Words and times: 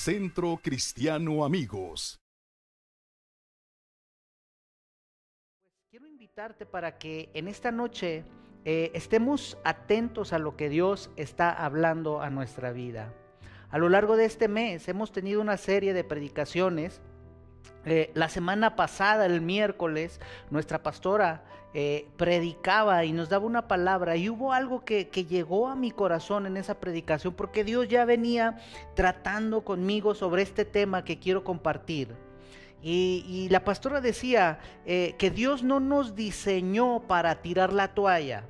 Centro 0.00 0.58
Cristiano 0.62 1.44
Amigos. 1.44 2.18
Quiero 5.90 6.08
invitarte 6.08 6.64
para 6.64 6.96
que 6.96 7.28
en 7.34 7.48
esta 7.48 7.70
noche 7.70 8.24
eh, 8.64 8.90
estemos 8.94 9.58
atentos 9.62 10.32
a 10.32 10.38
lo 10.38 10.56
que 10.56 10.70
Dios 10.70 11.10
está 11.16 11.52
hablando 11.52 12.22
a 12.22 12.30
nuestra 12.30 12.72
vida. 12.72 13.12
A 13.68 13.76
lo 13.76 13.90
largo 13.90 14.16
de 14.16 14.24
este 14.24 14.48
mes 14.48 14.88
hemos 14.88 15.12
tenido 15.12 15.42
una 15.42 15.58
serie 15.58 15.92
de 15.92 16.02
predicaciones. 16.02 17.02
Eh, 17.84 18.10
la 18.14 18.28
semana 18.28 18.76
pasada, 18.76 19.26
el 19.26 19.40
miércoles, 19.40 20.20
nuestra 20.50 20.82
pastora 20.82 21.44
eh, 21.72 22.08
predicaba 22.16 23.04
y 23.04 23.12
nos 23.12 23.28
daba 23.28 23.46
una 23.46 23.68
palabra 23.68 24.16
y 24.16 24.28
hubo 24.28 24.52
algo 24.52 24.84
que, 24.84 25.04
llegó 25.04 25.68
a 25.68 25.76
mi 25.76 25.92
corazón 25.92 26.46
en 26.46 26.56
esa 26.56 26.80
predicación 26.80 27.32
porque 27.34 27.62
Dios 27.62 27.86
ya 27.88 28.04
venía 28.04 28.58
tratando 28.96 29.62
conmigo 29.62 30.14
sobre 30.16 30.42
este 30.42 30.64
tema 30.64 31.04
que 31.04 31.18
quiero 31.18 31.44
compartir. 31.44 32.16
Y, 32.82 33.46
la 33.50 33.62
pastora 33.62 34.00
decía 34.00 34.58
eh, 34.86 35.14
que 35.18 35.30
Dios 35.30 35.62
no 35.62 35.80
nos 35.80 36.14
diseñó 36.14 37.02
para 37.06 37.42
tirar 37.42 37.72
la 37.72 37.94
toalla, 37.94 38.48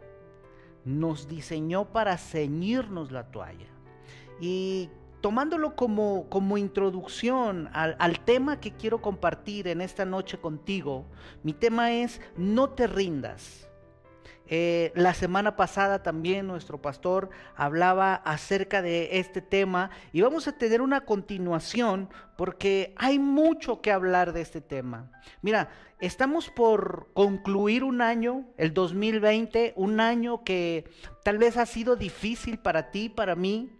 nos 0.84 1.28
diseñó 1.28 1.92
para 1.92 2.16
ceñirnos 2.16 3.10
la 3.10 3.30
toalla. 3.30 3.66
Y 4.40 4.88
tomándolo 5.20 5.76
como, 5.76 6.28
como 6.28 6.58
introducción 6.58 7.68
al, 7.72 8.20
tema 8.20 8.60
que 8.60 8.72
quiero 8.72 9.00
compartir 9.00 9.68
en 9.68 9.80
esta 9.80 10.04
noche 10.04 10.38
contigo, 10.38 11.06
mi 11.42 11.52
tema 11.52 11.92
es 11.92 12.20
no 12.36 12.70
te 12.70 12.86
rindas. 12.86 13.66
Eh, 14.52 14.90
la 14.96 15.14
semana 15.14 15.54
pasada 15.54 16.02
también 16.02 16.48
nuestro 16.48 16.82
pastor 16.82 17.30
hablaba 17.54 18.14
acerca 18.16 18.82
de 18.82 19.20
este 19.20 19.40
tema 19.40 19.90
y 20.12 20.22
vamos 20.22 20.48
a 20.48 20.58
tener 20.58 20.82
una 20.82 21.02
continuación 21.02 22.08
porque 22.36 22.92
hay 22.96 23.20
mucho 23.20 23.80
que 23.80 23.92
hablar 23.92 24.32
de 24.32 24.40
este 24.40 24.60
tema. 24.60 25.08
Mira, 25.40 25.68
estamos 26.00 26.50
por 26.50 27.10
concluir 27.12 27.84
un 27.84 28.02
año, 28.02 28.44
el 28.56 28.74
2020, 28.74 29.74
un 29.76 30.00
año 30.00 30.42
que 30.42 30.84
tal 31.22 31.38
vez 31.38 31.56
ha 31.56 31.66
sido 31.66 31.94
difícil 31.94 32.58
para 32.58 32.90
ti, 32.90 33.08
para 33.08 33.36
mí, 33.36 33.70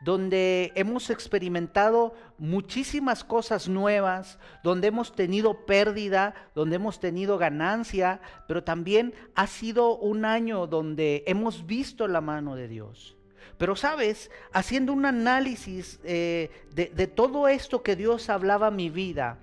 donde 0.00 0.72
hemos 0.76 1.10
experimentado 1.10 2.14
muchísimas 2.38 3.24
cosas 3.24 3.68
nuevas, 3.68 4.38
donde 4.62 4.88
hemos 4.88 5.12
tenido 5.12 5.66
pérdida, 5.66 6.34
donde 6.54 6.76
hemos 6.76 7.00
tenido 7.00 7.36
ganancia, 7.38 8.20
pero 8.46 8.62
también 8.62 9.14
ha 9.34 9.46
sido 9.46 9.96
un 9.96 10.24
año 10.24 10.66
donde 10.66 11.24
hemos 11.26 11.66
visto 11.66 12.06
la 12.06 12.20
mano 12.20 12.54
de 12.54 12.68
Dios. 12.68 13.16
Pero 13.56 13.74
sabes, 13.74 14.30
haciendo 14.52 14.92
un 14.92 15.04
análisis 15.04 15.98
eh, 16.04 16.50
de, 16.74 17.06
todo 17.08 17.48
esto 17.48 17.82
que 17.82 17.96
Dios 17.96 18.30
hablaba 18.30 18.68
a 18.68 18.70
mi 18.70 18.88
vida, 18.88 19.38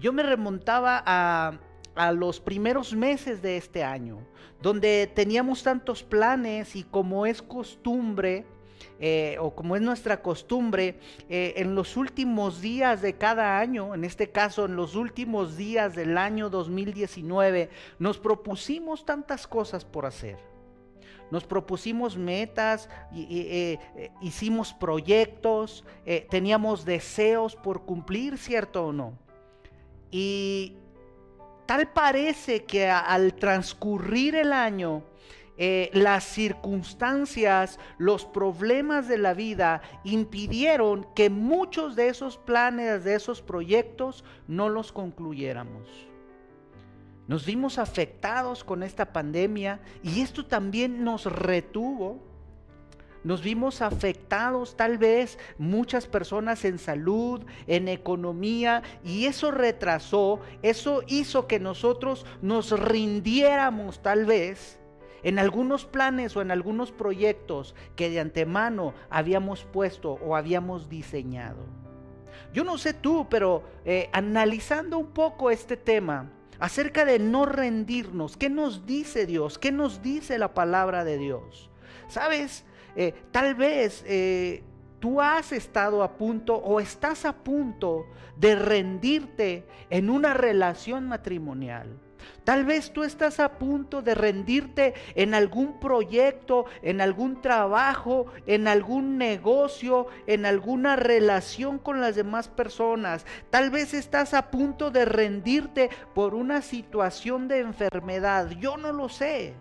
yo 0.00 0.12
me 0.12 0.22
remontaba 0.22 1.02
a, 1.04 1.58
a 1.96 2.12
los 2.12 2.38
primeros 2.38 2.94
meses 2.94 3.42
de 3.42 3.56
este 3.56 3.82
año, 3.82 4.20
donde 4.62 5.10
teníamos 5.12 5.64
tantos 5.64 6.04
planes 6.04 6.76
y 6.76 6.84
como 6.84 7.26
es 7.26 7.42
costumbre, 7.42 8.46
eh, 8.98 9.36
o 9.40 9.54
como 9.54 9.76
es 9.76 9.82
nuestra 9.82 10.22
costumbre, 10.22 10.98
eh, 11.28 11.54
en 11.56 11.74
los 11.74 11.96
últimos 11.96 12.60
días 12.60 13.02
de 13.02 13.14
cada 13.14 13.58
año, 13.58 13.94
en 13.94 14.04
este 14.04 14.30
caso 14.30 14.64
en 14.64 14.76
los 14.76 14.94
últimos 14.94 15.56
días 15.56 15.94
del 15.94 16.16
año 16.16 16.48
2019, 16.48 17.68
nos 17.98 18.18
propusimos 18.18 19.04
tantas 19.04 19.46
cosas 19.46 19.84
por 19.84 20.06
hacer. 20.06 20.38
Nos 21.30 21.44
propusimos 21.44 22.16
metas, 22.16 22.88
eh, 23.14 23.78
hicimos 24.22 24.72
proyectos, 24.72 25.84
teníamos 26.30 26.84
deseos 26.84 27.56
por 27.56 27.84
cumplir, 27.84 28.38
¿cierto 28.38 28.86
o 28.86 28.92
no? 28.92 29.18
Y 30.12 30.76
tal 31.66 31.92
parece 31.92 32.64
que 32.64 32.88
al 32.88 33.34
transcurrir 33.34 34.36
el 34.36 34.52
año, 34.52 35.02
eh, 35.58 35.90
las 35.94 36.24
circunstancias, 36.24 37.78
los 37.96 38.26
problemas 38.26 39.08
de 39.08 39.16
la 39.16 39.32
vida 39.32 39.80
impidieron 40.04 41.06
que 41.14 41.30
muchos 41.30 41.96
de 41.96 42.08
esos 42.08 42.36
planes, 42.36 43.04
de 43.04 43.14
esos 43.14 43.40
proyectos, 43.40 44.24
no 44.48 44.68
los 44.68 44.92
concluyéramos. 44.92 45.88
Nos 47.26 47.44
vimos 47.46 47.78
afectados 47.78 48.64
con 48.64 48.82
esta 48.82 49.12
pandemia 49.12 49.80
y 50.02 50.20
esto 50.20 50.44
también 50.44 51.02
nos 51.02 51.24
retuvo. 51.24 52.22
Nos 53.24 53.42
vimos 53.42 53.82
afectados 53.82 54.76
tal 54.76 54.98
vez 54.98 55.36
muchas 55.58 56.06
personas 56.06 56.64
en 56.64 56.78
salud, 56.78 57.44
en 57.66 57.88
economía, 57.88 58.84
y 59.02 59.24
eso 59.24 59.50
retrasó, 59.50 60.38
eso 60.62 61.02
hizo 61.08 61.48
que 61.48 61.58
nosotros 61.58 62.24
nos 62.40 62.70
rindiéramos 62.78 64.00
tal 64.00 64.26
vez 64.26 64.78
en 65.26 65.40
algunos 65.40 65.84
planes 65.86 66.36
o 66.36 66.40
en 66.40 66.52
algunos 66.52 66.92
proyectos 66.92 67.74
que 67.96 68.10
de 68.10 68.20
antemano 68.20 68.94
habíamos 69.10 69.64
puesto 69.64 70.20
o 70.24 70.36
habíamos 70.36 70.88
diseñado. 70.88 71.66
Yo 72.54 72.62
no 72.62 72.78
sé 72.78 72.94
tú, 72.94 73.26
pero 73.28 73.64
eh, 73.84 74.08
analizando 74.12 74.98
un 74.98 75.08
poco 75.08 75.50
este 75.50 75.76
tema 75.76 76.30
acerca 76.60 77.04
de 77.04 77.18
no 77.18 77.44
rendirnos, 77.44 78.36
¿qué 78.36 78.48
nos 78.48 78.86
dice 78.86 79.26
Dios? 79.26 79.58
¿Qué 79.58 79.72
nos 79.72 80.00
dice 80.00 80.38
la 80.38 80.54
palabra 80.54 81.02
de 81.02 81.18
Dios? 81.18 81.70
Sabes, 82.06 82.64
eh, 82.94 83.12
tal 83.32 83.56
vez 83.56 84.04
eh, 84.06 84.62
tú 85.00 85.20
has 85.20 85.50
estado 85.50 86.04
a 86.04 86.16
punto 86.16 86.54
o 86.54 86.78
estás 86.78 87.24
a 87.24 87.32
punto 87.32 88.06
de 88.36 88.54
rendirte 88.54 89.66
en 89.90 90.08
una 90.08 90.34
relación 90.34 91.08
matrimonial. 91.08 91.98
Tal 92.46 92.64
vez 92.64 92.92
tú 92.92 93.02
estás 93.02 93.40
a 93.40 93.58
punto 93.58 94.02
de 94.02 94.14
rendirte 94.14 94.94
en 95.16 95.34
algún 95.34 95.80
proyecto, 95.80 96.66
en 96.80 97.00
algún 97.00 97.42
trabajo, 97.42 98.26
en 98.46 98.68
algún 98.68 99.18
negocio, 99.18 100.06
en 100.28 100.46
alguna 100.46 100.94
relación 100.94 101.80
con 101.80 102.00
las 102.00 102.14
demás 102.14 102.46
personas. 102.46 103.26
Tal 103.50 103.70
vez 103.70 103.94
estás 103.94 104.32
a 104.32 104.52
punto 104.52 104.92
de 104.92 105.04
rendirte 105.06 105.90
por 106.14 106.36
una 106.36 106.62
situación 106.62 107.48
de 107.48 107.58
enfermedad. 107.58 108.50
Yo 108.50 108.76
no 108.76 108.92
lo 108.92 109.08
sé. 109.08 109.54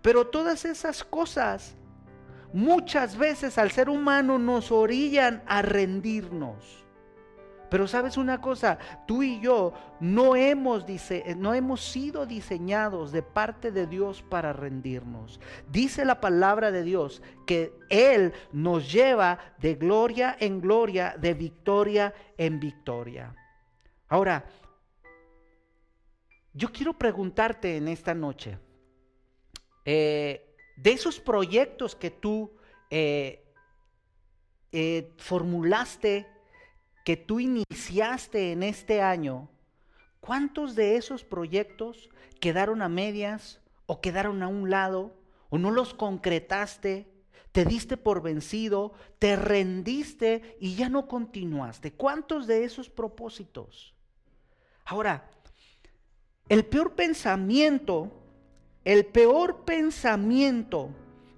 Pero 0.00 0.28
todas 0.28 0.64
esas 0.64 1.04
cosas 1.04 1.76
muchas 2.54 3.18
veces 3.18 3.58
al 3.58 3.70
ser 3.70 3.90
humano 3.90 4.38
nos 4.38 4.72
orillan 4.72 5.42
a 5.46 5.60
rendirnos. 5.60 6.83
Pero 7.70 7.86
sabes 7.88 8.16
una 8.16 8.40
cosa, 8.40 8.78
tú 9.06 9.22
y 9.22 9.40
yo 9.40 9.72
no 10.00 10.36
hemos, 10.36 10.84
no 11.36 11.54
hemos 11.54 11.84
sido 11.84 12.26
diseñados 12.26 13.10
de 13.10 13.22
parte 13.22 13.72
de 13.72 13.86
Dios 13.86 14.22
para 14.22 14.52
rendirnos. 14.52 15.40
Dice 15.70 16.04
la 16.04 16.20
palabra 16.20 16.70
de 16.70 16.82
Dios 16.82 17.22
que 17.46 17.72
Él 17.88 18.32
nos 18.52 18.92
lleva 18.92 19.38
de 19.58 19.74
gloria 19.74 20.36
en 20.38 20.60
gloria, 20.60 21.16
de 21.18 21.34
victoria 21.34 22.14
en 22.36 22.60
victoria. 22.60 23.34
Ahora, 24.08 24.44
yo 26.52 26.70
quiero 26.70 26.96
preguntarte 26.96 27.76
en 27.76 27.88
esta 27.88 28.14
noche, 28.14 28.58
eh, 29.84 30.54
de 30.76 30.92
esos 30.92 31.18
proyectos 31.20 31.94
que 31.96 32.10
tú 32.10 32.52
eh, 32.90 33.44
eh, 34.72 35.12
formulaste 35.18 36.26
que 37.04 37.16
tú 37.18 37.38
iniciaste 37.38 38.52
en 38.52 38.62
este 38.62 39.02
año, 39.02 39.48
¿cuántos 40.20 40.74
de 40.74 40.96
esos 40.96 41.22
proyectos 41.22 42.08
quedaron 42.40 42.80
a 42.80 42.88
medias 42.88 43.60
o 43.86 44.00
quedaron 44.00 44.42
a 44.42 44.48
un 44.48 44.70
lado 44.70 45.14
o 45.50 45.58
no 45.58 45.70
los 45.70 45.92
concretaste? 45.92 47.06
Te 47.52 47.64
diste 47.64 47.96
por 47.96 48.22
vencido, 48.22 48.94
te 49.18 49.36
rendiste 49.36 50.56
y 50.58 50.74
ya 50.74 50.88
no 50.88 51.06
continuaste. 51.06 51.92
¿Cuántos 51.92 52.46
de 52.46 52.64
esos 52.64 52.88
propósitos? 52.88 53.94
Ahora, 54.86 55.30
el 56.48 56.64
peor 56.64 56.94
pensamiento, 56.94 58.10
el 58.84 59.06
peor 59.06 59.64
pensamiento 59.64 60.90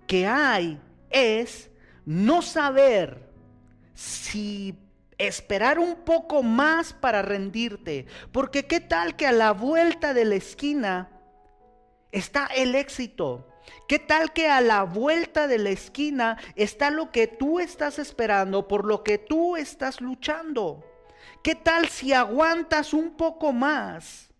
que 0.06 0.26
hay 0.26 0.80
es 1.10 1.70
no 2.04 2.40
saber 2.40 3.28
si 3.94 4.85
esperar 5.18 5.78
un 5.78 5.96
poco 5.96 6.42
más 6.42 6.92
para 6.92 7.22
rendirte. 7.22 8.06
Porque 8.32 8.66
qué 8.66 8.80
tal 8.80 9.16
que 9.16 9.26
a 9.26 9.32
la 9.32 9.52
vuelta 9.52 10.14
de 10.14 10.24
la 10.24 10.34
esquina 10.34 11.10
está 12.12 12.46
el 12.46 12.74
éxito. 12.74 13.48
¿Qué 13.88 13.98
tal 13.98 14.32
que 14.32 14.48
a 14.48 14.60
la 14.60 14.82
vuelta 14.84 15.48
de 15.48 15.58
la 15.58 15.70
esquina 15.70 16.38
está 16.54 16.90
lo 16.90 17.10
que 17.10 17.26
tú 17.26 17.58
estás 17.58 17.98
esperando, 17.98 18.68
por 18.68 18.84
lo 18.84 19.02
que 19.02 19.18
tú 19.18 19.56
estás 19.56 20.00
luchando? 20.00 20.84
¿Qué 21.42 21.54
tal 21.54 21.88
si 21.88 22.12
aguantas 22.12 22.92
un 22.92 23.16
poco 23.16 23.52
más? 23.52 24.30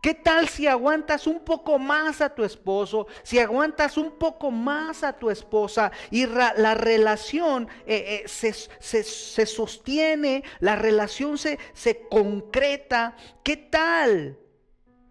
¿Qué 0.00 0.14
tal 0.14 0.48
si 0.48 0.68
aguantas 0.68 1.26
un 1.26 1.40
poco 1.40 1.76
más 1.78 2.20
a 2.20 2.32
tu 2.32 2.44
esposo, 2.44 3.08
si 3.24 3.40
aguantas 3.40 3.98
un 3.98 4.12
poco 4.12 4.52
más 4.52 5.02
a 5.02 5.14
tu 5.14 5.28
esposa 5.28 5.90
y 6.12 6.24
la 6.26 6.74
relación 6.74 7.66
eh, 7.84 8.24
eh, 8.24 8.28
se, 8.28 9.46
sostiene, 9.46 10.44
la 10.60 10.76
relación 10.76 11.36
se, 11.36 11.58
se 11.72 12.06
concreta? 12.08 13.16
¿Qué 13.42 13.56
tal 13.56 14.38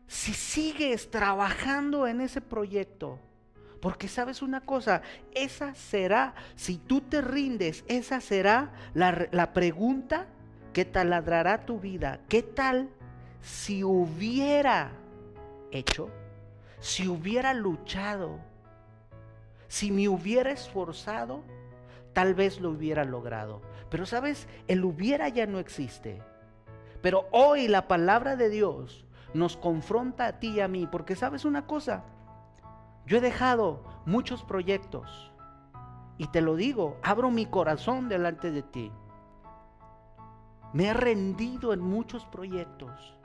si 0.08 0.34
sigues 0.34 1.12
trabajando 1.12 2.08
en 2.08 2.22
ese 2.22 2.40
proyecto? 2.40 3.20
Porque 3.82 4.08
sabes 4.08 4.42
una 4.42 4.62
cosa, 4.62 5.02
esa 5.34 5.76
será, 5.76 6.34
si 6.56 6.78
tú 6.78 7.02
te 7.02 7.20
rindes, 7.20 7.84
esa 7.90 8.22
será 8.22 8.72
la, 8.94 9.28
la 9.32 9.52
pregunta 9.52 10.28
que 10.72 10.86
taladrará 10.86 11.66
tu 11.66 11.78
vida. 11.78 12.22
¿Qué 12.30 12.42
tal 12.42 12.90
si 13.42 13.84
hubiera 13.84 14.92
hecho, 15.72 16.10
si 16.80 17.08
hubiera 17.08 17.54
luchado, 17.54 18.40
si 19.68 19.92
me 19.92 20.08
hubiera 20.08 20.52
esforzado, 20.52 21.44
tal 22.14 22.34
vez 22.34 22.60
lo 22.60 22.72
hubiera 22.72 23.04
logrado. 23.04 23.62
Pero 23.90 24.06
sabes, 24.06 24.48
el 24.68 24.84
hubiera 24.84 25.30
ya 25.30 25.46
no 25.46 25.60
existe. 25.60 26.22
Pero 27.02 27.28
hoy 27.32 27.68
la 27.68 27.88
palabra 27.88 28.36
de 28.36 28.50
Dios 28.50 29.06
nos 29.34 29.58
confronta 29.58 30.28
a 30.28 30.40
ti 30.40 30.50
y 30.50 30.60
a 30.62 30.68
mí, 30.68 30.88
porque 30.88 31.16
sabes 31.16 31.46
una 31.46 31.68
cosa, 31.68 32.04
yo 33.06 33.18
he 33.18 33.22
dejado 33.22 33.84
muchos 34.06 34.44
proyectos 34.44 35.32
y 36.18 36.28
te 36.28 36.42
lo 36.42 36.56
digo, 36.56 36.98
abro 37.04 37.30
mi 37.30 37.46
corazón 37.46 38.10
delante 38.10 38.52
de 38.52 38.64
ti. 38.64 38.92
Me 40.74 40.88
he 40.88 40.94
rendido 40.94 41.74
en 41.74 41.80
muchos 41.80 42.26
proyectos. 42.26 43.17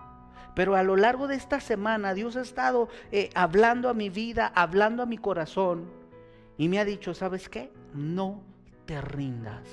Pero 0.54 0.76
a 0.76 0.82
lo 0.82 0.96
largo 0.96 1.28
de 1.28 1.37
esta 1.37 1.60
semana 1.60 2.14
Dios 2.14 2.37
ha 2.37 2.43
estado 2.43 2.88
eh, 3.10 3.31
hablando 3.34 3.88
a 3.88 3.94
mi 3.94 4.10
vida, 4.10 4.52
hablando 4.54 5.02
a 5.02 5.06
mi 5.06 5.19
corazón 5.19 5.90
y 6.58 6.69
me 6.69 6.78
ha 6.78 6.84
dicho, 6.84 7.14
¿sabes 7.14 7.49
qué? 7.49 7.70
No 7.94 8.43
te 8.87 9.00
rindas. 9.00 9.66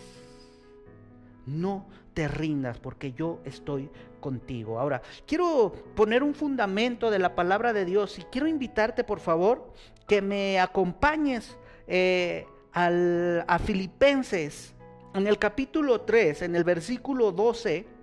No 1.46 1.88
te 2.14 2.28
rindas 2.28 2.80
porque 2.80 3.14
yo 3.14 3.40
estoy 3.44 3.90
contigo. 4.20 4.80
Ahora, 4.80 5.02
quiero 5.26 5.74
poner 5.96 6.24
un 6.24 6.34
fundamento 6.34 7.12
de 7.12 7.20
la 7.20 7.36
palabra 7.36 7.74
de 7.74 7.86
Dios 7.86 8.20
y 8.20 8.24
quiero 8.24 8.48
invitarte, 8.48 9.04
por 9.04 9.20
favor, 9.20 9.74
que 10.08 10.22
me 10.22 10.60
acompañes 10.60 11.58
eh, 11.88 12.46
a 12.74 13.60
Filipenses 13.60 14.76
en 15.14 15.28
el 15.28 15.38
capítulo 15.38 16.02
3, 16.02 16.44
en 16.44 16.56
el 16.56 16.64
versículo 16.64 17.32
12 17.32 17.99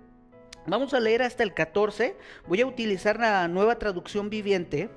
Vamos 0.69 0.93
a 0.93 0.99
leer 0.99 1.21
hasta 1.21 1.43
el 1.43 1.53
14. 1.53 2.17
Voy 2.45 2.59
a 2.59 2.67
utilizar 2.67 3.17
la 3.17 3.47
nueva 3.47 3.79
traducción 3.79 4.29
viviente. 4.29 4.89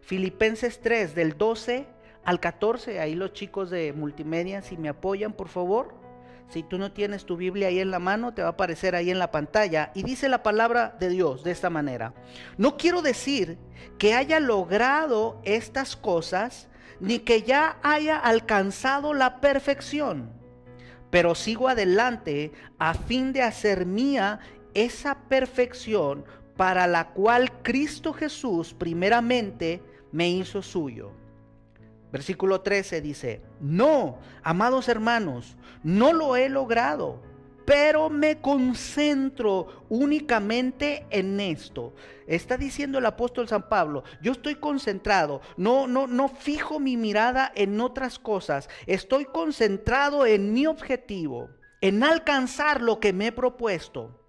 Filipenses 0.00 0.80
3, 0.80 1.16
del 1.16 1.36
12 1.36 1.84
al 2.24 2.38
14. 2.38 3.00
Ahí 3.00 3.16
los 3.16 3.32
chicos 3.32 3.68
de 3.68 3.92
multimedia, 3.92 4.62
si 4.62 4.76
me 4.76 4.88
apoyan, 4.88 5.32
por 5.32 5.48
favor. 5.48 5.96
Si 6.48 6.62
tú 6.62 6.78
no 6.78 6.92
tienes 6.92 7.24
tu 7.24 7.36
Biblia 7.36 7.66
ahí 7.66 7.80
en 7.80 7.90
la 7.90 7.98
mano, 7.98 8.34
te 8.34 8.42
va 8.42 8.48
a 8.48 8.50
aparecer 8.52 8.94
ahí 8.94 9.10
en 9.10 9.18
la 9.18 9.32
pantalla. 9.32 9.90
Y 9.96 10.04
dice 10.04 10.28
la 10.28 10.44
palabra 10.44 10.96
de 11.00 11.08
Dios 11.08 11.42
de 11.42 11.50
esta 11.50 11.70
manera. 11.70 12.14
No 12.56 12.76
quiero 12.76 13.02
decir 13.02 13.58
que 13.98 14.14
haya 14.14 14.38
logrado 14.38 15.40
estas 15.42 15.96
cosas, 15.96 16.68
ni 17.00 17.18
que 17.18 17.42
ya 17.42 17.78
haya 17.82 18.16
alcanzado 18.16 19.12
la 19.12 19.40
perfección. 19.40 20.30
Pero 21.10 21.34
sigo 21.34 21.68
adelante 21.68 22.52
a 22.78 22.94
fin 22.94 23.32
de 23.32 23.42
hacer 23.42 23.86
mía 23.86 24.38
esa 24.76 25.14
perfección 25.28 26.24
para 26.56 26.86
la 26.86 27.08
cual 27.08 27.62
Cristo 27.62 28.12
Jesús 28.12 28.74
primeramente 28.74 29.82
me 30.12 30.28
hizo 30.28 30.60
suyo. 30.60 31.12
Versículo 32.12 32.60
13 32.60 33.00
dice, 33.00 33.40
no, 33.58 34.18
amados 34.42 34.88
hermanos, 34.88 35.56
no 35.82 36.12
lo 36.12 36.36
he 36.36 36.50
logrado, 36.50 37.22
pero 37.64 38.10
me 38.10 38.40
concentro 38.40 39.84
únicamente 39.88 41.06
en 41.10 41.40
esto. 41.40 41.94
Está 42.26 42.58
diciendo 42.58 42.98
el 42.98 43.06
apóstol 43.06 43.48
San 43.48 43.68
Pablo, 43.70 44.04
yo 44.20 44.32
estoy 44.32 44.56
concentrado, 44.56 45.40
no 45.56 45.86
no 45.86 46.06
no 46.06 46.28
fijo 46.28 46.78
mi 46.78 46.98
mirada 46.98 47.50
en 47.54 47.80
otras 47.80 48.18
cosas, 48.18 48.68
estoy 48.86 49.24
concentrado 49.24 50.26
en 50.26 50.52
mi 50.52 50.66
objetivo, 50.66 51.48
en 51.80 52.02
alcanzar 52.02 52.82
lo 52.82 53.00
que 53.00 53.14
me 53.14 53.28
he 53.28 53.32
propuesto. 53.32 54.25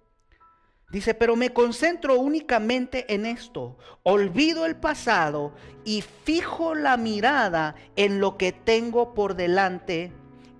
Dice, 0.90 1.12
pero 1.12 1.36
me 1.36 1.52
concentro 1.52 2.18
únicamente 2.18 3.12
en 3.12 3.26
esto. 3.26 3.76
Olvido 4.04 4.64
el 4.64 4.76
pasado 4.76 5.52
y 5.84 6.02
fijo 6.02 6.74
la 6.74 6.96
mirada 6.96 7.74
en 7.96 8.20
lo 8.20 8.38
que 8.38 8.52
tengo 8.52 9.12
por 9.12 9.34
delante 9.34 10.12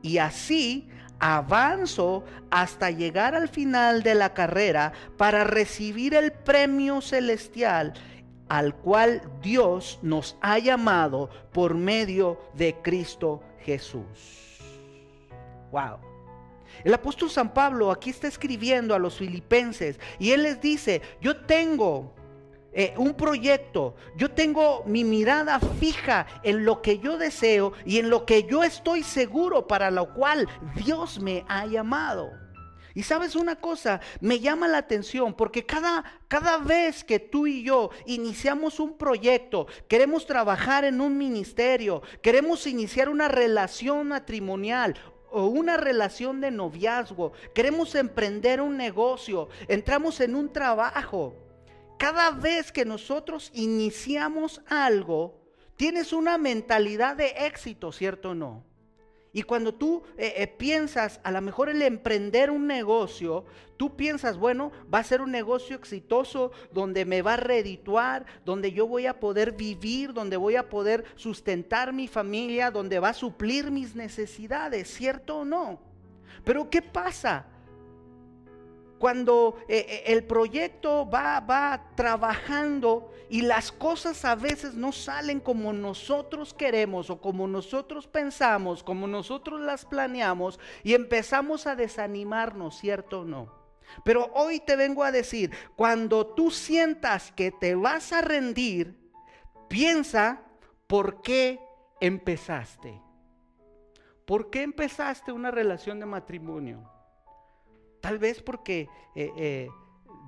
y 0.02 0.18
así 0.18 0.88
avanzo 1.18 2.24
hasta 2.50 2.90
llegar 2.90 3.34
al 3.34 3.48
final 3.48 4.02
de 4.02 4.14
la 4.14 4.34
carrera 4.34 4.92
para 5.16 5.44
recibir 5.44 6.14
el 6.14 6.32
premio 6.32 7.00
celestial 7.00 7.94
al 8.48 8.74
cual 8.74 9.22
Dios 9.42 9.98
nos 10.02 10.36
ha 10.40 10.58
llamado 10.58 11.28
por 11.52 11.74
medio 11.74 12.40
de 12.54 12.76
Cristo 12.82 13.42
Jesús. 13.60 14.58
Wow. 15.70 16.07
El 16.84 16.94
apóstol 16.94 17.30
San 17.30 17.52
Pablo 17.52 17.90
aquí 17.90 18.10
está 18.10 18.28
escribiendo 18.28 18.94
a 18.94 18.98
los 18.98 19.16
filipenses 19.16 19.98
y 20.18 20.32
él 20.32 20.44
les 20.44 20.60
dice, 20.60 21.02
yo 21.20 21.36
tengo 21.36 22.14
eh, 22.72 22.94
un 22.96 23.14
proyecto, 23.14 23.96
yo 24.16 24.30
tengo 24.30 24.84
mi 24.86 25.02
mirada 25.02 25.58
fija 25.58 26.26
en 26.42 26.64
lo 26.64 26.82
que 26.82 26.98
yo 26.98 27.18
deseo 27.18 27.72
y 27.84 27.98
en 27.98 28.10
lo 28.10 28.26
que 28.26 28.44
yo 28.44 28.62
estoy 28.62 29.02
seguro 29.02 29.66
para 29.66 29.90
lo 29.90 30.12
cual 30.14 30.48
Dios 30.76 31.18
me 31.18 31.44
ha 31.48 31.66
llamado. 31.66 32.30
Y 32.94 33.04
sabes 33.04 33.36
una 33.36 33.56
cosa, 33.56 34.00
me 34.20 34.40
llama 34.40 34.68
la 34.68 34.78
atención 34.78 35.32
porque 35.34 35.64
cada, 35.64 36.04
cada 36.26 36.58
vez 36.58 37.04
que 37.04 37.18
tú 37.18 37.46
y 37.46 37.62
yo 37.62 37.90
iniciamos 38.06 38.80
un 38.80 38.98
proyecto, 38.98 39.66
queremos 39.88 40.26
trabajar 40.26 40.84
en 40.84 41.00
un 41.00 41.16
ministerio, 41.16 42.02
queremos 42.22 42.66
iniciar 42.66 43.08
una 43.08 43.28
relación 43.28 44.08
matrimonial 44.08 44.94
o 45.30 45.46
una 45.46 45.76
relación 45.76 46.40
de 46.40 46.50
noviazgo, 46.50 47.32
queremos 47.54 47.94
emprender 47.94 48.60
un 48.60 48.76
negocio, 48.76 49.48
entramos 49.68 50.20
en 50.20 50.34
un 50.34 50.52
trabajo. 50.52 51.34
Cada 51.98 52.30
vez 52.30 52.70
que 52.70 52.84
nosotros 52.84 53.50
iniciamos 53.54 54.62
algo, 54.68 55.40
tienes 55.76 56.12
una 56.12 56.38
mentalidad 56.38 57.16
de 57.16 57.28
éxito, 57.46 57.92
¿cierto 57.92 58.30
o 58.30 58.34
no? 58.34 58.67
Y 59.32 59.42
cuando 59.42 59.74
tú 59.74 60.02
eh, 60.16 60.34
eh, 60.36 60.46
piensas, 60.46 61.20
a 61.22 61.30
lo 61.30 61.40
mejor 61.40 61.68
el 61.68 61.82
emprender 61.82 62.50
un 62.50 62.66
negocio, 62.66 63.44
tú 63.76 63.94
piensas, 63.94 64.38
bueno, 64.38 64.72
va 64.92 64.98
a 64.98 65.04
ser 65.04 65.20
un 65.20 65.30
negocio 65.30 65.76
exitoso 65.76 66.50
donde 66.72 67.04
me 67.04 67.22
va 67.22 67.34
a 67.34 67.38
redituar, 67.38 68.24
donde 68.44 68.72
yo 68.72 68.86
voy 68.86 69.06
a 69.06 69.20
poder 69.20 69.52
vivir, 69.52 70.12
donde 70.14 70.36
voy 70.36 70.56
a 70.56 70.68
poder 70.68 71.04
sustentar 71.14 71.92
mi 71.92 72.08
familia, 72.08 72.70
donde 72.70 72.98
va 72.98 73.10
a 73.10 73.14
suplir 73.14 73.70
mis 73.70 73.94
necesidades, 73.94 74.88
¿cierto 74.88 75.38
o 75.38 75.44
no? 75.44 75.80
Pero 76.44 76.70
¿qué 76.70 76.80
pasa? 76.80 77.46
Cuando 78.98 79.56
eh, 79.68 79.86
eh, 79.88 80.02
el 80.06 80.24
proyecto 80.24 81.08
va, 81.08 81.40
va 81.40 81.90
trabajando 81.94 83.12
y 83.30 83.42
las 83.42 83.70
cosas 83.72 84.24
a 84.24 84.34
veces 84.34 84.74
no 84.74 84.92
salen 84.92 85.40
como 85.40 85.72
nosotros 85.72 86.54
queremos 86.54 87.10
o 87.10 87.20
como 87.20 87.46
nosotros 87.46 88.06
pensamos, 88.06 88.82
como 88.82 89.06
nosotros 89.06 89.60
las 89.60 89.84
planeamos 89.84 90.58
y 90.82 90.94
empezamos 90.94 91.66
a 91.66 91.76
desanimarnos, 91.76 92.78
¿cierto 92.78 93.20
o 93.20 93.24
no? 93.24 93.58
Pero 94.04 94.30
hoy 94.34 94.60
te 94.60 94.76
vengo 94.76 95.04
a 95.04 95.12
decir, 95.12 95.50
cuando 95.76 96.26
tú 96.26 96.50
sientas 96.50 97.32
que 97.32 97.50
te 97.50 97.74
vas 97.74 98.12
a 98.12 98.20
rendir, 98.20 98.98
piensa 99.68 100.42
por 100.86 101.22
qué 101.22 101.60
empezaste. 102.00 103.00
¿Por 104.26 104.50
qué 104.50 104.62
empezaste 104.62 105.32
una 105.32 105.50
relación 105.50 106.00
de 106.00 106.06
matrimonio? 106.06 106.97
Tal 108.00 108.18
vez 108.18 108.42
porque 108.42 108.88
eh, 109.14 109.30
eh, 109.36 109.68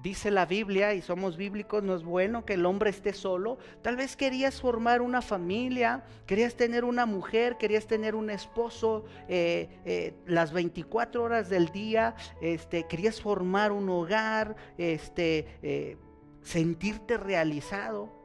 dice 0.02 0.30
la 0.30 0.46
Biblia 0.46 0.94
y 0.94 1.02
somos 1.02 1.36
bíblicos, 1.36 1.82
no 1.82 1.94
es 1.94 2.02
bueno 2.02 2.44
que 2.44 2.54
el 2.54 2.66
hombre 2.66 2.90
esté 2.90 3.12
solo. 3.12 3.58
Tal 3.82 3.96
vez 3.96 4.16
querías 4.16 4.60
formar 4.60 5.02
una 5.02 5.22
familia, 5.22 6.04
querías 6.26 6.54
tener 6.54 6.84
una 6.84 7.06
mujer, 7.06 7.58
querías 7.58 7.86
tener 7.86 8.14
un 8.14 8.30
esposo 8.30 9.04
eh, 9.28 10.14
las 10.26 10.52
24 10.52 11.22
horas 11.22 11.48
del 11.48 11.68
día, 11.68 12.14
este, 12.40 12.84
querías 12.84 13.20
formar 13.20 13.72
un 13.72 13.88
hogar, 13.88 14.56
este, 14.78 15.96
sentirte 16.42 17.16
realizado. 17.16 18.19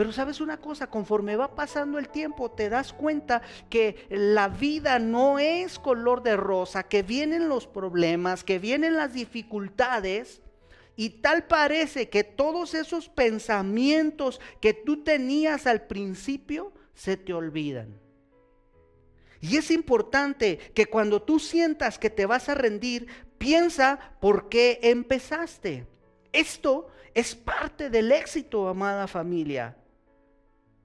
Pero 0.00 0.12
sabes 0.12 0.40
una 0.40 0.56
cosa, 0.56 0.86
conforme 0.88 1.36
va 1.36 1.54
pasando 1.54 1.98
el 1.98 2.08
tiempo 2.08 2.50
te 2.50 2.70
das 2.70 2.94
cuenta 2.94 3.42
que 3.68 4.06
la 4.08 4.48
vida 4.48 4.98
no 4.98 5.38
es 5.38 5.78
color 5.78 6.22
de 6.22 6.38
rosa, 6.38 6.84
que 6.84 7.02
vienen 7.02 7.50
los 7.50 7.66
problemas, 7.66 8.42
que 8.42 8.58
vienen 8.58 8.96
las 8.96 9.12
dificultades 9.12 10.40
y 10.96 11.20
tal 11.20 11.44
parece 11.46 12.08
que 12.08 12.24
todos 12.24 12.72
esos 12.72 13.10
pensamientos 13.10 14.40
que 14.62 14.72
tú 14.72 15.04
tenías 15.04 15.66
al 15.66 15.82
principio 15.82 16.72
se 16.94 17.18
te 17.18 17.34
olvidan. 17.34 18.00
Y 19.42 19.58
es 19.58 19.70
importante 19.70 20.56
que 20.72 20.86
cuando 20.86 21.20
tú 21.20 21.38
sientas 21.38 21.98
que 21.98 22.08
te 22.08 22.24
vas 22.24 22.48
a 22.48 22.54
rendir, 22.54 23.06
piensa 23.36 24.16
por 24.18 24.48
qué 24.48 24.80
empezaste. 24.82 25.86
Esto 26.32 26.88
es 27.12 27.34
parte 27.34 27.90
del 27.90 28.12
éxito, 28.12 28.66
amada 28.66 29.06
familia. 29.06 29.76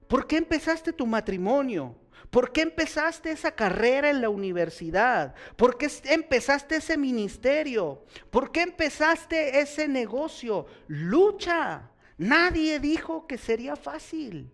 ¿Por 0.08 0.26
qué 0.26 0.36
empezaste 0.36 0.92
tu 0.92 1.06
matrimonio? 1.06 1.96
¿Por 2.30 2.52
qué 2.52 2.62
empezaste 2.62 3.30
esa 3.30 3.52
carrera 3.52 4.10
en 4.10 4.20
la 4.20 4.28
universidad? 4.28 5.34
¿Por 5.56 5.78
qué 5.78 5.88
empezaste 6.04 6.76
ese 6.76 6.96
ministerio? 6.96 8.04
¿Por 8.30 8.50
qué 8.50 8.62
empezaste 8.62 9.60
ese 9.60 9.88
negocio? 9.88 10.66
Lucha. 10.88 11.90
Nadie 12.18 12.80
dijo 12.80 13.26
que 13.26 13.38
sería 13.38 13.76
fácil. 13.76 14.50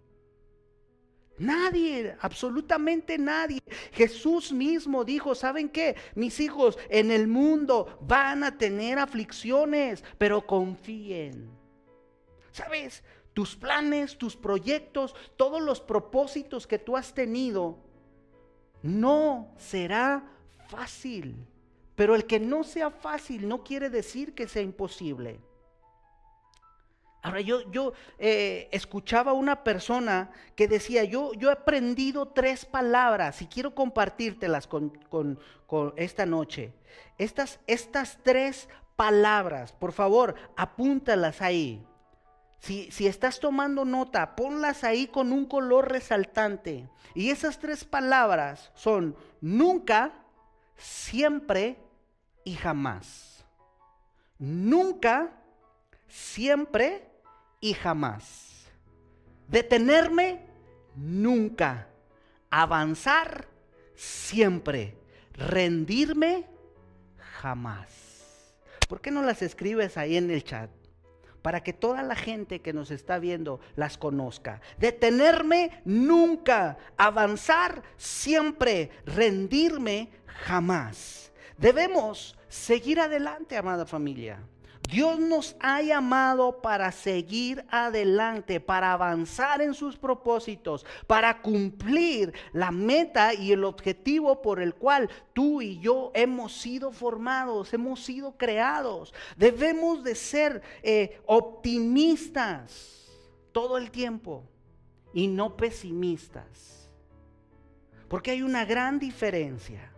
Nadie, 1.38 2.14
absolutamente 2.20 3.18
nadie. 3.18 3.60
Jesús 3.92 4.52
mismo 4.52 5.04
dijo, 5.04 5.34
¿saben 5.34 5.68
qué? 5.68 5.96
Mis 6.14 6.38
hijos 6.40 6.78
en 6.88 7.10
el 7.10 7.26
mundo 7.26 7.98
van 8.02 8.44
a 8.44 8.58
tener 8.58 8.98
aflicciones, 8.98 10.04
pero 10.18 10.46
confíen. 10.46 11.50
¿Sabes? 12.52 13.02
Tus 13.34 13.56
planes, 13.56 14.18
tus 14.18 14.36
proyectos, 14.36 15.14
todos 15.36 15.62
los 15.62 15.80
propósitos 15.80 16.66
que 16.66 16.78
tú 16.78 16.96
has 16.96 17.14
tenido, 17.14 17.78
no 18.82 19.54
será 19.56 20.24
fácil. 20.68 21.46
Pero 21.94 22.14
el 22.14 22.26
que 22.26 22.40
no 22.40 22.64
sea 22.64 22.90
fácil 22.90 23.48
no 23.48 23.62
quiere 23.62 23.90
decir 23.90 24.34
que 24.34 24.48
sea 24.48 24.62
imposible. 24.62 25.40
Ahora 27.22 27.40
yo, 27.40 27.70
yo 27.70 27.92
eh, 28.18 28.68
escuchaba 28.72 29.30
a 29.30 29.34
una 29.34 29.62
persona 29.62 30.32
que 30.56 30.66
decía, 30.66 31.04
yo, 31.04 31.32
yo 31.34 31.50
he 31.50 31.52
aprendido 31.52 32.26
tres 32.26 32.64
palabras 32.64 33.40
y 33.42 33.46
quiero 33.46 33.76
compartírtelas 33.76 34.66
con, 34.66 34.90
con, 35.08 35.38
esta 35.96 36.26
noche. 36.26 36.72
Estas, 37.18 37.60
estas 37.68 38.18
tres 38.24 38.68
palabras, 38.96 39.72
por 39.72 39.92
favor, 39.92 40.34
apúntalas 40.56 41.40
ahí. 41.40 41.86
Si, 42.62 43.08
estás 43.08 43.40
tomando 43.40 43.84
nota, 43.84 44.36
ponlas 44.36 44.84
ahí 44.84 45.08
con 45.08 45.32
un 45.32 45.46
color 45.46 45.90
resaltante. 45.90 46.88
Y 47.12 47.30
esas 47.30 47.58
tres 47.58 47.84
palabras 47.84 48.70
son 48.76 49.16
nunca, 49.40 50.12
siempre 50.76 51.76
y 52.44 52.54
jamás. 52.54 53.44
Nunca, 54.38 55.32
siempre 56.06 57.10
y 57.60 57.74
jamás. 57.74 58.68
Detenerme 59.48 60.46
nunca. 60.94 61.88
Avanzar 62.48 63.48
siempre. 63.96 64.96
Rendirme 65.32 66.46
jamás. 67.40 68.54
¿Por 68.88 69.00
qué 69.00 69.10
no 69.10 69.22
las 69.22 69.42
escribes 69.42 69.96
ahí 69.96 70.16
en 70.16 70.30
el 70.30 70.44
chat? 70.44 70.70
Para 71.42 71.62
que 71.62 71.72
toda 71.72 72.02
la 72.02 72.14
gente 72.14 72.60
que 72.60 72.72
nos 72.72 72.90
está 72.90 73.18
viendo 73.18 73.60
las 73.76 73.98
conozca. 73.98 74.60
Detenerme 74.78 75.82
nunca. 75.84 76.78
Avanzar 76.96 77.82
siempre. 77.96 78.90
Rendirme 79.04 80.08
jamás. 80.26 81.32
Debemos 81.58 82.38
seguir 82.48 83.00
adelante, 83.00 83.56
amada 83.56 83.86
familia. 83.86 84.40
Dios 84.88 85.18
nos 85.18 85.56
ha 85.60 85.80
llamado 85.80 86.60
para 86.60 86.92
seguir 86.92 87.64
adelante, 87.70 88.60
para 88.60 88.92
avanzar 88.92 89.62
en 89.62 89.74
sus 89.74 89.96
propósitos, 89.96 90.84
para 91.06 91.40
cumplir 91.40 92.34
la 92.52 92.70
meta 92.70 93.32
y 93.32 93.52
el 93.52 93.64
objetivo 93.64 94.42
por 94.42 94.60
el 94.60 94.74
cual 94.74 95.08
tú 95.32 95.62
y 95.62 95.78
yo 95.80 96.10
hemos 96.14 96.52
sido 96.52 96.92
formados, 96.92 97.72
hemos 97.72 98.04
sido 98.04 98.36
creados. 98.36 99.14
Debemos 99.36 100.04
de 100.04 100.14
ser 100.14 100.62
eh, 100.82 101.20
optimistas 101.26 103.08
todo 103.52 103.78
el 103.78 103.90
tiempo 103.90 104.44
y 105.14 105.28
no 105.28 105.56
pesimistas. 105.56 106.90
Porque 108.08 108.32
hay 108.32 108.42
una 108.42 108.64
gran 108.64 108.98
diferencia. 108.98 109.91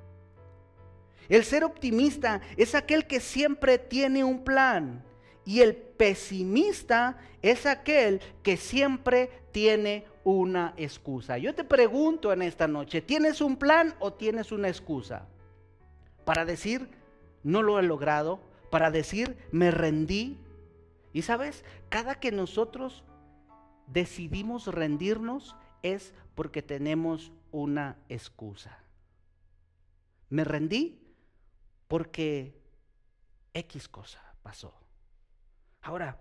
El 1.29 1.45
ser 1.45 1.65
optimista 1.65 2.41
es 2.57 2.75
aquel 2.75 3.07
que 3.07 3.21
siempre 3.21 3.79
tiene 3.79 4.25
un 4.25 4.45
plan 4.45 5.05
y 5.45 5.61
el 5.61 5.77
pesimista 5.77 7.19
es 7.43 7.67
aquel 7.67 8.21
que 8.43 8.57
siempre 8.57 9.31
tiene 9.53 10.07
una 10.25 10.75
excusa. 10.77 11.39
Yo 11.39 11.55
te 11.55 11.65
pregunto 11.65 12.33
en 12.33 12.43
esta 12.43 12.67
noche, 12.67 13.03
¿tienes 13.03 13.41
un 13.41 13.57
plan 13.57 13.95
o 13.99 14.13
tienes 14.13 14.53
una 14.53 14.69
excusa? 14.69 15.27
Para 16.25 16.45
decir, 16.45 16.89
no 17.43 17.63
lo 17.63 17.79
he 17.79 17.83
logrado, 17.83 18.41
para 18.71 18.91
decir, 18.91 19.37
me 19.53 19.71
rendí. 19.71 20.39
Y 21.13 21.23
sabes, 21.23 21.65
cada 21.91 22.17
que 22.17 22.33
nosotros 22.33 23.05
decidimos 23.87 24.67
rendirnos 24.67 25.57
es 25.83 26.15
porque 26.35 26.63
tenemos 26.63 27.33
una 27.53 27.99
excusa. 28.09 28.83
Me 30.31 30.43
rendí 30.43 31.04
porque 31.89 32.61
X 33.53 33.89
cosa 33.89 34.21
pasó. 34.43 34.75
Ahora, 35.83 36.19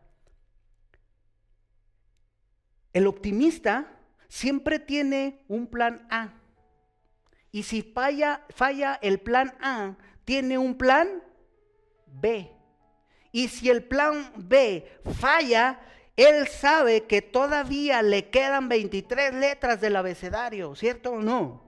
el 2.94 3.08
optimista 3.08 4.00
siempre 4.28 4.80
tiene 4.80 5.44
un 5.48 5.68
plan 5.68 6.08
A. 6.10 6.34
Y 7.52 7.64
si 7.64 7.82
falla, 7.82 8.46
falla 8.50 9.00
el 9.02 9.20
plan 9.20 9.56
A, 9.62 9.96
tiene 10.26 10.58
un 10.58 10.78
plan 10.78 11.24
B. 12.08 12.52
Y 13.32 13.48
si 13.48 13.70
el 13.70 13.84
plan 13.84 14.32
B 14.36 14.88
falla, 15.20 15.80
él 16.16 16.48
sabe 16.48 17.06
que 17.06 17.22
todavía 17.22 18.02
le 18.04 18.30
quedan 18.30 18.70
23 18.70 19.34
letras 19.34 19.82
del 19.82 19.96
abecedario, 19.96 20.76
¿cierto 20.76 21.14
o 21.14 21.22
no? 21.22 21.64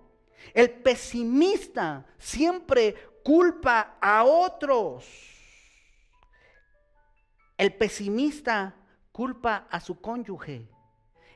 El 0.53 0.69
pesimista 0.69 2.05
siempre 2.19 2.95
culpa 3.25 3.97
a 3.99 4.23
otros. 4.23 5.03
El 7.57 7.73
pesimista 7.73 8.75
culpa 9.11 9.65
a 9.71 9.79
su 9.79 9.99
cónyuge. 9.99 10.69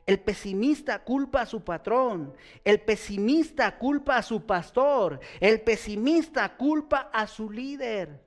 El 0.06 0.20
pesimista 0.20 1.02
culpa 1.02 1.40
a 1.40 1.46
su 1.46 1.64
patrón. 1.64 2.32
El 2.62 2.80
pesimista 2.80 3.76
culpa 3.76 4.18
a 4.18 4.22
su 4.22 4.46
pastor. 4.46 5.18
El 5.40 5.62
pesimista 5.62 6.56
culpa 6.56 7.10
a 7.12 7.26
su 7.26 7.50
líder. 7.50 8.24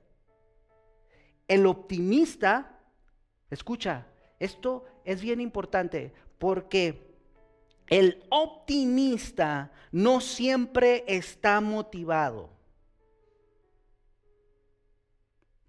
El 1.48 1.64
optimista, 1.64 2.78
escucha, 3.48 4.06
esto 4.40 4.84
es 5.06 5.22
bien 5.22 5.40
importante 5.40 6.12
porque 6.38 7.16
el 7.86 8.22
optimista 8.28 9.72
no 9.90 10.20
siempre 10.20 11.02
está 11.06 11.62
motivado. 11.62 12.50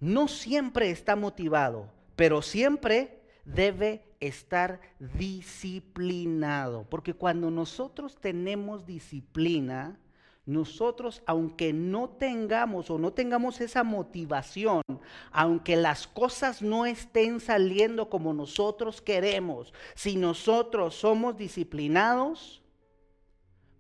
No 0.06 0.28
siempre 0.28 0.92
está 0.92 1.16
motivado, 1.16 1.92
pero 2.16 2.44
siempre 2.44 3.24
debe 3.44 4.04
estar 4.20 4.80
disciplinado. 5.00 6.86
Porque 6.88 7.16
cuando 7.16 7.50
nosotros 7.50 8.16
tenemos 8.16 8.86
disciplina, 8.86 10.00
nosotros, 10.46 11.24
aunque 11.26 11.74
no 11.74 12.08
tengamos 12.08 12.92
o 12.92 13.00
no 13.00 13.14
tengamos 13.14 13.60
esa 13.62 13.84
motivación, 13.84 14.84
aunque 15.32 15.76
las 15.76 16.06
cosas 16.06 16.62
no 16.62 16.86
estén 16.86 17.40
saliendo 17.40 18.08
como 18.08 18.32
nosotros 18.32 19.02
queremos, 19.02 19.74
si 19.96 20.18
nosotros 20.18 20.94
somos 20.94 21.36
disciplinados, 21.36 22.62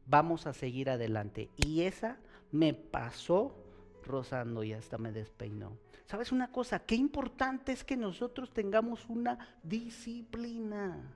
vamos 0.07 0.47
a 0.47 0.53
seguir 0.53 0.89
adelante. 0.89 1.51
Y 1.55 1.81
esa 1.81 2.17
me 2.51 2.73
pasó 2.73 3.55
rozando 4.03 4.63
y 4.63 4.73
hasta 4.73 4.97
me 4.97 5.11
despeinó. 5.11 5.84
¿Sabes 6.05 6.31
una 6.31 6.51
cosa? 6.51 6.79
Qué 6.79 6.95
importante 6.95 7.71
es 7.71 7.83
que 7.83 7.97
nosotros 7.97 8.53
tengamos 8.53 9.05
una 9.09 9.39
disciplina. 9.63 11.11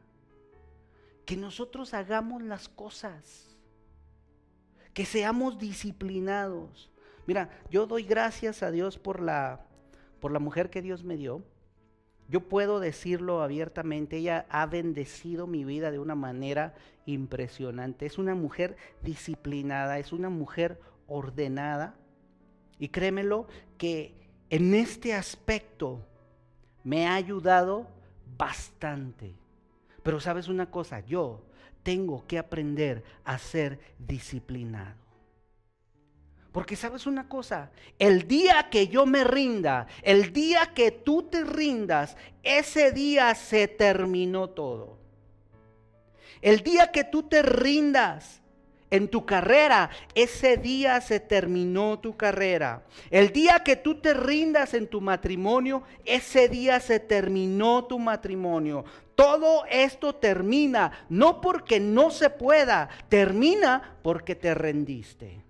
Que 1.26 1.38
nosotros 1.38 1.94
hagamos 1.94 2.42
las 2.42 2.68
cosas. 2.68 3.56
Que 4.94 5.06
seamos 5.06 5.60
disciplinados. 5.60 6.90
Mira, 7.28 7.50
yo 7.70 7.86
doy 7.86 8.04
gracias 8.04 8.64
a 8.64 8.72
Dios 8.72 8.98
por 8.98 9.22
la, 9.22 9.64
por 10.20 10.32
la 10.32 10.40
mujer 10.40 10.72
que 10.72 10.82
Dios 10.82 11.04
me 11.04 11.16
dio. 11.16 11.44
Yo 12.28 12.48
puedo 12.48 12.80
decirlo 12.80 13.44
abiertamente, 13.44 14.18
ella 14.18 14.48
ha 14.50 14.66
bendecido 14.66 15.46
mi 15.46 15.66
vida 15.66 15.92
de 15.92 16.00
una 16.00 16.16
manera 16.16 16.74
impresionante. 17.06 18.08
Es 18.08 18.18
una 18.18 18.34
mujer 18.34 18.76
disciplinada, 19.04 20.00
es 20.00 20.12
una 20.14 20.30
mujer 20.30 20.80
ordenada. 21.08 21.96
Y 22.80 22.90
créemelo 22.90 23.48
que 23.78 24.19
en 24.50 24.74
este 24.74 25.14
aspecto 25.14 26.06
me 26.84 27.08
ha 27.08 27.16
ayudado 27.16 27.88
bastante. 28.38 29.34
Pero 30.04 30.20
sabes 30.20 30.48
una 30.48 30.72
cosa, 30.72 31.02
yo 31.02 31.44
tengo 31.84 32.26
que 32.26 32.38
aprender 32.38 33.04
a 33.24 33.38
ser 33.38 33.80
disciplinado. 33.98 34.96
Porque 36.52 36.76
sabes 36.76 37.06
una 37.06 37.30
cosa, 37.30 37.72
el 38.00 38.28
día 38.28 38.70
que 38.72 38.88
yo 38.88 39.06
me 39.06 39.24
rinda, 39.24 39.86
el 40.02 40.34
día 40.34 40.74
que 40.74 40.92
tú 40.92 41.24
te 41.24 41.44
rindas, 41.44 42.18
ese 42.42 42.92
día 42.92 43.36
se 43.36 43.68
terminó 43.68 44.50
todo. 44.50 44.98
El 46.42 46.62
día 46.62 46.92
que 46.92 47.04
tú 47.04 47.24
te 47.24 47.44
rindas, 47.44 48.39
en 48.92 49.08
tu 49.08 49.26
carrera, 49.26 49.90
ese 50.16 50.58
día 50.58 51.02
se 51.02 51.20
terminó 51.20 52.00
tu 52.00 52.18
carrera. 52.18 52.84
El 53.10 53.32
día 53.32 53.62
que 53.64 53.76
tú 53.76 53.96
te 53.96 54.14
rindas 54.14 54.74
en 54.74 54.88
tu 54.88 55.02
matrimonio, 55.02 55.84
ese 56.06 56.50
día 56.50 56.80
se 56.80 57.00
terminó 57.00 57.86
tu 57.86 58.00
matrimonio. 58.00 58.86
Todo 59.16 59.66
esto 59.70 60.16
termina, 60.16 61.06
no 61.10 61.42
porque 61.42 61.80
no 61.80 62.10
se 62.10 62.30
pueda, 62.30 62.90
termina 63.10 63.98
porque 64.02 64.36
te 64.36 64.54
rendiste. 64.54 65.44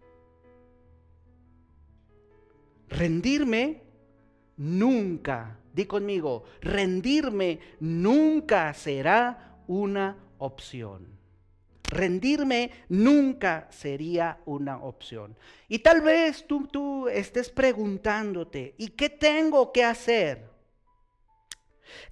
Rendirme 2.89 3.83
nunca, 4.57 5.59
di 5.71 5.85
conmigo, 5.85 6.43
rendirme 6.61 7.59
nunca 7.79 8.73
será 8.73 9.59
una 9.67 10.17
opción. 10.39 11.18
Rendirme 11.89 12.71
nunca 12.87 13.67
sería 13.71 14.39
una 14.45 14.77
opción. 14.77 15.35
Y 15.67 15.79
tal 15.79 16.01
vez 16.01 16.45
tú, 16.45 16.67
tú 16.67 17.07
estés 17.07 17.49
preguntándote, 17.49 18.75
¿y 18.77 18.89
qué 18.89 19.09
tengo 19.09 19.71
que 19.71 19.83
hacer? 19.83 20.49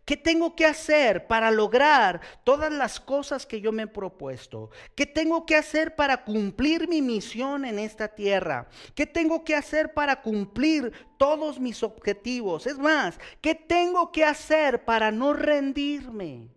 ¿Qué 0.05 0.17
tengo 0.17 0.55
que 0.55 0.65
hacer 0.65 1.27
para 1.27 1.51
lograr 1.51 2.21
todas 2.43 2.71
las 2.71 2.99
cosas 2.99 3.45
que 3.45 3.61
yo 3.61 3.71
me 3.71 3.83
he 3.83 3.87
propuesto? 3.87 4.71
¿Qué 4.95 5.05
tengo 5.05 5.45
que 5.45 5.55
hacer 5.55 5.95
para 5.95 6.23
cumplir 6.23 6.87
mi 6.87 7.01
misión 7.01 7.63
en 7.63 7.77
esta 7.77 8.07
tierra? 8.07 8.67
¿Qué 8.95 9.05
tengo 9.05 9.43
que 9.43 9.55
hacer 9.55 9.93
para 9.93 10.21
cumplir 10.21 10.91
todos 11.17 11.59
mis 11.59 11.83
objetivos? 11.83 12.65
Es 12.65 12.79
más, 12.79 13.19
¿qué 13.41 13.53
tengo 13.53 14.11
que 14.11 14.23
hacer 14.23 14.83
para 14.85 15.11
no 15.11 15.33
rendirme? 15.33 16.56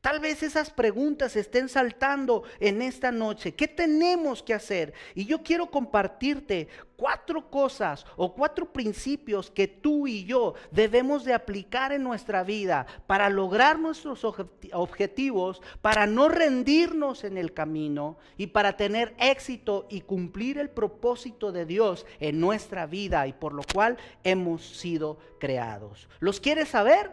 Tal 0.00 0.18
vez 0.18 0.42
esas 0.42 0.70
preguntas 0.70 1.36
estén 1.36 1.68
saltando 1.68 2.44
en 2.58 2.80
esta 2.80 3.12
noche. 3.12 3.54
¿Qué 3.54 3.68
tenemos 3.68 4.42
que 4.42 4.54
hacer? 4.54 4.94
Y 5.14 5.26
yo 5.26 5.42
quiero 5.42 5.70
compartirte 5.70 6.68
cuatro 6.96 7.50
cosas 7.50 8.06
o 8.16 8.34
cuatro 8.34 8.72
principios 8.72 9.50
que 9.50 9.68
tú 9.68 10.06
y 10.06 10.24
yo 10.24 10.54
debemos 10.70 11.24
de 11.24 11.34
aplicar 11.34 11.92
en 11.92 12.02
nuestra 12.02 12.44
vida 12.44 12.86
para 13.06 13.28
lograr 13.28 13.78
nuestros 13.78 14.24
objetivos, 14.24 15.60
para 15.82 16.06
no 16.06 16.30
rendirnos 16.30 17.24
en 17.24 17.36
el 17.36 17.52
camino 17.52 18.16
y 18.38 18.48
para 18.48 18.78
tener 18.78 19.14
éxito 19.18 19.86
y 19.90 20.00
cumplir 20.00 20.56
el 20.56 20.70
propósito 20.70 21.52
de 21.52 21.66
Dios 21.66 22.06
en 22.20 22.40
nuestra 22.40 22.86
vida 22.86 23.26
y 23.26 23.34
por 23.34 23.52
lo 23.52 23.62
cual 23.70 23.98
hemos 24.24 24.78
sido 24.78 25.18
creados. 25.38 26.08
¿Los 26.20 26.40
quieres 26.40 26.70
saber? 26.70 27.10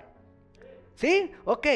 ¿Sí? 0.95 1.31
Ok. 1.43 1.67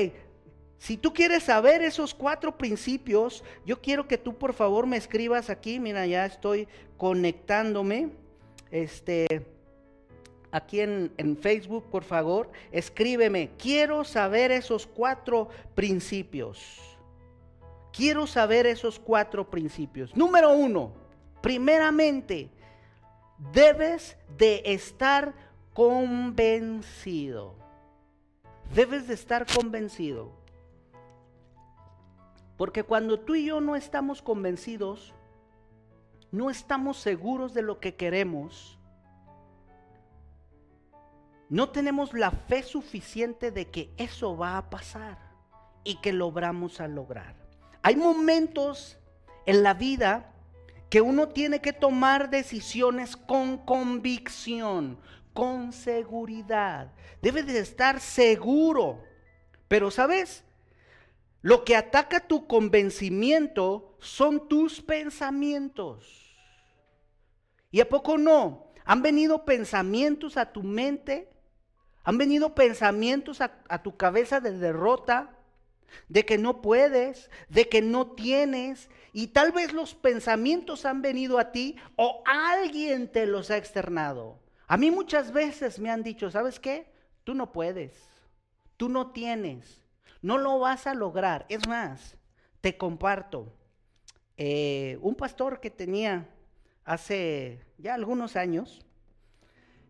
Si 0.82 0.98
tú 0.98 1.14
quieres 1.14 1.44
saber 1.44 1.84
esos 1.84 2.16
cuatro 2.16 2.58
principios, 2.58 3.44
yo 3.68 3.80
quiero 3.80 4.08
que 4.08 4.18
tú 4.18 4.36
por 4.36 4.52
favor 4.56 4.88
me 4.88 4.98
escribas 4.98 5.52
aquí. 5.52 5.80
Mira, 5.80 6.08
ya 6.08 6.26
estoy 6.26 6.68
conectándome. 6.98 8.10
Este, 8.72 9.46
aquí 10.52 10.80
en, 10.80 11.12
en, 11.18 11.38
Facebook, 11.38 11.84
por 11.92 12.04
favor, 12.04 12.50
escríbeme. 12.72 13.52
Quiero 13.60 14.04
saber 14.04 14.50
esos 14.50 14.88
cuatro 14.88 15.50
principios. 15.76 16.80
Quiero 17.94 18.26
saber 18.26 18.66
esos 18.66 18.98
cuatro 18.98 19.48
principios. 19.52 20.16
Número 20.16 20.52
uno, 20.52 20.94
primeramente, 21.42 22.50
debes 23.54 24.18
de 24.36 24.64
estar 24.66 25.36
convencido. 25.76 27.53
Debes 28.74 29.08
de 29.08 29.14
estar 29.14 29.46
convencido. 29.46 30.41
Porque 32.62 32.84
cuando 32.84 33.20
tú 33.20 33.34
y 33.34 33.46
yo 33.46 33.60
no 33.60 33.76
estamos 33.76 34.22
convencidos, 34.22 35.16
no 36.32 36.52
estamos 36.52 36.98
seguros 36.98 37.56
de 37.56 37.64
lo 37.64 37.80
que 37.80 37.96
queremos, 37.96 38.78
no 41.50 41.70
tenemos 41.70 42.14
la 42.14 42.30
fe 42.30 42.62
suficiente 42.62 43.50
de 43.50 43.72
que 43.72 43.92
eso 43.98 44.38
va 44.38 44.60
a 44.60 44.70
pasar 44.70 45.18
y 45.84 45.96
que 46.02 46.14
lo 46.14 46.32
vamos 46.32 46.80
a 46.82 46.88
lograr. 46.88 47.34
Hay 47.82 47.96
momentos 47.96 49.00
en 49.48 49.64
la 49.64 49.74
vida 49.74 50.32
que 50.92 51.02
uno 51.02 51.30
tiene 51.30 51.62
que 51.62 51.74
tomar 51.74 52.30
decisiones 52.30 53.18
con 53.18 53.58
convicción, 53.58 55.00
con 55.34 55.74
seguridad. 55.74 56.94
Debe 57.24 57.42
de 57.42 57.58
estar 57.58 58.00
seguro. 58.00 59.02
Pero, 59.68 59.90
¿sabes? 59.90 60.44
Lo 61.42 61.64
que 61.64 61.75
ataca 61.75 62.27
tu 62.27 62.48
convencimiento 62.48 63.96
son 64.00 64.48
tus 64.48 64.82
pensamientos. 64.82 66.36
¿Y 67.72 67.80
a 67.80 67.90
poco 67.90 68.18
no? 68.18 68.72
¿Han 68.86 69.01
venido 69.01 69.46
pensamientos 69.46 70.38
a 70.38 70.51
tu 70.51 70.62
mente? 70.62 71.32
¿Han 72.04 72.18
venido 72.18 72.54
pensamientos 72.54 73.42
a, 73.42 73.84
tu 73.84 73.96
cabeza 73.98 74.40
de 74.40 74.58
derrota? 74.58 75.38
De 76.08 76.25
que 76.25 76.38
no 76.38 76.62
puedes, 76.62 77.30
de 77.50 77.70
que 77.70 77.82
no 77.82 78.12
tienes. 78.12 78.90
Y 79.14 79.27
tal 79.27 79.51
vez 79.51 79.74
los 79.74 79.96
pensamientos 79.96 80.86
han 80.86 81.01
venido 81.01 81.40
a 81.40 81.51
ti 81.51 81.75
o 81.96 82.24
alguien 82.25 83.12
te 83.12 83.25
los 83.25 83.50
ha 83.51 83.58
externado. 83.58 84.40
A 84.68 84.77
mí 84.77 84.92
muchas 84.92 85.32
veces 85.32 85.80
me 85.80 85.90
han 85.90 86.04
dicho, 86.04 86.30
¿sabes 86.32 86.60
qué? 86.60 86.92
Tú 87.24 87.34
no 87.34 87.51
puedes, 87.51 87.94
tú 88.77 88.90
no 88.90 89.12
tienes, 89.12 89.80
no 90.22 90.38
lo 90.38 90.60
vas 90.60 90.88
a 90.88 90.94
lograr. 90.94 91.46
Es 91.50 91.68
más, 91.68 92.18
te 92.62 92.77
comparto. 92.77 93.51
Eh, 94.38 94.98
un 95.01 95.16
pastor 95.16 95.60
que 95.60 95.70
tenía 95.70 96.27
hace 96.84 97.62
ya 97.77 97.94
algunos 97.94 98.36
años, 98.36 98.86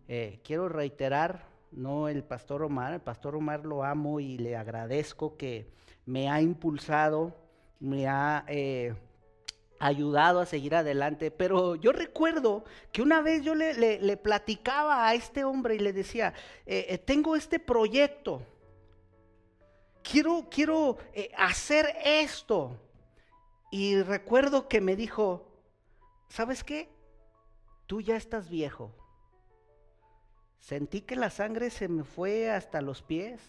eh, 0.08 0.40
quiero 0.44 0.68
reiterar, 0.68 1.46
no 1.72 2.10
el 2.10 2.24
pastor 2.24 2.64
Omar, 2.64 2.94
el 2.94 3.02
pastor 3.02 3.36
Omar 3.36 3.66
lo 3.66 3.84
amo 3.84 4.20
y 4.20 4.38
le 4.38 4.58
agradezco 4.58 5.38
que 5.38 5.72
me 6.06 6.30
ha 6.30 6.42
impulsado, 6.42 7.34
me 7.80 8.08
ha 8.08 8.44
eh, 8.48 8.94
ayudado 9.80 10.42
a 10.42 10.46
seguir 10.46 10.76
adelante, 10.76 11.32
pero 11.32 11.76
yo 11.76 11.94
recuerdo 11.94 12.66
que 12.92 13.02
una 13.02 13.22
vez 13.22 13.44
yo 13.44 13.56
le, 13.56 14.18
platicaba 14.18 15.08
a 15.08 15.14
este 15.14 15.46
hombre 15.46 15.76
y 15.76 15.80
le 15.80 15.94
decía, 15.94 16.34
tengo 17.06 17.38
este 17.38 17.58
proyecto, 17.58 18.42
quiero, 20.04 20.48
quiero 20.50 20.98
eh, 21.14 21.32
hacer 21.38 21.96
esto. 22.04 22.78
Y 23.72 24.02
recuerdo 24.02 24.68
que 24.68 24.82
me 24.82 24.96
dijo, 24.96 25.48
¿sabes 26.28 26.64
qué? 26.64 26.90
Tú 27.88 28.02
ya 28.02 28.16
estás 28.16 28.50
viejo. 28.50 28.94
Sentí 30.60 31.02
que 31.02 31.16
la 31.16 31.30
sangre 31.30 31.70
se 31.70 31.88
me 31.88 32.04
fue 32.04 32.52
hasta 32.52 32.82
los 32.82 33.02
pies. 33.02 33.42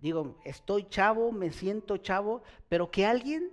Digo, 0.00 0.38
estoy 0.44 0.88
chavo, 0.88 1.32
me 1.32 1.52
siento 1.52 1.96
chavo, 1.96 2.42
pero 2.68 2.90
que 2.90 3.06
alguien 3.06 3.52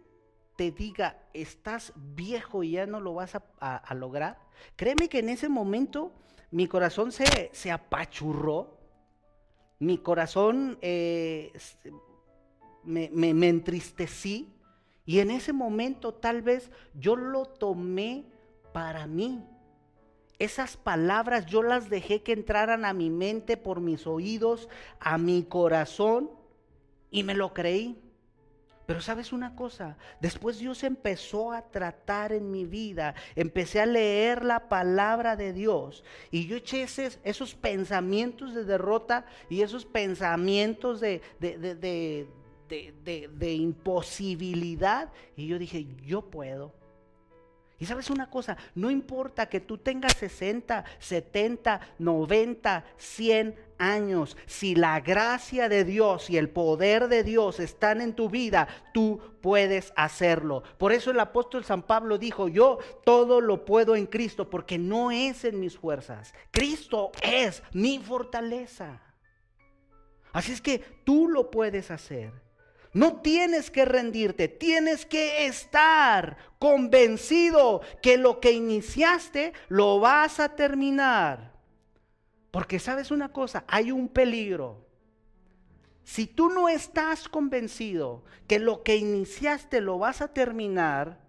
te 0.56 0.72
diga, 0.72 1.18
estás 1.34 1.94
viejo 1.96 2.64
y 2.64 2.72
ya 2.72 2.86
no 2.86 3.00
lo 3.00 3.14
vas 3.14 3.34
a, 3.36 3.96
lograr. 3.96 4.40
Créeme 4.76 5.08
que 5.08 5.20
en 5.20 5.30
ese 5.30 5.48
momento 5.48 6.12
mi 6.52 6.68
corazón 6.68 7.12
se, 7.12 7.50
se 7.54 7.72
apachurró. 7.72 8.78
Mi 9.80 10.00
corazón 10.00 10.78
eh, 10.82 11.54
me, 12.84 13.10
me, 13.12 13.50
entristecí 13.50 14.52
y 15.06 15.20
en 15.20 15.32
ese 15.32 15.54
momento 15.54 16.14
tal 16.14 16.42
vez 16.42 16.72
yo 16.94 17.16
lo 17.16 17.46
tomé 17.46 18.26
para 18.74 19.08
mí. 19.08 19.44
Esas 20.38 20.78
palabras 20.78 21.46
yo 21.46 21.64
las 21.64 21.90
dejé 21.90 22.24
que 22.24 22.32
entraran 22.32 22.86
a 22.86 22.94
mi 22.94 23.10
mente 23.10 23.58
por 23.58 23.82
mis 23.82 24.08
oídos, 24.08 24.70
a 25.00 25.18
mi 25.18 25.44
corazón 25.44 26.32
y 27.12 27.24
me 27.24 27.34
lo 27.34 27.54
creí. 27.54 28.02
Pero 28.90 29.02
sabes 29.02 29.34
una 29.34 29.56
cosa, 29.56 29.98
después 30.20 30.58
Dios 30.58 30.84
empezó 30.84 31.52
a 31.52 31.62
tratar 31.62 32.34
en 32.34 32.50
mi 32.50 32.66
vida, 32.66 33.14
empecé 33.36 33.82
a 33.82 33.86
leer 33.86 34.44
la 34.44 34.68
palabra 34.68 35.36
de 35.36 35.54
Dios 35.54 36.04
y 36.32 36.48
yo 36.48 36.58
eché 36.58 36.88
esos 37.24 37.54
pensamientos 37.54 38.56
de 38.56 38.64
derrota 38.64 39.28
y 39.48 39.62
esos 39.62 39.86
pensamientos 39.86 41.00
de, 41.02 41.22
imposibilidad. 43.42 45.12
Y 45.36 45.48
yo 45.48 45.60
dije, 45.60 45.88
yo 46.06 46.30
puedo. 46.30 46.74
Y 47.80 47.86
sabes 47.86 48.10
una 48.10 48.30
cosa, 48.30 48.58
no 48.76 48.92
importa 48.92 49.48
que 49.48 49.62
tú 49.62 49.78
tengas 49.78 50.14
60, 50.18 50.84
70, 51.00 51.80
90, 51.98 52.86
100 52.98 53.56
años, 53.78 54.36
si 54.46 54.76
la 54.76 55.00
gracia 55.00 55.70
de 55.70 55.86
Dios 55.86 56.30
y 56.30 56.36
el 56.36 56.50
poder 56.50 57.08
de 57.08 57.24
Dios 57.24 57.62
están 57.62 58.02
en 58.02 58.14
tu 58.14 58.30
vida, 58.30 58.68
tú 58.94 59.22
puedes 59.42 59.94
hacerlo. 59.96 60.62
Por 60.78 60.92
eso 60.92 61.12
el 61.12 61.22
apóstol 61.22 61.64
San 61.64 61.84
Pablo 61.84 62.18
dijo, 62.18 62.50
yo 62.50 62.80
todo 63.06 63.40
lo 63.40 63.64
puedo 63.64 63.96
en 63.96 64.08
Cristo, 64.08 64.50
porque 64.50 64.78
no 64.78 65.10
es 65.10 65.46
en 65.46 65.62
mis 65.62 65.78
fuerzas. 65.78 66.34
Cristo 66.52 67.14
es 67.22 67.64
mi 67.72 68.00
fortaleza. 68.00 69.02
Así 70.34 70.52
es 70.52 70.60
que 70.60 70.80
tú 71.06 71.30
lo 71.30 71.50
puedes 71.50 71.92
hacer. 71.92 72.49
No 72.92 73.22
tienes 73.22 73.70
que 73.70 73.86
rendirte, 73.86 74.48
tienes 74.48 75.06
que 75.06 75.46
estar 75.46 76.38
convencido 76.58 77.82
que 78.02 78.18
lo 78.18 78.40
que 78.40 78.52
iniciaste 78.52 79.54
lo 79.68 80.00
vas 80.00 80.40
a 80.40 80.56
terminar. 80.56 81.54
Porque 82.52 82.80
sabes 82.80 83.12
una 83.12 83.32
cosa, 83.32 83.64
hay 83.68 83.92
un 83.92 84.08
peligro. 84.08 84.88
Si 86.04 86.26
tú 86.26 86.50
no 86.50 86.68
estás 86.68 87.30
convencido 87.30 88.24
que 88.48 88.58
lo 88.58 88.82
que 88.82 88.96
iniciaste 88.96 89.82
lo 89.82 90.00
vas 90.00 90.22
a 90.22 90.34
terminar, 90.34 91.20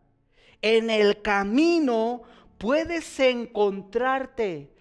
en 0.62 0.88
el 0.88 1.20
camino 1.20 2.22
puedes 2.56 3.20
encontrarte 3.20 4.72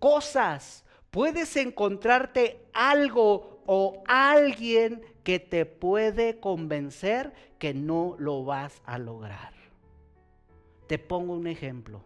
cosas, 0.00 0.84
puedes 1.12 1.56
encontrarte 1.56 2.66
algo 2.72 3.62
o 3.66 4.02
alguien 4.06 5.02
que 5.26 5.40
te 5.40 5.66
puede 5.66 6.38
convencer 6.38 7.32
que 7.58 7.74
no 7.74 8.14
lo 8.16 8.44
vas 8.44 8.80
a 8.86 8.96
lograr. 8.96 9.52
Te 10.86 11.00
pongo 11.00 11.34
un 11.34 11.48
ejemplo. 11.48 12.04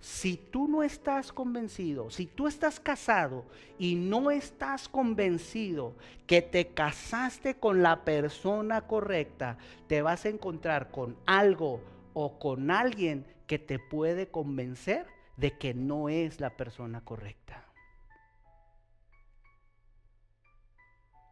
Si 0.00 0.38
tú 0.38 0.68
no 0.68 0.82
estás 0.82 1.34
convencido, 1.34 2.08
si 2.08 2.24
tú 2.24 2.46
estás 2.46 2.80
casado 2.80 3.44
y 3.78 3.94
no 3.94 4.30
estás 4.30 4.88
convencido 4.88 5.94
que 6.26 6.40
te 6.40 6.68
casaste 6.68 7.56
con 7.56 7.82
la 7.82 8.06
persona 8.06 8.86
correcta, 8.86 9.58
te 9.86 10.00
vas 10.00 10.24
a 10.24 10.30
encontrar 10.30 10.90
con 10.90 11.14
algo 11.26 11.82
o 12.14 12.38
con 12.38 12.70
alguien 12.70 13.26
que 13.46 13.58
te 13.58 13.78
puede 13.78 14.28
convencer 14.28 15.04
de 15.36 15.58
que 15.58 15.74
no 15.74 16.08
es 16.08 16.40
la 16.40 16.56
persona 16.56 17.04
correcta. 17.04 17.65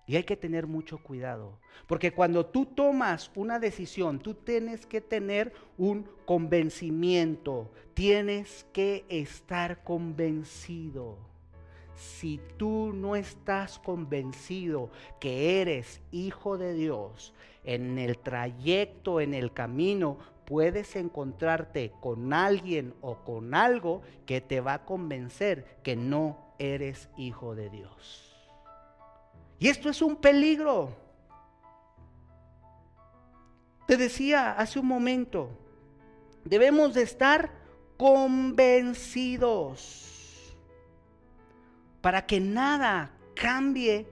Y 0.06 0.16
hay 0.16 0.24
que 0.24 0.36
tener 0.36 0.66
mucho 0.66 0.98
cuidado, 0.98 1.58
porque 1.86 2.12
cuando 2.12 2.44
tú 2.44 2.66
tomas 2.66 3.30
una 3.34 3.58
decisión, 3.58 4.18
tú 4.18 4.34
tienes 4.34 4.84
que 4.84 5.00
tener 5.00 5.54
un 5.78 6.06
convencimiento, 6.26 7.70
tienes 7.94 8.66
que 8.72 9.06
estar 9.08 9.82
convencido. 9.82 11.16
Si 11.96 12.38
tú 12.58 12.92
no 12.92 13.16
estás 13.16 13.78
convencido 13.78 14.90
que 15.20 15.62
eres 15.62 16.02
hijo 16.10 16.58
de 16.58 16.74
Dios, 16.74 17.32
en 17.64 17.98
el 17.98 18.18
trayecto, 18.18 19.20
en 19.20 19.32
el 19.32 19.52
camino, 19.52 20.18
puedes 20.44 20.96
encontrarte 20.96 21.92
con 22.00 22.32
alguien 22.32 22.94
o 23.00 23.16
con 23.24 23.54
algo 23.54 24.02
que 24.26 24.40
te 24.40 24.60
va 24.60 24.74
a 24.74 24.84
convencer 24.84 25.78
que 25.82 25.96
no 25.96 26.54
eres 26.58 27.08
hijo 27.16 27.54
de 27.54 27.70
Dios. 27.70 28.33
Y 29.64 29.68
esto 29.70 29.88
es 29.88 30.02
un 30.02 30.16
peligro. 30.16 30.94
Te 33.86 33.96
decía 33.96 34.52
hace 34.52 34.78
un 34.78 34.86
momento, 34.86 35.48
debemos 36.44 36.92
de 36.92 37.00
estar 37.00 37.50
convencidos 37.96 39.32
para 42.02 42.26
que 42.26 42.40
nada 42.40 43.10
cambie 43.34 44.06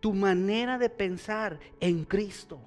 tu 0.00 0.14
manera 0.14 0.78
de 0.78 0.88
pensar 0.88 1.60
en 1.78 2.06
Cristo 2.06 2.58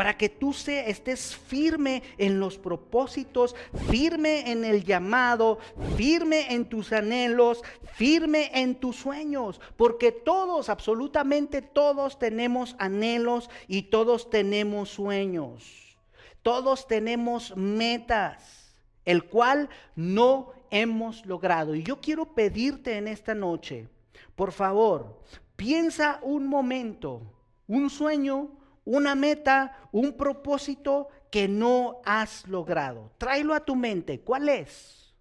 para 0.00 0.16
que 0.16 0.30
tú 0.30 0.54
estés 0.66 1.36
firme 1.36 2.02
en 2.16 2.40
los 2.40 2.56
propósitos, 2.56 3.54
firme 3.90 4.50
en 4.50 4.64
el 4.64 4.82
llamado, 4.82 5.58
firme 5.98 6.54
en 6.54 6.64
tus 6.64 6.90
anhelos, 6.94 7.60
firme 7.96 8.50
en 8.54 8.76
tus 8.76 8.96
sueños, 8.96 9.60
porque 9.76 10.10
todos, 10.10 10.70
absolutamente 10.70 11.60
todos 11.60 12.18
tenemos 12.18 12.76
anhelos 12.78 13.50
y 13.68 13.90
todos 13.90 14.30
tenemos 14.30 14.88
sueños. 14.88 15.98
Todos 16.40 16.88
tenemos 16.88 17.54
metas, 17.54 18.74
el 19.04 19.24
cual 19.24 19.68
no 19.96 20.54
hemos 20.70 21.26
logrado. 21.26 21.74
Y 21.74 21.82
yo 21.82 22.00
quiero 22.00 22.24
pedirte 22.34 22.96
en 22.96 23.06
esta 23.06 23.34
noche, 23.34 23.86
por 24.34 24.52
favor, 24.52 25.20
piensa 25.56 26.20
un 26.22 26.46
momento, 26.46 27.20
un 27.68 27.90
sueño 27.90 28.59
una 28.90 29.14
meta, 29.14 29.76
un 29.92 30.16
propósito 30.16 31.08
que 31.30 31.46
no 31.46 32.00
has 32.04 32.46
logrado. 32.48 33.12
Tráelo 33.18 33.54
a 33.54 33.60
tu 33.60 33.76
mente. 33.76 34.20
¿Cuál 34.20 34.48
es? 34.48 35.14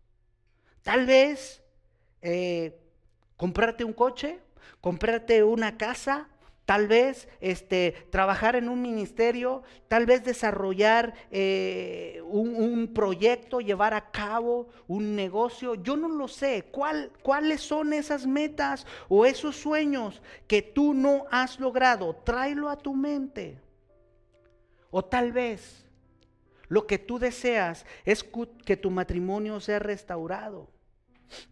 Tal 0.81 1.05
vez 1.05 1.61
eh, 2.23 2.81
comprarte 3.37 3.83
un 3.83 3.93
coche, 3.93 4.39
comprarte 4.81 5.43
una 5.43 5.77
casa, 5.77 6.29
tal 6.69 6.87
vez 6.87 7.27
este, 7.41 7.95
trabajar 8.11 8.55
en 8.55 8.69
un 8.69 8.79
ministerio, 8.79 9.63
tal 9.87 10.05
vez 10.05 10.23
desarrollar 10.23 11.15
eh, 11.31 12.21
un, 12.27 12.93
proyecto, 12.93 13.59
llevar 13.59 13.95
a 13.95 14.11
cabo 14.11 14.67
un 14.87 15.15
negocio. 15.15 15.73
Yo 15.73 15.97
no 15.97 16.07
lo 16.07 16.27
sé. 16.27 16.65
¿Cuál, 16.71 17.11
¿Cuáles 17.23 17.61
son 17.61 17.91
esas 17.91 18.27
metas 18.27 18.85
o 19.07 19.25
esos 19.25 19.55
sueños 19.55 20.21
que 20.45 20.61
tú 20.61 20.93
no 20.93 21.25
has 21.31 21.59
logrado? 21.59 22.15
Tráelo 22.17 22.69
a 22.69 22.77
tu 22.77 22.93
mente. 22.93 23.57
O 24.91 25.03
tal 25.03 25.31
vez 25.31 25.87
lo 26.67 26.85
que 26.85 26.99
tú 26.99 27.17
deseas 27.17 27.83
es 28.05 28.23
que 28.63 28.77
tu 28.77 28.91
matrimonio 28.91 29.59
sea 29.59 29.79
restaurado. 29.79 30.67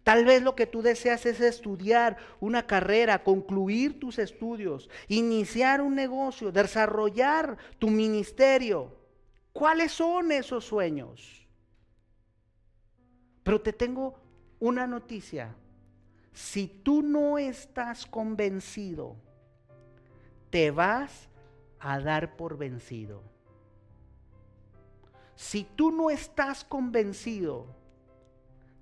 Tal 0.02 0.24
vez 0.24 0.42
lo 0.42 0.54
que 0.54 0.66
tú 0.66 0.82
deseas 0.82 1.26
es 1.26 1.40
estudiar 1.40 2.16
una 2.40 2.66
carrera, 2.66 3.22
concluir 3.22 4.00
tus 4.00 4.18
estudios, 4.18 4.88
iniciar 5.06 5.80
un 5.80 5.94
negocio, 5.94 6.50
desarrollar 6.52 7.56
tu 7.78 7.88
ministerio. 7.88 8.96
¿Cuáles 9.52 9.92
son 9.92 10.32
esos 10.32 10.64
sueños? 10.64 11.46
Pero 13.42 13.60
te 13.60 13.72
tengo 13.72 14.18
una 14.60 14.86
noticia. 14.86 15.54
Si 16.32 16.66
tú 16.68 17.02
no 17.02 17.38
estás 17.38 18.06
convencido, 18.06 19.16
te 20.50 20.70
vas 20.70 21.28
a 21.80 22.00
dar 22.00 22.36
por 22.36 22.58
vencido. 22.58 23.22
Si 25.34 25.64
tú 25.64 25.92
no 25.92 26.10
estás 26.10 26.64
convencido, 26.64 27.66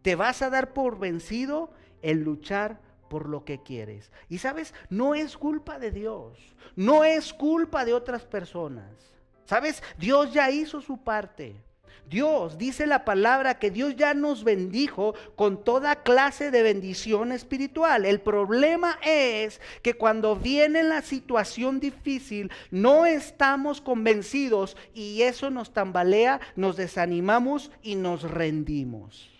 te 0.06 0.14
vas 0.14 0.40
a 0.40 0.50
dar 0.50 0.72
por 0.72 1.00
vencido 1.00 1.68
en 2.00 2.22
luchar 2.22 2.78
por 3.10 3.28
lo 3.28 3.44
que 3.44 3.64
quieres. 3.64 4.12
Y 4.28 4.38
sabes, 4.38 4.72
no 4.88 5.16
es 5.16 5.36
culpa 5.36 5.80
de 5.80 5.90
Dios, 5.90 6.38
no 6.76 7.02
es 7.02 7.34
culpa 7.34 7.84
de 7.84 7.92
otras 7.92 8.24
personas. 8.24 8.86
Sabes, 9.46 9.82
Dios 9.98 10.32
ya 10.32 10.48
hizo 10.52 10.80
su 10.80 10.98
parte. 10.98 11.56
Dios, 12.08 12.56
dice 12.56 12.86
la 12.86 13.04
palabra 13.04 13.58
que 13.58 13.72
Dios 13.72 13.96
ya 13.96 14.14
nos 14.14 14.44
bendijo 14.44 15.16
con 15.34 15.64
toda 15.64 16.04
clase 16.04 16.52
de 16.52 16.62
bendición 16.62 17.32
espiritual. 17.32 18.06
El 18.06 18.20
problema 18.20 19.00
es 19.04 19.60
que 19.82 19.94
cuando 19.94 20.36
viene 20.36 20.84
la 20.84 21.02
situación 21.02 21.80
difícil 21.80 22.52
no 22.70 23.06
estamos 23.06 23.80
convencidos 23.80 24.76
y 24.94 25.22
eso 25.22 25.50
nos 25.50 25.72
tambalea, 25.72 26.38
nos 26.54 26.76
desanimamos 26.76 27.72
y 27.82 27.96
nos 27.96 28.22
rendimos 28.22 29.35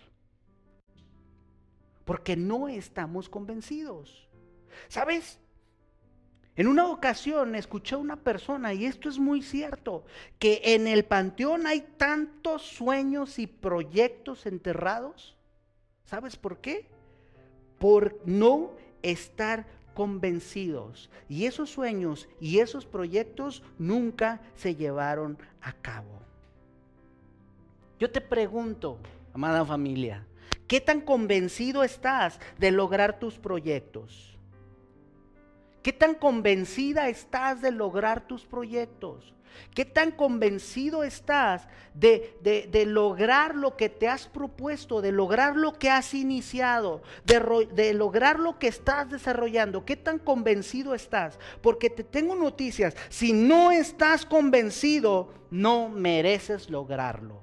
porque 2.06 2.36
no 2.36 2.68
estamos 2.68 3.28
convencidos. 3.28 4.26
¿Sabes? 4.88 5.38
En 6.54 6.68
una 6.68 6.88
ocasión 6.88 7.54
escuché 7.54 7.96
a 7.96 7.98
una 7.98 8.16
persona, 8.16 8.72
y 8.72 8.86
esto 8.86 9.10
es 9.10 9.18
muy 9.18 9.42
cierto, 9.42 10.06
que 10.38 10.62
en 10.64 10.86
el 10.86 11.04
panteón 11.04 11.66
hay 11.66 11.82
tantos 11.98 12.62
sueños 12.62 13.38
y 13.38 13.46
proyectos 13.46 14.46
enterrados. 14.46 15.36
¿Sabes 16.04 16.36
por 16.36 16.58
qué? 16.58 16.88
Por 17.78 18.22
no 18.24 18.70
estar 19.02 19.66
convencidos. 19.92 21.10
Y 21.28 21.46
esos 21.46 21.70
sueños 21.70 22.28
y 22.40 22.60
esos 22.60 22.86
proyectos 22.86 23.62
nunca 23.78 24.40
se 24.54 24.76
llevaron 24.76 25.38
a 25.60 25.72
cabo. 25.72 26.22
Yo 27.98 28.10
te 28.10 28.20
pregunto, 28.20 28.98
amada 29.34 29.64
familia, 29.64 30.24
¿Qué 30.66 30.80
tan 30.80 31.00
convencido 31.00 31.84
estás 31.84 32.40
de 32.58 32.70
lograr 32.70 33.18
tus 33.18 33.38
proyectos? 33.38 34.36
¿Qué 35.82 35.92
tan 35.92 36.14
convencida 36.14 37.08
estás 37.08 37.62
de 37.62 37.70
lograr 37.70 38.26
tus 38.26 38.44
proyectos? 38.44 39.32
¿Qué 39.74 39.84
tan 39.84 40.10
convencido 40.10 41.04
estás 41.04 41.68
de, 41.94 42.36
de, 42.42 42.86
lograr 42.86 43.54
lo 43.54 43.76
que 43.76 43.88
te 43.88 44.08
has 44.08 44.26
propuesto, 44.26 45.00
de 45.00 45.12
lograr 45.12 45.56
lo 45.56 45.78
que 45.78 45.88
has 45.88 46.12
iniciado, 46.12 47.02
de, 47.24 47.68
de, 47.72 47.94
lograr 47.94 48.38
lo 48.40 48.58
que 48.58 48.66
estás 48.66 49.08
desarrollando? 49.08 49.84
¿Qué 49.84 49.96
tan 49.96 50.18
convencido 50.18 50.94
estás? 50.94 51.38
Porque 51.62 51.88
te 51.88 52.04
tengo 52.04 52.34
noticias, 52.34 52.96
si 53.08 53.32
no 53.32 53.70
estás 53.70 54.26
convencido, 54.26 55.32
no 55.50 55.88
mereces 55.88 56.68
lograrlo. 56.68 57.42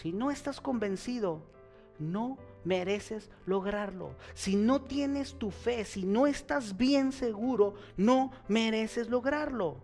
Si 0.00 0.12
no 0.12 0.30
estás 0.30 0.60
convencido, 0.60 1.42
no 1.98 2.38
mereces 2.62 3.30
lograrlo. 3.46 4.14
Si 4.32 4.54
no 4.54 4.82
tienes 4.82 5.34
tu 5.34 5.50
fe, 5.50 5.84
si 5.84 6.04
no 6.04 6.28
estás 6.28 6.76
bien 6.76 7.10
seguro, 7.10 7.74
no 7.96 8.30
mereces 8.46 9.08
lograrlo. 9.08 9.78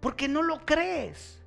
Porque 0.00 0.26
no 0.26 0.42
lo 0.42 0.66
crees. 0.66 1.40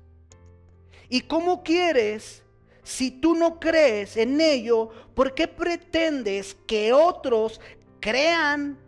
¿Y 1.10 1.22
cómo 1.22 1.62
quieres? 1.62 2.42
Si 2.82 3.10
tú 3.10 3.34
no 3.34 3.60
crees 3.60 4.16
en 4.16 4.40
ello, 4.40 4.88
¿por 5.14 5.34
qué 5.34 5.46
pretendes 5.46 6.56
que 6.66 6.94
otros 6.94 7.60
crean 8.00 8.78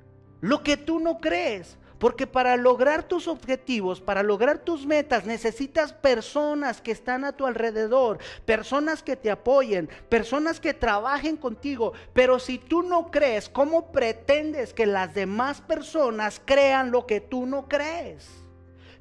lo 0.40 0.62
que 0.62 0.78
tú 0.78 1.00
no 1.00 1.18
crees? 1.18 1.76
Porque 1.98 2.26
para 2.26 2.56
lograr 2.56 3.08
tus 3.08 3.26
objetivos, 3.26 4.00
para 4.00 4.22
lograr 4.22 4.58
tus 4.58 4.84
metas, 4.84 5.24
necesitas 5.24 5.92
personas 5.92 6.80
que 6.82 6.92
están 6.92 7.24
a 7.24 7.32
tu 7.32 7.46
alrededor, 7.46 8.18
personas 8.44 9.02
que 9.02 9.16
te 9.16 9.30
apoyen, 9.30 9.88
personas 10.08 10.60
que 10.60 10.74
trabajen 10.74 11.36
contigo. 11.36 11.94
Pero 12.12 12.38
si 12.38 12.58
tú 12.58 12.82
no 12.82 13.10
crees, 13.10 13.48
¿cómo 13.48 13.92
pretendes 13.92 14.74
que 14.74 14.84
las 14.84 15.14
demás 15.14 15.62
personas 15.62 16.40
crean 16.44 16.90
lo 16.90 17.06
que 17.06 17.20
tú 17.20 17.46
no 17.46 17.66
crees? 17.66 18.28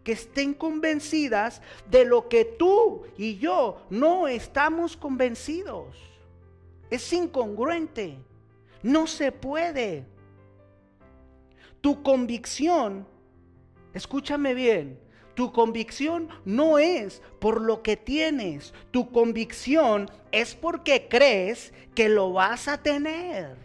Que 0.06 0.14
estén 0.14 0.54
convencidas 0.54 1.62
de 1.90 2.06
lo 2.06 2.30
que 2.30 2.46
tú 2.46 3.04
y 3.18 3.38
yo 3.38 3.82
no 3.90 4.28
estamos 4.30 4.96
convencidos. 4.96 5.98
Es 6.90 7.12
incongruente. 7.12 8.20
No 8.84 9.08
se 9.08 9.32
puede. 9.32 10.06
Tu 11.86 12.02
convicción, 12.02 13.08
escúchame 13.94 14.56
bien, 14.56 15.00
tu 15.36 15.52
convicción 15.52 16.30
no 16.44 16.80
es 16.80 17.22
por 17.40 17.62
lo 17.62 17.84
que 17.84 17.96
tienes, 17.96 18.74
tu 18.90 19.12
convicción 19.12 20.10
es 20.32 20.56
porque 20.56 21.08
crees 21.08 21.76
que 21.94 22.10
lo 22.10 22.34
vas 22.34 22.68
a 22.68 22.82
tener. 22.82 23.56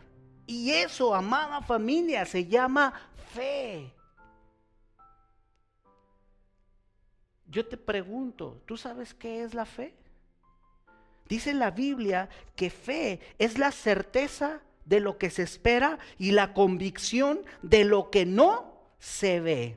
Y 0.46 0.70
eso, 0.70 1.14
amada 1.14 1.62
familia, 1.62 2.26
se 2.26 2.44
llama 2.44 2.92
fe. 3.32 3.90
Yo 7.46 7.66
te 7.66 7.78
pregunto, 7.78 8.60
¿tú 8.66 8.76
sabes 8.76 9.14
qué 9.14 9.44
es 9.44 9.54
la 9.54 9.64
fe? 9.64 9.94
Dice 11.26 11.54
la 11.54 11.70
Biblia 11.70 12.28
que 12.54 12.68
fe 12.68 13.18
es 13.38 13.56
la 13.56 13.72
certeza 13.72 14.60
de 14.90 15.00
lo 15.00 15.16
que 15.16 15.30
se 15.30 15.42
espera 15.42 15.98
y 16.18 16.32
la 16.32 16.52
convicción 16.52 17.40
de 17.62 17.84
lo 17.84 18.10
que 18.10 18.26
no 18.26 18.90
se 18.98 19.40
ve. 19.40 19.76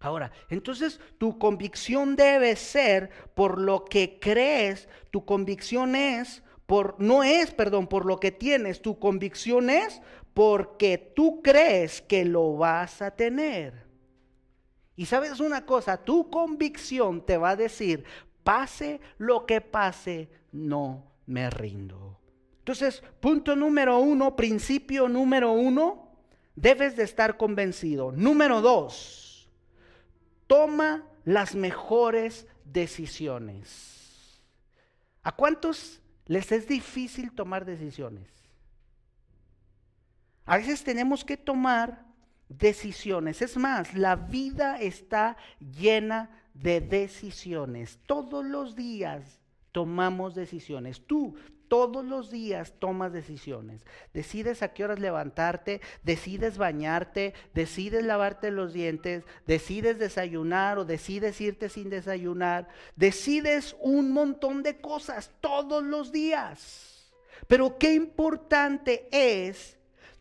Ahora, 0.00 0.32
entonces 0.48 0.98
tu 1.18 1.38
convicción 1.38 2.16
debe 2.16 2.56
ser 2.56 3.10
por 3.34 3.60
lo 3.60 3.84
que 3.84 4.18
crees, 4.18 4.88
tu 5.10 5.24
convicción 5.24 5.94
es 5.94 6.42
por 6.64 6.96
no 6.98 7.22
es, 7.22 7.52
perdón, 7.52 7.86
por 7.86 8.06
lo 8.06 8.18
que 8.18 8.32
tienes, 8.32 8.80
tu 8.80 8.98
convicción 8.98 9.68
es 9.68 10.00
porque 10.32 10.96
tú 10.96 11.42
crees 11.42 12.00
que 12.00 12.24
lo 12.24 12.56
vas 12.56 13.02
a 13.02 13.10
tener. 13.10 13.86
Y 14.96 15.04
sabes 15.04 15.40
una 15.40 15.66
cosa, 15.66 15.98
tu 15.98 16.30
convicción 16.30 17.24
te 17.26 17.36
va 17.36 17.50
a 17.50 17.56
decir, 17.56 18.04
pase 18.42 18.98
lo 19.18 19.44
que 19.44 19.60
pase, 19.60 20.30
no 20.52 21.04
me 21.26 21.50
rindo. 21.50 22.21
Entonces, 22.62 23.02
punto 23.18 23.56
número 23.56 23.98
uno, 23.98 24.36
principio 24.36 25.08
número 25.08 25.50
uno, 25.50 26.12
debes 26.54 26.94
de 26.96 27.02
estar 27.02 27.36
convencido. 27.36 28.12
Número 28.12 28.60
dos, 28.60 29.50
toma 30.46 31.04
las 31.24 31.56
mejores 31.56 32.46
decisiones. 32.64 34.40
¿A 35.24 35.32
cuántos 35.32 36.00
les 36.26 36.52
es 36.52 36.68
difícil 36.68 37.32
tomar 37.32 37.64
decisiones? 37.64 38.28
A 40.44 40.58
veces 40.58 40.84
tenemos 40.84 41.24
que 41.24 41.36
tomar 41.36 42.04
decisiones. 42.48 43.42
Es 43.42 43.56
más, 43.56 43.92
la 43.94 44.14
vida 44.14 44.80
está 44.80 45.36
llena 45.58 46.30
de 46.54 46.80
decisiones. 46.80 47.98
Todos 48.06 48.44
los 48.44 48.76
días 48.76 49.40
tomamos 49.72 50.36
decisiones. 50.36 51.04
Tú 51.04 51.34
todos 51.72 52.04
los 52.04 52.30
días 52.30 52.74
tomas 52.78 53.14
decisiones. 53.14 53.86
Decides 54.12 54.62
a 54.62 54.74
qué 54.74 54.84
horas 54.84 55.00
levantarte, 55.00 55.80
decides 56.02 56.58
bañarte, 56.58 57.32
decides 57.54 58.04
lavarte 58.04 58.50
los 58.50 58.74
dientes, 58.74 59.24
decides 59.46 59.98
desayunar 59.98 60.76
o 60.78 60.84
decides 60.84 61.40
irte 61.40 61.70
sin 61.70 61.88
desayunar. 61.88 62.68
Decides 62.94 63.74
un 63.80 64.12
montón 64.12 64.62
de 64.62 64.82
cosas 64.82 65.30
todos 65.40 65.82
los 65.82 66.12
días. 66.12 67.10
Pero 67.46 67.78
qué 67.78 67.94
importante 67.94 69.08
es 69.10 69.78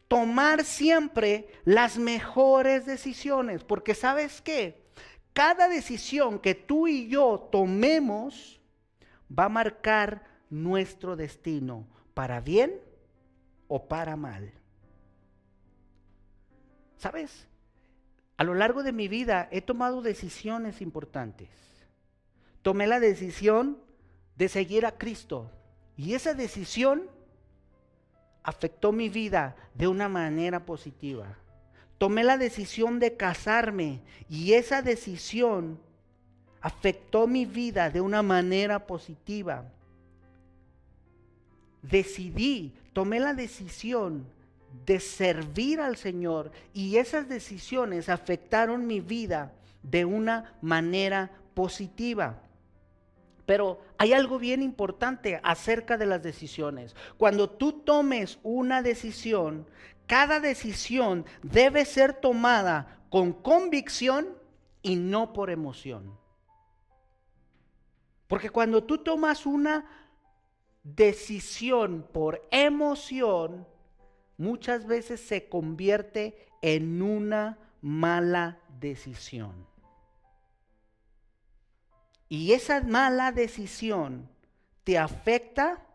tomar 0.08 0.64
siempre 0.64 1.50
las 1.66 1.98
mejores 1.98 2.86
decisiones, 2.86 3.66
porque 3.66 3.94
sabes 3.94 4.40
qué, 4.40 4.86
cada 5.34 5.68
decisión 5.68 6.40
que 6.40 6.56
tú 6.56 6.88
y 6.88 7.10
yo 7.10 7.50
tomemos 7.52 8.62
va 9.38 9.46
a 9.46 9.50
marcar 9.50 10.31
nuestro 10.52 11.16
destino, 11.16 11.88
para 12.14 12.42
bien 12.42 12.80
o 13.68 13.88
para 13.88 14.16
mal. 14.16 14.52
¿Sabes? 16.98 17.48
A 18.38 18.44
lo 18.44 18.54
largo 18.54 18.84
de 18.84 18.92
mi 18.92 19.08
vida 19.08 19.48
he 19.52 19.62
tomado 19.62 20.02
decisiones 20.04 20.82
importantes. 20.82 21.50
Tomé 22.62 22.86
la 22.86 23.00
decisión 23.00 23.80
de 24.36 24.50
seguir 24.50 24.86
a 24.86 24.98
Cristo 24.98 25.50
y 25.98 26.14
esa 26.14 26.34
decisión 26.34 27.10
afectó 28.44 28.92
mi 28.92 29.10
vida 29.10 29.56
de 29.74 29.88
una 29.88 30.10
manera 30.10 30.66
positiva. 30.66 31.38
Tomé 31.98 32.24
la 32.24 32.38
decisión 32.38 33.00
de 33.00 33.16
casarme 33.16 34.02
y 34.28 34.54
esa 34.54 34.82
decisión 34.82 35.80
afectó 36.60 37.26
mi 37.26 37.46
vida 37.46 37.90
de 37.90 38.02
una 38.02 38.22
manera 38.22 38.86
positiva 38.86 39.66
decidí, 41.82 42.74
tomé 42.94 43.20
la 43.20 43.34
decisión 43.34 44.26
de 44.86 45.00
servir 45.00 45.80
al 45.80 45.98
Señor 45.98 46.52
y 46.74 46.98
esas 46.98 47.28
decisiones 47.28 48.10
afectaron 48.10 48.88
mi 48.88 49.02
vida 49.02 49.54
de 49.84 50.06
una 50.06 50.54
manera 50.62 51.32
positiva. 51.54 52.42
Pero 53.46 53.82
hay 53.98 54.14
algo 54.14 54.40
bien 54.40 54.62
importante 54.62 55.40
acerca 55.44 55.98
de 55.98 56.06
las 56.06 56.24
decisiones. 56.24 56.96
Cuando 57.18 57.50
tú 57.50 57.74
tomes 57.74 58.40
una 58.44 58.82
decisión, 58.82 59.66
cada 60.08 60.40
decisión 60.40 61.26
debe 61.44 61.86
ser 61.86 62.14
tomada 62.14 63.00
con 63.10 63.34
convicción 63.34 64.30
y 64.82 64.96
no 64.96 65.34
por 65.34 65.50
emoción. 65.50 66.18
Porque 68.28 68.50
cuando 68.50 68.84
tú 68.84 69.00
tomas 69.00 69.46
una 69.46 69.86
decisión 70.84 72.08
por 72.12 72.48
emoción 72.52 73.68
muchas 74.38 74.86
veces 74.86 75.22
se 75.22 75.48
convierte 75.48 76.48
en 76.62 77.02
una 77.02 77.58
mala 77.82 78.60
decisión. 78.80 79.68
Y 82.28 82.54
esa 82.54 82.82
mala 82.82 83.32
decisión 83.32 84.30
te 84.84 84.98
afecta 84.98 85.86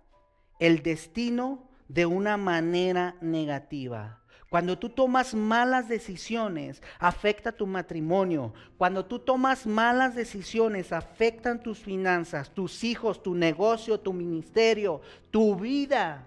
el 0.59 0.83
destino 0.83 1.69
de 1.89 2.07
una 2.07 2.37
manera 2.37 3.17
negativa. 3.21 4.23
Cuando 4.57 4.79
tú 4.79 4.89
tomas 4.89 5.35
malas 5.35 5.87
decisiones, 5.87 6.81
afecta 6.99 7.53
tu 7.53 7.67
matrimonio. 7.67 8.55
Cuando 8.79 9.05
tú 9.05 9.19
tomas 9.19 9.67
malas 9.67 10.15
decisiones, 10.15 10.95
afectan 10.95 11.63
tus 11.63 11.79
finanzas, 11.79 12.49
tus 12.49 12.83
hijos, 12.83 13.23
tu 13.23 13.35
negocio, 13.35 14.01
tu 14.01 14.15
ministerio, 14.15 15.03
tu 15.31 15.57
vida. 15.57 16.27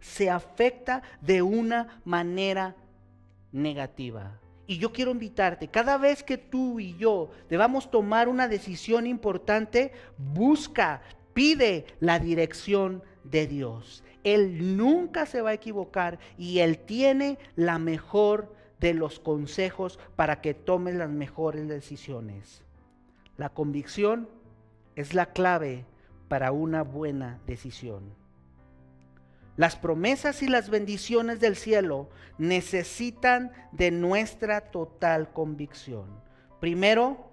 Se 0.00 0.28
afecta 0.28 1.04
de 1.20 1.40
una 1.40 2.00
manera 2.04 2.74
negativa. 3.52 4.40
Y 4.66 4.78
yo 4.78 4.92
quiero 4.92 5.12
invitarte, 5.12 5.68
cada 5.68 5.98
vez 5.98 6.24
que 6.24 6.38
tú 6.38 6.80
y 6.80 6.96
yo 6.96 7.30
debamos 7.48 7.92
tomar 7.92 8.28
una 8.28 8.48
decisión 8.48 9.06
importante, 9.06 9.92
busca, 10.18 11.00
pide 11.32 11.86
la 12.00 12.18
dirección 12.18 13.04
de 13.22 13.46
Dios. 13.46 14.02
Él 14.24 14.76
nunca 14.76 15.26
se 15.26 15.40
va 15.40 15.50
a 15.50 15.54
equivocar 15.54 16.18
y 16.38 16.60
Él 16.60 16.78
tiene 16.78 17.38
la 17.56 17.78
mejor 17.78 18.54
de 18.80 18.94
los 18.94 19.20
consejos 19.20 19.98
para 20.16 20.40
que 20.40 20.54
tomes 20.54 20.94
las 20.94 21.10
mejores 21.10 21.68
decisiones. 21.68 22.62
La 23.36 23.48
convicción 23.48 24.28
es 24.96 25.14
la 25.14 25.26
clave 25.26 25.86
para 26.28 26.52
una 26.52 26.82
buena 26.82 27.40
decisión. 27.46 28.14
Las 29.56 29.76
promesas 29.76 30.42
y 30.42 30.48
las 30.48 30.70
bendiciones 30.70 31.38
del 31.40 31.56
cielo 31.56 32.08
necesitan 32.38 33.52
de 33.70 33.90
nuestra 33.90 34.70
total 34.70 35.32
convicción. 35.32 36.06
Primero 36.58 37.30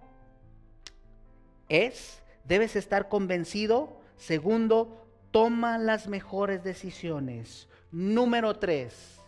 es, 1.69 2.21
debes 2.43 2.75
estar 2.75 3.07
convencido. 3.07 4.01
Segundo, 4.17 5.08
toma 5.31 5.77
las 5.77 6.07
mejores 6.07 6.63
decisiones. 6.63 7.67
Número 7.91 8.57
tres, 8.57 9.19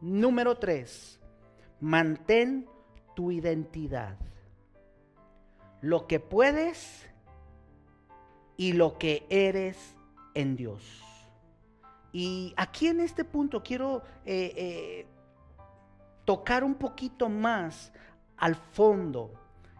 número 0.00 0.58
tres, 0.58 1.20
mantén 1.80 2.68
tu 3.14 3.30
identidad. 3.30 4.16
Lo 5.80 6.06
que 6.06 6.20
puedes 6.20 7.06
y 8.56 8.72
lo 8.72 8.98
que 8.98 9.26
eres 9.28 9.96
en 10.34 10.56
Dios. 10.56 11.02
Y 12.12 12.54
aquí 12.56 12.86
en 12.86 13.00
este 13.00 13.24
punto 13.24 13.62
quiero 13.62 14.02
eh, 14.24 14.52
eh, 14.56 15.06
tocar 16.24 16.64
un 16.64 16.74
poquito 16.74 17.28
más 17.28 17.92
al 18.36 18.54
fondo. 18.54 19.32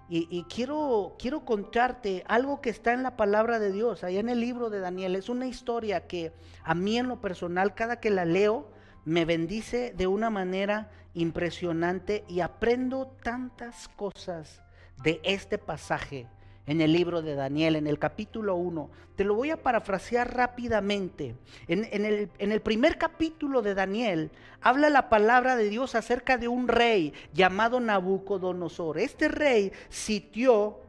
Y, 0.09 0.45
quiero, 0.45 1.17
quiero 1.19 1.45
contarte 1.45 2.23
algo 2.29 2.61
que 2.61 2.71
está 2.71 2.93
en 2.93 3.03
la 3.03 3.17
palabra 3.17 3.59
de 3.59 3.73
Dios, 3.73 4.05
allá 4.05 4.21
en 4.21 4.29
el 4.29 4.39
libro 4.39 4.71
de 4.71 4.79
Daniel. 4.79 5.17
Es 5.17 5.29
una 5.29 5.49
historia 5.49 6.07
que 6.07 6.33
a 6.63 6.75
mí 6.75 6.97
en 6.97 7.09
lo 7.09 7.21
personal, 7.21 7.75
cada 7.75 7.99
que 7.99 8.11
la 8.11 8.25
leo, 8.25 8.71
me 9.05 9.25
bendice 9.25 9.93
de 9.97 10.07
una 10.07 10.31
manera 10.31 10.91
impresionante 11.15 12.25
y 12.29 12.41
aprendo 12.41 13.17
tantas 13.23 13.89
cosas 13.89 14.63
de 15.03 15.21
este 15.25 15.59
pasaje 15.59 16.29
en 16.67 16.81
el 16.81 16.93
libro 16.93 17.23
de 17.23 17.35
Daniel, 17.35 17.77
en 17.77 17.87
el 17.87 17.99
capítulo 17.99 18.57
1. 18.57 18.91
Te 19.15 19.25
lo 19.25 19.35
voy 19.35 19.51
a 19.51 19.63
parafrasear 19.63 20.35
rápidamente. 20.35 21.35
En, 21.69 21.85
el, 21.93 22.29
en, 22.39 22.53
el, 22.53 22.61
primer 22.61 22.99
capítulo 22.99 23.63
de 23.63 23.75
Daniel 23.75 24.31
habla 24.61 24.91
la 24.91 25.09
palabra 25.09 25.57
de 25.57 25.69
Dios 25.69 25.95
acerca 25.95 26.39
de 26.39 26.49
un 26.49 26.69
rey 26.69 27.13
llamado 27.33 27.81
Nabucodonosor. 27.81 28.99
Este 28.99 29.29
rey 29.29 29.73
sitió 29.89 30.81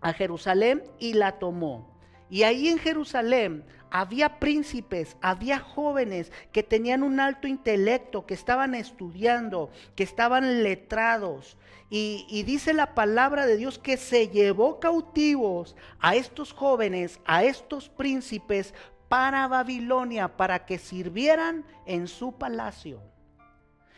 a 0.00 0.12
Jerusalén 0.12 0.82
y 0.98 1.14
la 1.14 1.38
tomó. 1.38 1.95
Y 2.28 2.42
ahí 2.42 2.68
en 2.68 2.78
Jerusalén 2.78 3.64
había 3.90 4.38
príncipes, 4.40 5.16
había 5.20 5.58
jóvenes 5.58 6.32
que 6.52 6.62
tenían 6.62 7.02
un 7.02 7.20
alto 7.20 7.46
intelecto, 7.46 8.26
que 8.26 8.34
estaban 8.34 8.74
estudiando, 8.74 9.70
que 9.94 10.02
estaban 10.02 10.62
letrados. 10.62 11.56
Y, 11.88 12.42
dice 12.42 12.72
la 12.72 12.94
palabra 12.94 13.46
de 13.46 13.56
Dios 13.56 13.78
que 13.78 13.96
se 13.96 14.28
llevó 14.28 14.80
cautivos 14.80 15.76
a 16.00 16.16
estos 16.16 16.52
jóvenes, 16.52 17.20
a 17.26 17.44
estos 17.44 17.88
príncipes 17.88 18.74
para 19.08 19.46
Babilonia, 19.46 20.36
para 20.36 20.66
que 20.66 20.78
sirvieran 20.78 21.64
en 21.86 22.08
su 22.08 22.32
palacio. 22.32 23.00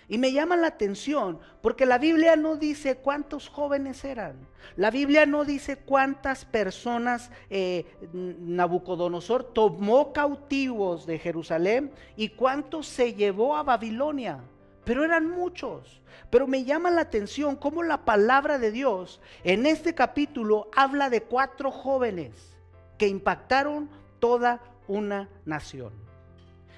Y 0.09 0.17
me 0.17 0.33
llama 0.33 0.57
la 0.57 0.69
atención 0.69 1.39
porque 1.61 1.85
la 1.85 1.99
Biblia 1.99 2.35
no 2.35 2.57
dice 2.57 2.97
cuántos 2.97 3.49
jóvenes 3.49 4.05
eran. 4.05 4.49
La 4.75 4.91
Biblia 4.91 5.27
no 5.27 5.45
dice 5.45 5.77
cuántas 5.77 6.47
personas 6.47 7.31
eh, 7.51 7.85
Nabucodonosor 8.13 9.45
tomó 9.53 10.15
cautivos 10.15 11.05
de 11.05 11.19
Jerusalén 11.19 11.93
y 12.17 12.31
cuántos 12.31 12.87
se 12.87 13.13
llevó 13.13 13.55
a 13.55 13.63
Babilonia. 13.63 14.41
Pero 14.85 15.05
eran 15.05 15.29
muchos. 15.29 16.01
Pero 16.31 16.47
me 16.47 16.65
llama 16.65 16.91
la 16.91 17.03
atención 17.03 17.57
cómo 17.57 17.83
la 17.83 18.07
palabra 18.07 18.59
de 18.59 18.71
Dios 18.71 19.21
en 19.45 19.67
este 19.67 19.95
capítulo 19.95 20.71
habla 20.75 21.11
de 21.11 21.23
cuatro 21.23 21.71
jóvenes 21.71 22.57
que 22.97 23.09
impactaron 23.09 23.91
toda 24.19 24.63
una 24.87 25.29
nación. 25.45 25.93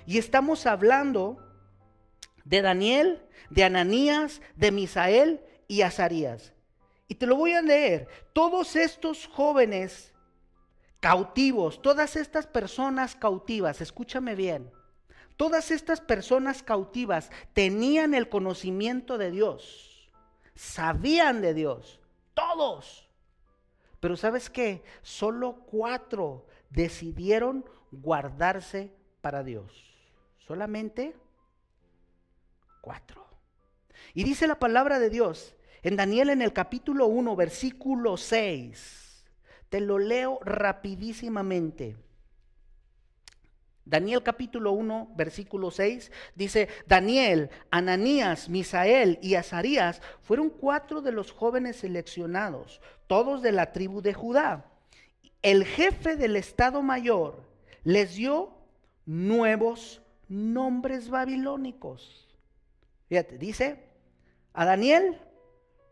Y 0.07 0.19
estamos 0.19 0.67
hablando 0.67 1.39
de 2.45 2.63
Daniel, 2.63 3.23
de 3.51 3.65
Ananías, 3.65 4.41
de 4.57 4.73
Misael 4.73 5.41
y 5.69 5.83
Azarías. 5.83 6.53
Y 7.09 7.17
te 7.17 7.27
lo 7.27 7.37
voy 7.37 7.53
a 7.53 7.63
leer. 7.63 8.09
Todos 8.33 8.77
estos 8.77 9.27
jóvenes 9.27 10.13
cautivos, 11.01 11.83
todas 11.83 12.15
estas 12.17 12.47
personas 12.47 13.17
cautivas, 13.17 13.81
escúchame 13.81 14.35
bien, 14.35 14.71
todas 15.37 15.71
estas 15.71 16.01
personas 16.01 16.63
cautivas 16.63 17.31
tenían 17.55 18.15
el 18.15 18.29
conocimiento 18.29 19.19
de 19.19 19.31
Dios, 19.31 20.13
sabían 20.55 21.41
de 21.41 21.55
Dios, 21.55 22.01
todos. 22.35 23.09
Pero 23.99 24.17
sabes 24.17 24.49
qué, 24.49 24.83
solo 25.03 25.65
cuatro 25.67 26.47
decidieron 26.71 27.65
guardarse 27.91 28.93
para 29.21 29.43
Dios. 29.43 29.73
Solamente 30.47 31.15
Cuatro. 32.81 33.27
Y 34.15 34.25
dice 34.25 34.47
la 34.47 34.59
palabra 34.59 34.99
de 34.99 35.11
Dios 35.11 35.55
en 35.83 35.97
Daniel 35.97 36.31
en 36.31 36.43
el 36.43 36.53
capítulo 36.53 37.07
1, 37.07 37.37
versículo 37.37 38.17
6. 38.17 39.25
Te 39.69 39.81
lo 39.81 39.99
leo 39.99 40.41
rapidísimamente. 40.43 41.97
Daniel 43.85 44.23
capítulo 44.23 44.73
1, 44.73 45.15
versículo 45.17 45.71
6 45.71 46.13
dice, 46.37 46.69
Daniel, 46.87 47.51
Ananías, 47.71 48.49
Misael 48.49 49.19
y 49.21 49.35
Azarías 49.35 50.01
fueron 50.21 50.51
cuatro 50.51 51.01
de 51.01 51.13
los 51.13 51.33
jóvenes 51.33 51.77
seleccionados, 51.77 52.81
todos 53.07 53.43
de 53.43 53.53
la 53.53 53.73
tribu 53.73 54.01
de 54.01 54.15
Judá. 54.15 54.71
El 55.43 55.65
jefe 55.65 56.17
del 56.17 56.37
Estado 56.37 56.83
Mayor 56.83 57.43
les 57.83 58.15
dio 58.15 58.53
nuevos 59.07 60.03
nombres 60.29 61.09
babilónicos. 61.09 62.30
Fíjate, 63.11 63.39
dice, 63.39 63.77
a 64.53 64.65
Daniel 64.65 65.19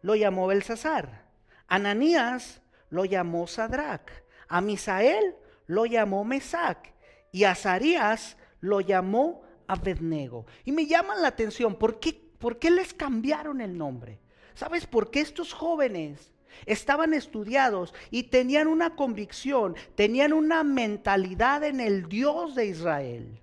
lo 0.03 0.15
llamó 0.15 0.47
Belsasar, 0.47 1.27
a 1.67 1.75
Ananías 1.75 2.63
lo 2.91 3.05
llamó 3.05 3.49
Sadrach, 3.49 4.09
a 4.47 4.61
Misael 4.61 5.35
lo 5.67 5.85
llamó 5.85 6.25
Mesac 6.25 6.95
y 7.33 7.43
a 7.43 7.51
Azarías 7.51 8.37
lo 8.61 8.81
llamó 8.81 9.43
Abednego. 9.67 10.47
Y 10.65 10.71
me 10.71 10.87
llaman 10.87 11.21
la 11.21 11.27
atención, 11.27 11.75
¿por 11.75 11.99
qué, 11.99 12.13
¿por 12.39 12.61
qué 12.61 12.71
les 12.71 12.95
cambiaron 12.95 13.61
el 13.61 13.77
nombre? 13.77 14.21
¿Sabes 14.55 14.87
por 14.87 15.11
qué 15.11 15.19
estos 15.19 15.53
jóvenes 15.53 16.33
estaban 16.67 17.15
estudiados 17.15 17.95
y 18.13 18.25
tenían 18.25 18.69
una 18.69 18.95
convicción, 18.95 19.75
tenían 19.97 20.33
una 20.33 20.63
mentalidad 20.63 21.65
en 21.65 21.81
el 21.81 22.09
Dios 22.09 22.55
de 22.55 22.67
Israel? 22.67 23.41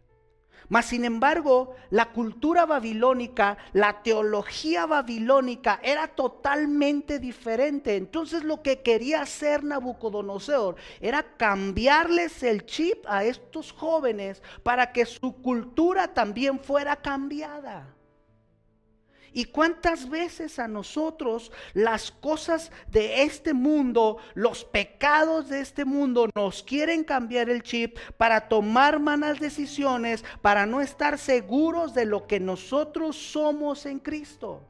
Mas 0.70 0.86
sin 0.86 1.06
embargo, 1.06 1.76
la 1.90 2.12
cultura 2.12 2.66
babilónica, 2.66 3.58
la 3.74 4.02
teología 4.04 4.86
babilónica 4.86 5.80
era 5.84 6.08
totalmente 6.08 7.20
diferente. 7.20 7.96
Entonces 7.96 8.44
lo 8.44 8.62
que 8.62 8.82
quería 8.82 9.22
hacer 9.22 9.64
Nabucodonosor 9.64 10.76
era 11.00 11.24
cambiarles 11.38 12.44
el 12.44 12.66
chip 12.66 13.06
a 13.08 13.24
estos 13.24 13.72
jóvenes 13.72 14.42
para 14.64 14.92
que 14.92 15.06
su 15.06 15.42
cultura 15.42 16.14
también 16.14 16.60
fuera 16.60 16.96
cambiada. 16.96 17.95
¿Y 19.38 19.44
cuántas 19.44 20.10
veces 20.10 20.60
a 20.60 20.70
nosotros 20.70 21.52
las 21.74 22.10
cosas 22.10 22.72
de 22.88 23.24
este 23.24 23.54
mundo, 23.54 24.16
los 24.34 24.64
pecados 24.64 25.50
de 25.50 25.60
este 25.60 25.84
mundo 25.84 26.30
nos 26.34 26.64
quieren 26.64 27.04
cambiar 27.04 27.50
el 27.50 27.62
chip 27.62 27.98
para 28.16 28.48
tomar 28.48 29.02
malas 29.02 29.42
decisiones, 29.42 30.24
para 30.42 30.66
no 30.66 30.80
estar 30.80 31.18
seguros 31.18 31.94
de 31.94 32.06
lo 32.06 32.28
que 32.28 32.40
nosotros 32.40 33.18
somos 33.18 33.86
en 33.86 34.00
Cristo? 34.00 34.62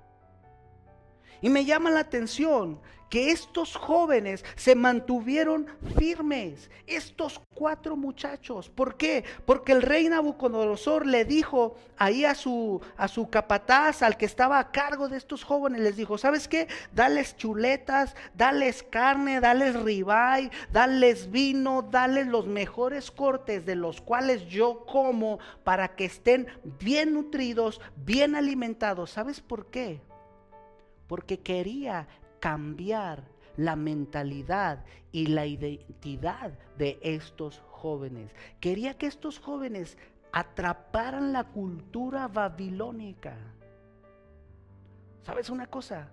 Y 1.42 1.50
me 1.50 1.64
llama 1.64 1.92
la 1.92 2.00
atención 2.00 2.82
que 3.16 3.32
estos 3.32 3.78
jóvenes 3.78 4.44
se 4.58 4.76
mantuvieron 4.76 5.68
firmes, 5.98 6.70
estos 6.86 7.40
cuatro 7.54 7.96
muchachos. 7.96 8.70
¿Por 8.70 8.98
qué? 8.98 9.24
Porque 9.46 9.72
el 9.72 9.84
rey 9.84 10.10
Nabucodonosor 10.10 11.06
le 11.06 11.24
dijo 11.24 11.78
ahí 11.96 12.26
a 12.26 12.36
su, 12.36 12.82
a 12.98 13.08
su 13.08 13.30
capataz, 13.30 14.04
al 14.04 14.18
que 14.18 14.26
estaba 14.26 14.60
a 14.60 14.70
cargo 14.70 15.08
de 15.08 15.16
estos 15.16 15.46
jóvenes, 15.46 15.80
les 15.80 15.96
dijo, 15.96 16.18
¿sabes 16.18 16.50
qué? 16.50 16.68
Dales 16.94 17.38
chuletas, 17.38 18.18
dales 18.34 18.84
carne, 18.84 19.40
dales 19.40 19.82
ribay, 19.82 20.52
dales 20.74 21.32
vino, 21.32 21.84
dales 21.84 22.28
los 22.28 22.48
mejores 22.48 23.12
cortes 23.12 23.66
de 23.66 23.78
los 23.78 24.02
cuales 24.02 24.46
yo 24.48 24.86
como 24.86 25.40
para 25.64 25.96
que 25.96 26.04
estén 26.04 26.48
bien 26.82 27.14
nutridos, 27.14 27.80
bien 27.96 28.36
alimentados. 28.36 29.12
¿Sabes 29.12 29.40
por 29.40 29.68
qué? 29.68 30.02
Porque 31.08 31.40
quería 31.40 32.10
cambiar 32.46 33.24
la 33.58 33.76
mentalidad 33.76 34.86
y 35.12 35.26
la 35.26 35.48
identidad 35.48 36.52
de 36.78 37.00
estos 37.02 37.64
jóvenes. 37.72 38.36
Quería 38.60 38.94
que 38.94 39.08
estos 39.08 39.40
jóvenes 39.40 39.98
atraparan 40.32 41.34
la 41.34 41.46
cultura 41.46 42.28
babilónica. 42.28 43.36
¿Sabes 45.24 45.50
una 45.50 45.66
cosa? 45.66 46.12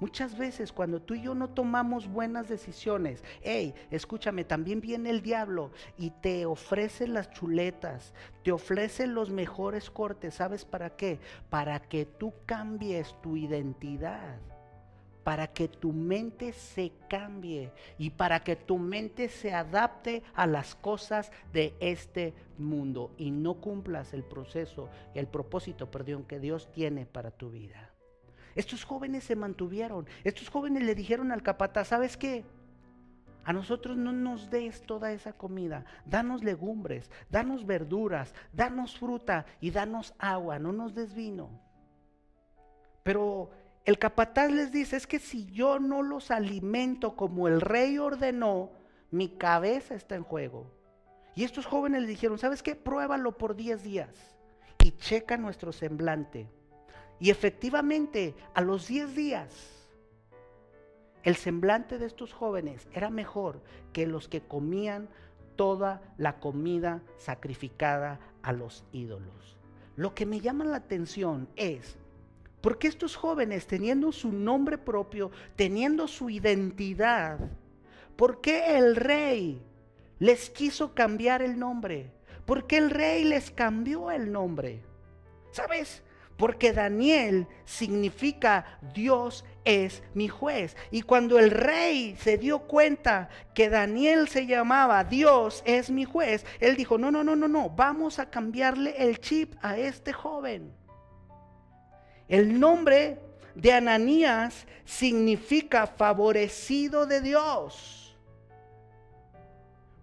Muchas 0.00 0.36
veces 0.36 0.72
cuando 0.72 1.00
tú 1.00 1.14
y 1.14 1.22
yo 1.22 1.36
no 1.36 1.50
tomamos 1.50 2.08
buenas 2.08 2.48
decisiones, 2.48 3.22
hey, 3.42 3.72
escúchame, 3.92 4.42
también 4.42 4.80
viene 4.80 5.10
el 5.10 5.22
diablo 5.22 5.70
y 5.96 6.10
te 6.10 6.44
ofrece 6.44 7.06
las 7.06 7.30
chuletas, 7.30 8.14
te 8.42 8.50
ofrece 8.50 9.06
los 9.06 9.30
mejores 9.30 9.90
cortes, 9.90 10.34
¿sabes 10.34 10.64
para 10.64 10.96
qué? 10.96 11.20
Para 11.50 11.78
que 11.78 12.04
tú 12.04 12.34
cambies 12.46 13.14
tu 13.22 13.36
identidad, 13.36 14.40
para 15.28 15.46
que 15.48 15.68
tu 15.68 15.92
mente 15.92 16.54
se 16.54 16.90
cambie 17.06 17.70
y 17.98 18.08
para 18.08 18.40
que 18.40 18.56
tu 18.56 18.78
mente 18.78 19.28
se 19.28 19.52
adapte 19.52 20.22
a 20.32 20.46
las 20.46 20.74
cosas 20.74 21.30
de 21.52 21.74
este 21.80 22.32
mundo 22.56 23.12
y 23.18 23.30
no 23.30 23.60
cumplas 23.60 24.14
el 24.14 24.24
proceso, 24.24 24.88
el 25.12 25.26
propósito, 25.26 25.90
perdón, 25.90 26.24
que 26.24 26.40
Dios 26.40 26.72
tiene 26.72 27.04
para 27.04 27.30
tu 27.30 27.50
vida. 27.50 27.92
Estos 28.54 28.84
jóvenes 28.84 29.22
se 29.22 29.36
mantuvieron. 29.36 30.06
Estos 30.24 30.48
jóvenes 30.48 30.82
le 30.82 30.94
dijeron 30.94 31.30
al 31.30 31.42
capataz, 31.42 31.88
¿sabes 31.88 32.16
qué? 32.16 32.46
A 33.44 33.52
nosotros 33.52 33.98
no 33.98 34.12
nos 34.14 34.48
des 34.48 34.80
toda 34.80 35.12
esa 35.12 35.34
comida. 35.34 35.84
Danos 36.06 36.42
legumbres, 36.42 37.10
danos 37.28 37.66
verduras, 37.66 38.34
danos 38.54 38.98
fruta 38.98 39.44
y 39.60 39.72
danos 39.72 40.14
agua. 40.18 40.58
No 40.58 40.72
nos 40.72 40.94
des 40.94 41.12
vino. 41.12 41.50
Pero 43.02 43.50
el 43.88 43.98
capataz 43.98 44.50
les 44.50 44.70
dice, 44.70 44.98
es 44.98 45.06
que 45.06 45.18
si 45.18 45.46
yo 45.46 45.78
no 45.78 46.02
los 46.02 46.30
alimento 46.30 47.16
como 47.16 47.48
el 47.48 47.62
rey 47.62 47.96
ordenó, 47.96 48.70
mi 49.10 49.30
cabeza 49.30 49.94
está 49.94 50.14
en 50.14 50.24
juego. 50.24 50.70
Y 51.34 51.44
estos 51.44 51.64
jóvenes 51.64 52.02
le 52.02 52.08
dijeron, 52.08 52.36
¿sabes 52.36 52.62
qué? 52.62 52.76
Pruébalo 52.76 53.38
por 53.38 53.56
10 53.56 53.82
días 53.82 54.10
y 54.84 54.90
checa 54.90 55.38
nuestro 55.38 55.72
semblante. 55.72 56.50
Y 57.18 57.30
efectivamente, 57.30 58.34
a 58.52 58.60
los 58.60 58.88
10 58.88 59.16
días, 59.16 59.88
el 61.22 61.36
semblante 61.36 61.96
de 61.96 62.04
estos 62.04 62.34
jóvenes 62.34 62.88
era 62.92 63.08
mejor 63.08 63.62
que 63.94 64.06
los 64.06 64.28
que 64.28 64.42
comían 64.42 65.08
toda 65.56 66.02
la 66.18 66.40
comida 66.40 67.00
sacrificada 67.16 68.20
a 68.42 68.52
los 68.52 68.84
ídolos. 68.92 69.56
Lo 69.96 70.14
que 70.14 70.26
me 70.26 70.40
llama 70.40 70.66
la 70.66 70.76
atención 70.76 71.48
es, 71.56 71.96
porque 72.60 72.88
estos 72.88 73.16
jóvenes, 73.16 73.66
teniendo 73.66 74.12
su 74.12 74.32
nombre 74.32 74.78
propio, 74.78 75.30
teniendo 75.56 76.08
su 76.08 76.30
identidad, 76.30 77.38
¿por 78.16 78.40
qué 78.40 78.76
el 78.78 78.96
rey 78.96 79.62
les 80.18 80.50
quiso 80.50 80.94
cambiar 80.94 81.42
el 81.42 81.58
nombre? 81.58 82.12
¿Por 82.44 82.66
qué 82.66 82.78
el 82.78 82.90
rey 82.90 83.24
les 83.24 83.50
cambió 83.50 84.10
el 84.10 84.32
nombre? 84.32 84.80
¿Sabes? 85.52 86.02
porque 86.38 86.72
Daniel 86.72 87.48
significa 87.64 88.78
Dios 88.94 89.44
es 89.64 90.02
mi 90.14 90.28
juez. 90.28 90.76
Y 90.90 91.02
cuando 91.02 91.38
el 91.38 91.50
rey 91.50 92.16
se 92.16 92.38
dio 92.38 92.60
cuenta 92.60 93.28
que 93.54 93.68
Daniel 93.68 94.28
se 94.28 94.46
llamaba 94.46 95.04
Dios 95.04 95.62
es 95.66 95.90
mi 95.90 96.04
juez, 96.04 96.46
él 96.60 96.76
dijo, 96.76 96.96
no, 96.96 97.10
no, 97.10 97.24
no, 97.24 97.34
no, 97.34 97.48
no, 97.48 97.68
vamos 97.68 98.20
a 98.20 98.30
cambiarle 98.30 98.94
el 98.96 99.20
chip 99.20 99.54
a 99.60 99.76
este 99.76 100.12
joven. 100.12 100.72
El 102.28 102.60
nombre 102.60 103.18
de 103.54 103.72
Ananías 103.72 104.66
significa 104.84 105.86
favorecido 105.86 107.06
de 107.06 107.20
Dios. 107.20 108.16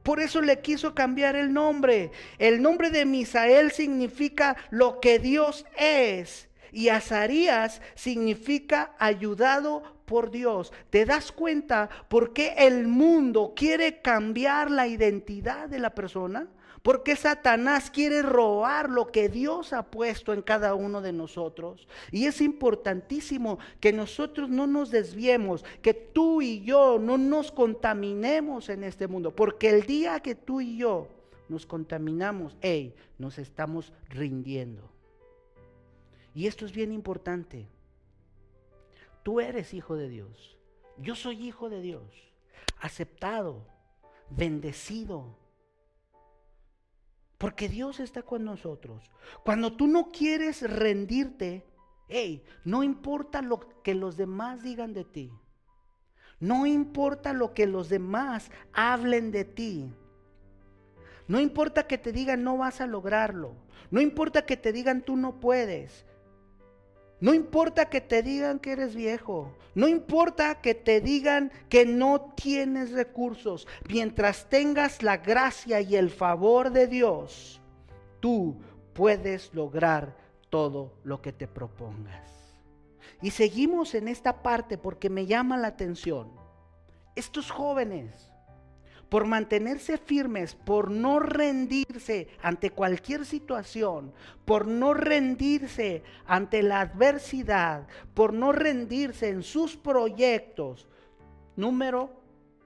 Por 0.03 0.19
eso 0.19 0.41
le 0.41 0.61
quiso 0.61 0.93
cambiar 0.93 1.35
el 1.35 1.51
nombre. 1.51 2.11
El 2.37 2.61
nombre 2.61 2.91
de 2.91 3.05
Misael 3.05 3.71
significa 3.71 4.55
lo 4.69 4.99
que 4.99 5.17
Dios 5.17 5.65
es. 5.77 6.47
Y 6.71 6.89
Azarías 6.89 7.81
significa 7.95 8.93
ayudado 8.99 9.81
por 10.05 10.29
Dios. 10.29 10.71
¿Te 10.89 11.05
das 11.05 11.31
cuenta 11.31 11.89
por 12.07 12.33
qué 12.33 12.53
el 12.57 12.87
mundo 12.87 13.53
quiere 13.55 14.01
cambiar 14.01 14.69
la 14.69 14.85
identidad 14.87 15.69
de 15.69 15.79
la 15.79 15.95
persona? 15.95 16.47
Porque 16.85 17.15
Satanás 17.15 17.89
quiere 17.89 18.21
robar 18.21 18.91
lo 18.91 19.11
que 19.11 19.27
Dios 19.27 19.73
ha 19.73 19.89
puesto 19.89 20.33
en 20.33 20.43
cada 20.43 20.75
uno 20.75 21.01
de 21.01 21.13
nosotros. 21.13 21.87
Y 22.11 22.27
es 22.27 22.41
importantísimo 22.41 23.57
que 23.79 23.91
nosotros 23.91 24.51
no 24.51 24.67
nos 24.67 24.91
desviemos, 24.91 25.65
que 25.81 25.95
tú 25.95 26.43
y 26.43 26.61
yo 26.61 26.99
no 26.99 27.17
nos 27.17 27.51
contaminemos 27.51 28.69
en 28.69 28.83
este 28.83 29.07
mundo. 29.07 29.35
Porque 29.35 29.71
el 29.71 29.87
día 29.87 30.19
que 30.19 30.35
tú 30.35 30.61
y 30.61 30.77
yo 30.77 31.07
nos 31.49 31.65
contaminamos, 31.65 32.55
hey, 32.61 32.93
nos 33.17 33.39
estamos 33.39 33.91
rindiendo. 34.09 34.87
Y 36.35 36.45
esto 36.45 36.67
es 36.67 36.71
bien 36.71 36.91
importante. 36.91 37.67
Tú 39.23 39.39
eres 39.39 39.73
hijo 39.73 39.95
de 39.95 40.07
Dios. 40.07 40.55
Yo 40.99 41.15
soy 41.15 41.47
hijo 41.47 41.67
de 41.67 41.81
Dios. 41.81 42.03
Aceptado, 42.79 43.65
bendecido 44.29 45.35
porque 47.37 47.69
Dios 47.69 47.99
está 47.99 48.23
con 48.23 48.45
nosotros. 48.45 49.11
Cuando 49.43 49.75
tú 49.75 49.87
no 49.87 50.11
quieres 50.11 50.61
rendirte, 50.61 51.65
hey, 52.07 52.43
no 52.63 52.83
importa 52.83 53.41
lo 53.41 53.81
que 53.83 53.95
los 53.95 54.17
demás 54.17 54.63
digan 54.63 54.93
de 54.93 55.03
ti. 55.03 55.31
No 56.39 56.65
importa 56.65 57.33
lo 57.33 57.53
que 57.53 57.65
los 57.65 57.89
demás 57.89 58.51
hablen 58.73 59.31
de 59.31 59.45
ti. 59.45 59.93
No 61.27 61.39
importa 61.39 61.87
que 61.87 61.97
te 61.97 62.11
digan 62.11 62.43
no 62.43 62.57
vas 62.57 62.81
a 62.81 62.87
lograrlo. 62.87 63.55
No 63.91 64.01
importa 64.01 64.45
que 64.45 64.57
te 64.57 64.71
digan 64.71 65.01
tú 65.01 65.15
no 65.15 65.39
puedes. 65.39 66.05
No 67.21 67.33
importa 67.33 67.85
que 67.89 68.01
te 68.01 68.21
digan 68.21 68.59
que 68.59 68.73
eres 68.73 68.95
viejo. 68.95 69.55
No 69.73 69.87
importa 69.87 70.61
que 70.61 70.75
te 70.75 71.01
digan 71.01 71.51
que 71.69 71.85
no 71.85 72.33
tienes 72.35 72.91
recursos. 72.91 73.67
Mientras 73.89 74.49
tengas 74.49 75.01
la 75.01 75.17
gracia 75.17 75.81
y 75.81 75.95
el 75.95 76.09
favor 76.09 76.71
de 76.71 76.87
Dios, 76.87 77.61
tú 78.19 78.57
puedes 78.93 79.53
lograr 79.53 80.17
todo 80.49 80.93
lo 81.03 81.21
que 81.21 81.31
te 81.31 81.47
propongas. 81.47 82.53
Y 83.21 83.31
seguimos 83.31 83.95
en 83.95 84.07
esta 84.07 84.41
parte 84.41 84.77
porque 84.77 85.09
me 85.09 85.25
llama 85.25 85.57
la 85.57 85.67
atención. 85.67 86.31
Estos 87.15 87.49
jóvenes 87.49 88.31
por 89.09 89.25
mantenerse 89.25 89.97
firmes, 89.97 90.55
por 90.55 90.89
no 90.91 91.19
rendirse 91.19 92.27
ante 92.41 92.71
cualquier 92.71 93.25
situación, 93.25 94.13
por 94.45 94.67
no 94.67 94.93
rendirse 94.93 96.03
ante 96.25 96.63
la 96.63 96.81
adversidad, 96.81 97.87
por 98.13 98.33
no 98.33 98.51
rendirse 98.51 99.29
en 99.29 99.43
sus 99.43 99.77
proyectos. 99.77 100.87
Número 101.55 102.11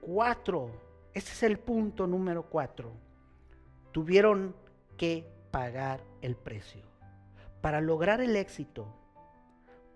cuatro, 0.00 0.70
ese 1.14 1.32
es 1.32 1.42
el 1.42 1.58
punto 1.58 2.06
número 2.06 2.44
cuatro. 2.44 2.92
Tuvieron 3.92 4.54
que 4.96 5.26
pagar 5.50 6.00
el 6.22 6.36
precio. 6.36 6.82
Para 7.60 7.80
lograr 7.80 8.20
el 8.20 8.36
éxito, 8.36 8.86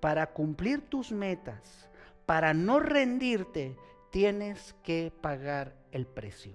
para 0.01 0.33
cumplir 0.33 0.83
tus 0.83 1.13
metas, 1.13 1.89
para 2.27 2.53
no 2.53 2.79
rendirte, 2.79 3.77
tienes 4.11 4.75
que 4.83 5.13
pagar 5.21 5.75
el 5.95 6.07
precio. 6.07 6.53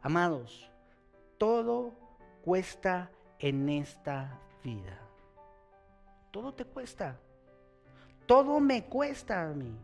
Amados, 0.00 0.70
todo 1.38 1.92
cuesta 2.42 3.10
en 3.40 3.68
esta 3.68 4.40
vida. 4.62 4.96
Todo 6.30 6.54
te 6.54 6.64
cuesta. 6.64 7.18
Todo 8.26 8.60
me 8.60 8.84
cuesta 8.84 9.42
a 9.42 9.52
mí. 9.52 9.76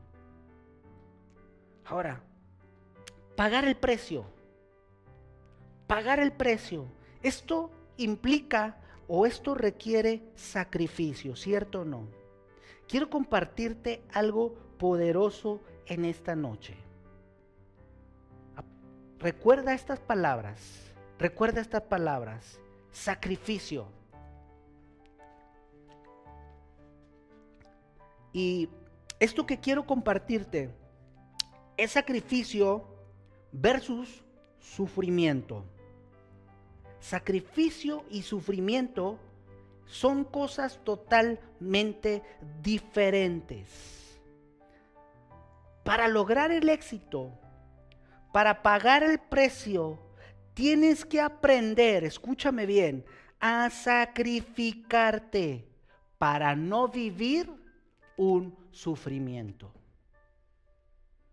Ahora, 1.85 2.23
pagar 3.35 3.65
el 3.65 3.77
precio. 3.77 4.25
Pagar 5.89 6.21
el 6.21 6.33
precio. 6.33 6.87
Esto 7.23 7.73
implica 7.97 8.81
o 9.09 9.27
esto 9.27 9.57
requiere 9.57 10.31
sacrificio, 10.37 11.35
¿cierto 11.35 11.81
o 11.81 11.85
no? 11.85 12.07
Quiero 12.87 13.11
compartirte 13.11 14.05
algo 14.13 14.55
poderoso 14.79 15.61
en 15.87 16.05
esta 16.05 16.37
noche. 16.37 16.84
Recuerda 19.25 19.73
estas 19.73 20.01
palabras, 20.01 20.61
recuerda 21.19 21.63
estas 21.63 21.81
palabras, 21.81 22.61
sacrificio. 22.93 23.87
Y 28.35 28.69
esto 29.19 29.47
que 29.47 29.59
quiero 29.59 29.87
compartirte 29.87 30.75
es 31.79 31.93
sacrificio 31.93 32.85
versus 33.51 34.23
sufrimiento. 34.61 35.65
Sacrificio 37.01 38.05
y 38.11 38.21
sufrimiento 38.21 39.19
son 39.87 40.25
cosas 40.25 40.81
totalmente 40.85 42.23
diferentes. 42.63 44.21
Para 45.83 46.09
lograr 46.09 46.53
el 46.53 46.69
éxito, 46.69 47.31
para 48.35 48.63
pagar 48.65 49.05
el 49.05 49.21
precio, 49.21 49.97
tienes 50.55 51.05
que 51.05 51.21
aprender, 51.21 52.03
escúchame 52.03 52.67
bien, 52.67 53.05
a 53.39 53.71
sacrificarte 53.71 55.69
para 56.19 56.57
no 56.57 56.89
vivir 56.89 57.49
un 58.17 58.59
sufrimiento. 58.73 59.73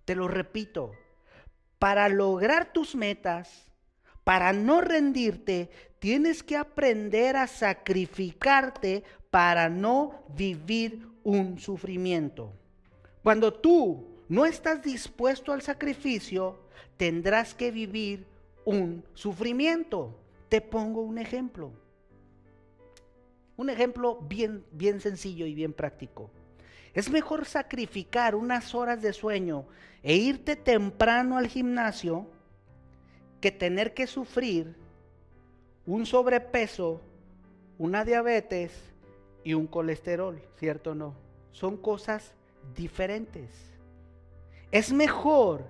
Te 0.05 0.13
lo 0.13 0.27
repito, 0.27 0.91
para 1.79 2.07
lograr 2.07 2.71
tus 2.71 2.93
metas, 2.93 3.65
para 4.23 4.53
no 4.53 4.81
rendirte, 4.81 5.71
tienes 5.97 6.43
que 6.43 6.55
aprender 6.55 7.35
a 7.35 7.47
sacrificarte 7.47 9.03
para 9.31 9.69
no 9.69 10.23
vivir 10.35 11.07
un 11.23 11.57
sufrimiento. 11.57 12.53
Cuando 13.23 13.51
tú 13.51 14.20
no 14.31 14.45
estás 14.45 14.81
dispuesto 14.81 15.51
al 15.51 15.61
sacrificio, 15.61 16.57
tendrás 16.95 17.53
que 17.53 17.69
vivir 17.69 18.25
un 18.63 19.03
sufrimiento. 19.13 20.17
Te 20.47 20.61
pongo 20.61 21.01
un 21.01 21.17
ejemplo. 21.17 21.73
Un 23.57 23.69
ejemplo 23.69 24.21
bien, 24.21 24.63
bien 24.71 25.01
sencillo 25.01 25.45
y 25.45 25.53
bien 25.53 25.73
práctico. 25.73 26.31
Es 26.93 27.09
mejor 27.09 27.43
sacrificar 27.45 28.33
unas 28.35 28.73
horas 28.73 29.01
de 29.01 29.11
sueño 29.11 29.65
e 30.01 30.15
irte 30.15 30.55
temprano 30.55 31.37
al 31.37 31.47
gimnasio 31.47 32.25
que 33.41 33.51
tener 33.51 33.93
que 33.93 34.07
sufrir 34.07 34.77
un 35.85 36.05
sobrepeso, 36.05 37.01
una 37.77 38.05
diabetes 38.05 38.71
y 39.43 39.55
un 39.55 39.67
colesterol, 39.67 40.41
¿cierto 40.55 40.91
o 40.91 40.95
no? 40.95 41.15
Son 41.51 41.75
cosas 41.75 42.33
diferentes. 42.73 43.70
Es 44.71 44.93
mejor 44.93 45.65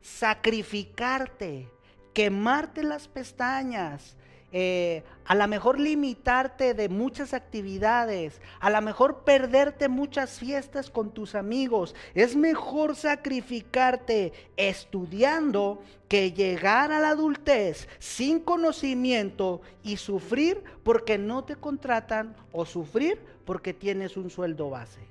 sacrificarte, 0.00 1.68
quemarte 2.12 2.82
las 2.82 3.06
pestañas, 3.06 4.16
eh, 4.52 5.04
a 5.26 5.36
lo 5.36 5.46
mejor 5.46 5.78
limitarte 5.78 6.74
de 6.74 6.88
muchas 6.88 7.34
actividades, 7.34 8.40
a 8.58 8.68
lo 8.70 8.82
mejor 8.82 9.22
perderte 9.22 9.88
muchas 9.88 10.40
fiestas 10.40 10.90
con 10.90 11.12
tus 11.12 11.36
amigos. 11.36 11.94
Es 12.14 12.34
mejor 12.34 12.96
sacrificarte 12.96 14.32
estudiando 14.56 15.80
que 16.08 16.32
llegar 16.32 16.90
a 16.90 16.98
la 16.98 17.10
adultez 17.10 17.88
sin 18.00 18.40
conocimiento 18.40 19.60
y 19.84 19.98
sufrir 19.98 20.64
porque 20.82 21.16
no 21.16 21.44
te 21.44 21.54
contratan 21.54 22.34
o 22.50 22.66
sufrir 22.66 23.20
porque 23.44 23.72
tienes 23.72 24.16
un 24.16 24.30
sueldo 24.30 24.70
base. 24.70 25.09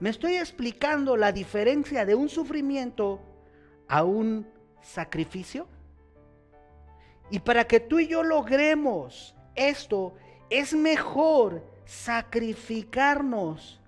Me 0.00 0.10
estoy 0.10 0.36
explicando 0.36 1.16
la 1.16 1.32
diferencia 1.32 2.04
de 2.04 2.14
un 2.14 2.28
sufrimiento 2.28 3.20
a 3.88 4.04
un 4.04 4.46
sacrificio. 4.80 5.66
Y 7.30 7.40
para 7.40 7.66
que 7.66 7.80
tú 7.80 7.98
y 7.98 8.06
yo 8.06 8.22
logremos 8.22 9.34
esto, 9.54 10.14
es 10.50 10.72
mejor 10.74 11.62
sacrificarnos 11.84 13.80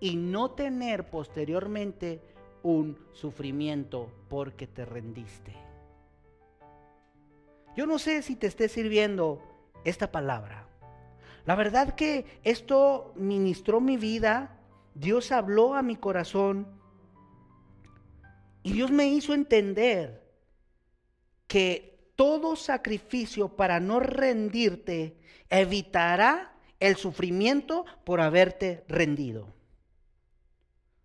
y 0.00 0.16
no 0.16 0.52
tener 0.52 1.10
posteriormente 1.10 2.22
un 2.62 2.98
sufrimiento 3.12 4.10
porque 4.28 4.66
te 4.66 4.84
rendiste. 4.84 5.54
Yo 7.76 7.86
no 7.86 7.98
sé 7.98 8.22
si 8.22 8.36
te 8.36 8.46
esté 8.46 8.68
sirviendo 8.68 9.42
esta 9.84 10.10
palabra. 10.10 10.66
La 11.46 11.54
verdad 11.54 11.94
que 11.94 12.26
esto 12.44 13.12
ministró 13.16 13.80
mi 13.80 13.96
vida, 13.96 14.57
Dios 14.98 15.30
habló 15.30 15.74
a 15.74 15.82
mi 15.82 15.94
corazón 15.94 16.66
y 18.64 18.72
Dios 18.72 18.90
me 18.90 19.06
hizo 19.06 19.32
entender 19.32 20.28
que 21.46 22.10
todo 22.16 22.56
sacrificio 22.56 23.54
para 23.56 23.78
no 23.78 24.00
rendirte 24.00 25.16
evitará 25.50 26.52
el 26.80 26.96
sufrimiento 26.96 27.84
por 28.04 28.20
haberte 28.20 28.84
rendido. 28.88 29.54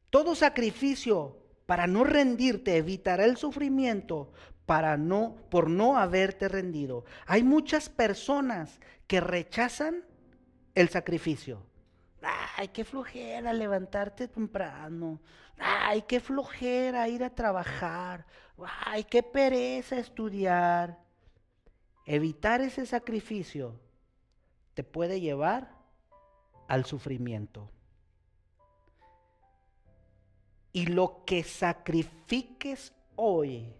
Todo 0.09 0.33
sacrificio 0.33 1.37
para 1.67 1.85
no 1.85 2.03
rendirte 2.03 2.77
evitará 2.77 3.25
el 3.25 3.37
sufrimiento 3.37 4.31
para 4.65 4.97
no 4.97 5.35
por 5.51 5.69
no 5.69 5.99
haberte 5.99 6.47
rendido. 6.47 7.05
Hay 7.27 7.43
muchas 7.43 7.89
personas 7.89 8.79
que 9.05 9.21
rechazan 9.21 10.03
el 10.73 10.89
sacrificio. 10.89 11.72
Ay, 12.23 12.69
qué 12.69 12.85
flojera 12.85 13.51
levantarte 13.51 14.27
temprano. 14.27 15.19
Ay, 15.57 16.03
qué 16.03 16.19
flojera 16.19 17.07
ir 17.09 17.23
a 17.23 17.29
trabajar. 17.29 18.25
Ay, 18.85 19.03
qué 19.03 19.21
pereza 19.21 19.97
estudiar. 19.97 20.99
Evitar 22.05 22.61
ese 22.61 22.85
sacrificio 22.85 23.79
te 24.73 24.83
puede 24.83 25.19
llevar 25.19 25.77
al 26.67 26.85
sufrimiento. 26.85 27.69
Y 30.71 30.87
lo 30.87 31.23
que 31.25 31.43
sacrifiques 31.43 32.93
hoy 33.15 33.73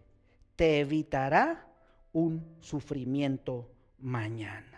te 0.56 0.80
evitará 0.80 1.68
un 2.12 2.58
sufrimiento 2.60 3.72
mañana. 3.98 4.73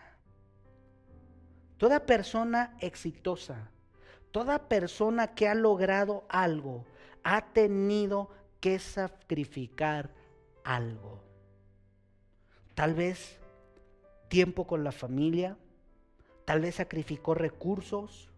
Toda 1.78 2.05
persona 2.05 2.76
exitosa, 2.80 3.69
toda 4.32 4.67
persona 4.69 5.36
que 5.36 5.47
ha 5.47 5.55
logrado 5.55 6.26
algo, 6.30 6.86
ha 7.23 7.53
tenido 7.53 8.30
que 8.59 8.80
sacrificar 8.80 10.13
algo. 10.63 11.21
Tal 12.73 12.93
vez 12.93 13.39
tiempo 14.28 14.67
con 14.67 14.84
la 14.84 14.91
familia, 14.91 15.57
tal 16.45 16.61
vez 16.61 16.76
sacrificó 16.76 17.34
recursos, 17.34 18.30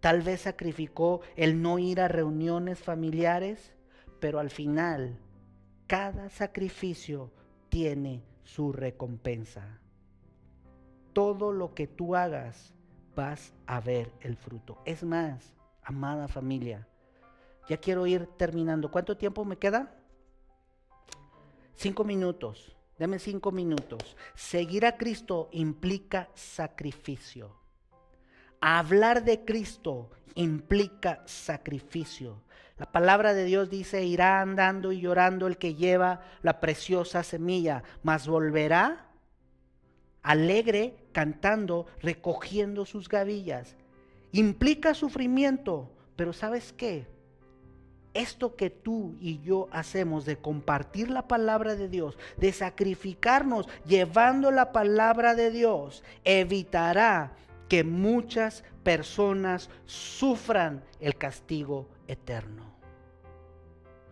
tal 0.00 0.22
vez 0.22 0.42
sacrificó 0.42 1.20
el 1.36 1.62
no 1.62 1.78
ir 1.78 2.00
a 2.00 2.08
reuniones 2.08 2.78
familiares, 2.78 3.74
pero 4.20 4.38
al 4.38 4.50
final 4.50 5.18
cada 5.86 6.30
sacrificio 6.30 7.32
tiene 7.68 8.22
su 8.42 8.72
recompensa. 8.72 9.80
Todo 11.14 11.52
lo 11.52 11.74
que 11.74 11.86
tú 11.86 12.14
hagas 12.14 12.74
vas 13.16 13.54
a 13.66 13.80
ver 13.80 14.12
el 14.20 14.36
fruto. 14.36 14.82
Es 14.84 15.02
más, 15.02 15.54
amada 15.82 16.28
familia, 16.28 16.86
ya 17.68 17.78
quiero 17.78 18.06
ir 18.06 18.26
terminando. 18.36 18.90
¿Cuánto 18.90 19.16
tiempo 19.16 19.44
me 19.44 19.56
queda? 19.56 19.94
Cinco 21.74 22.04
minutos. 22.04 22.76
Dame 22.98 23.18
cinco 23.18 23.50
minutos. 23.50 24.16
Seguir 24.34 24.86
a 24.86 24.96
Cristo 24.96 25.48
implica 25.52 26.28
sacrificio. 26.34 27.56
Hablar 28.60 29.24
de 29.24 29.44
Cristo 29.44 30.10
implica 30.34 31.22
sacrificio. 31.26 32.42
La 32.76 32.90
palabra 32.90 33.34
de 33.34 33.44
Dios 33.44 33.70
dice, 33.70 34.04
irá 34.04 34.40
andando 34.40 34.92
y 34.92 35.00
llorando 35.00 35.46
el 35.46 35.58
que 35.58 35.74
lleva 35.74 36.22
la 36.42 36.60
preciosa 36.60 37.22
semilla, 37.22 37.82
mas 38.02 38.26
volverá 38.26 39.06
alegre, 40.24 40.96
cantando, 41.12 41.86
recogiendo 42.02 42.84
sus 42.84 43.08
gavillas. 43.08 43.76
Implica 44.32 44.94
sufrimiento, 44.94 45.88
pero 46.16 46.32
¿sabes 46.32 46.72
qué? 46.72 47.06
esto 48.14 48.54
que 48.54 48.70
tú 48.70 49.16
y 49.20 49.40
yo 49.40 49.68
hacemos 49.72 50.24
de 50.24 50.36
compartir 50.36 51.10
la 51.10 51.26
palabra 51.26 51.74
de 51.74 51.88
Dios, 51.88 52.16
de 52.36 52.52
sacrificarnos 52.52 53.68
llevando 53.84 54.50
la 54.52 54.72
palabra 54.72 55.34
de 55.34 55.50
Dios, 55.50 56.04
evitará 56.24 57.32
que 57.68 57.82
muchas 57.82 58.62
personas 58.84 59.68
sufran 59.84 60.84
el 61.00 61.16
castigo 61.16 61.88
eterno. 62.06 62.72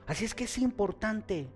Así 0.07 0.25
es 0.25 0.35
que 0.35 0.45
es 0.45 0.59
importante, 0.59 1.49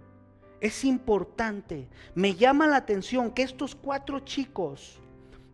es 0.61 0.85
importante. 0.85 1.89
Me 2.15 2.35
llama 2.35 2.67
la 2.67 2.77
atención 2.77 3.31
que 3.31 3.43
estos 3.43 3.75
cuatro 3.75 4.21
chicos 4.21 5.01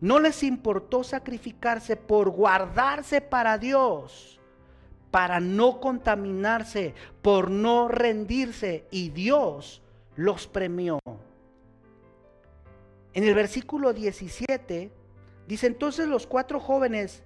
no 0.01 0.19
les 0.19 0.43
importó 0.43 1.03
sacrificarse 1.03 1.95
por 1.95 2.29
guardarse 2.29 3.21
para 3.21 3.57
Dios 3.57 4.33
para 5.13 5.39
no 5.39 5.79
contaminarse, 5.79 6.95
por 7.21 7.51
no 7.51 7.87
rendirse, 7.87 8.87
y 8.89 9.09
Dios 9.09 9.83
los 10.15 10.47
premió. 10.47 10.97
En 13.13 13.23
el 13.23 13.35
versículo 13.35 13.93
17 13.93 14.91
dice 15.47 15.67
entonces 15.67 16.07
los 16.07 16.25
cuatro 16.25 16.59
jóvenes, 16.59 17.21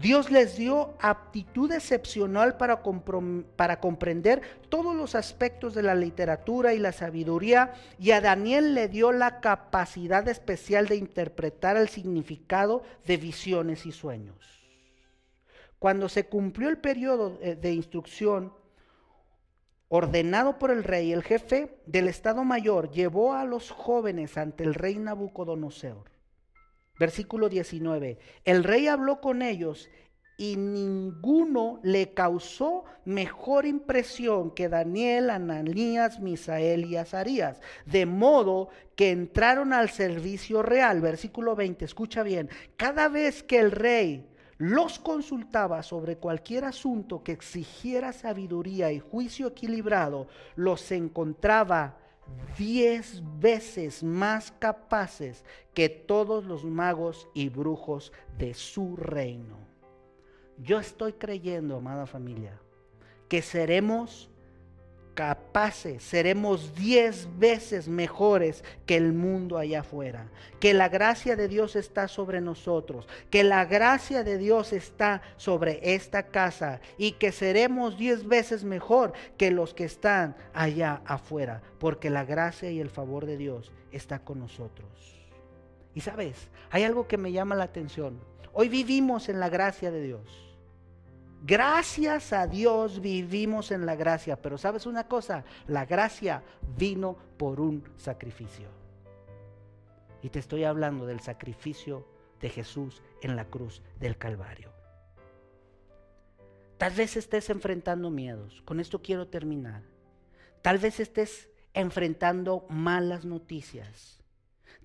Dios 0.00 0.30
les 0.30 0.56
dio 0.56 0.94
aptitud 1.00 1.72
excepcional 1.72 2.58
para, 2.58 2.82
para, 3.56 3.80
comprender 3.80 4.42
todos 4.68 4.94
los 4.94 5.14
aspectos 5.14 5.74
de 5.74 5.82
la 5.82 5.94
literatura 5.94 6.74
y 6.74 6.78
la 6.78 6.92
sabiduría, 6.92 7.72
y 7.98 8.10
a 8.10 8.20
Daniel 8.20 8.74
le 8.74 8.88
dio 8.88 9.10
la 9.12 9.40
capacidad 9.40 10.28
especial 10.28 10.86
de 10.86 10.96
interpretar 10.96 11.78
el 11.78 11.88
significado 11.88 12.82
de 13.06 13.16
visiones 13.16 13.86
y 13.86 13.92
sueños. 13.92 14.36
Cuando 15.78 16.10
se 16.10 16.26
cumplió 16.26 16.68
el 16.68 16.78
periodo 16.78 17.38
de 17.38 17.72
instrucción, 17.72 18.52
ordenado 19.88 20.58
por 20.58 20.70
el 20.70 20.84
rey, 20.84 21.12
el 21.12 21.22
jefe 21.22 21.78
del 21.86 22.08
Estado 22.08 22.44
Mayor 22.44 22.90
llevó 22.90 23.32
a 23.32 23.44
los 23.44 23.70
jóvenes 23.70 24.36
ante 24.36 24.64
el 24.64 24.74
rey 24.74 24.96
Nabucodonosor. 24.96 26.15
Versículo 26.98 27.48
19. 27.48 28.18
El 28.44 28.64
rey 28.64 28.88
habló 28.88 29.20
con 29.20 29.42
ellos 29.42 29.88
y 30.38 30.56
ninguno 30.56 31.80
le 31.82 32.12
causó 32.12 32.84
mejor 33.04 33.64
impresión 33.64 34.50
que 34.50 34.68
Daniel, 34.68 35.30
Ananías, 35.30 36.20
Misael 36.20 36.84
y 36.84 36.96
Azarías, 36.96 37.60
de 37.86 38.04
modo 38.04 38.68
que 38.96 39.10
entraron 39.10 39.72
al 39.72 39.88
servicio 39.88 40.62
real. 40.62 41.00
Versículo 41.00 41.56
20, 41.56 41.84
escucha 41.84 42.22
bien, 42.22 42.50
cada 42.76 43.08
vez 43.08 43.42
que 43.42 43.58
el 43.58 43.70
rey 43.70 44.26
los 44.58 44.98
consultaba 44.98 45.82
sobre 45.82 46.16
cualquier 46.16 46.64
asunto 46.64 47.22
que 47.22 47.32
exigiera 47.32 48.12
sabiduría 48.12 48.90
y 48.92 49.00
juicio 49.00 49.48
equilibrado, 49.48 50.28
los 50.54 50.90
encontraba 50.92 51.98
diez 52.56 53.22
veces 53.38 54.02
más 54.02 54.50
capaces 54.52 55.44
que 55.74 55.88
todos 55.88 56.44
los 56.44 56.64
magos 56.64 57.28
y 57.34 57.48
brujos 57.48 58.12
de 58.38 58.54
su 58.54 58.96
reino. 58.96 59.58
Yo 60.58 60.78
estoy 60.80 61.12
creyendo, 61.12 61.76
amada 61.76 62.06
familia, 62.06 62.58
que 63.28 63.42
seremos 63.42 64.30
capaces, 65.16 66.02
seremos 66.02 66.74
diez 66.76 67.26
veces 67.38 67.88
mejores 67.88 68.62
que 68.84 68.96
el 68.96 69.14
mundo 69.14 69.56
allá 69.56 69.80
afuera, 69.80 70.28
que 70.60 70.74
la 70.74 70.90
gracia 70.90 71.34
de 71.34 71.48
Dios 71.48 71.74
está 71.74 72.06
sobre 72.06 72.42
nosotros, 72.42 73.08
que 73.30 73.42
la 73.42 73.64
gracia 73.64 74.22
de 74.22 74.36
Dios 74.36 74.74
está 74.74 75.22
sobre 75.38 75.80
esta 75.94 76.24
casa 76.24 76.80
y 76.98 77.12
que 77.12 77.32
seremos 77.32 77.96
diez 77.96 78.28
veces 78.28 78.62
mejor 78.62 79.14
que 79.38 79.50
los 79.50 79.72
que 79.72 79.84
están 79.84 80.36
allá 80.52 81.00
afuera, 81.06 81.62
porque 81.78 82.10
la 82.10 82.24
gracia 82.24 82.70
y 82.70 82.78
el 82.78 82.90
favor 82.90 83.24
de 83.24 83.38
Dios 83.38 83.72
está 83.92 84.18
con 84.18 84.38
nosotros. 84.38 84.86
Y 85.94 86.02
sabes, 86.02 86.48
hay 86.70 86.84
algo 86.84 87.08
que 87.08 87.16
me 87.16 87.32
llama 87.32 87.54
la 87.54 87.64
atención. 87.64 88.20
Hoy 88.52 88.68
vivimos 88.68 89.30
en 89.30 89.40
la 89.40 89.48
gracia 89.48 89.90
de 89.90 90.02
Dios. 90.02 90.45
Gracias 91.46 92.32
a 92.32 92.48
Dios 92.48 93.00
vivimos 93.00 93.70
en 93.70 93.86
la 93.86 93.94
gracia, 93.94 94.42
pero 94.42 94.58
sabes 94.58 94.84
una 94.84 95.06
cosa, 95.06 95.44
la 95.68 95.86
gracia 95.86 96.42
vino 96.76 97.16
por 97.36 97.60
un 97.60 97.84
sacrificio. 97.96 98.68
Y 100.22 100.30
te 100.30 100.40
estoy 100.40 100.64
hablando 100.64 101.06
del 101.06 101.20
sacrificio 101.20 102.04
de 102.40 102.48
Jesús 102.48 103.00
en 103.22 103.36
la 103.36 103.44
cruz 103.44 103.80
del 104.00 104.18
Calvario. 104.18 104.72
Tal 106.78 106.92
vez 106.94 107.16
estés 107.16 107.48
enfrentando 107.48 108.10
miedos, 108.10 108.60
con 108.62 108.80
esto 108.80 109.00
quiero 109.00 109.28
terminar. 109.28 109.82
Tal 110.62 110.78
vez 110.78 110.98
estés 110.98 111.48
enfrentando 111.74 112.66
malas 112.68 113.24
noticias. 113.24 114.15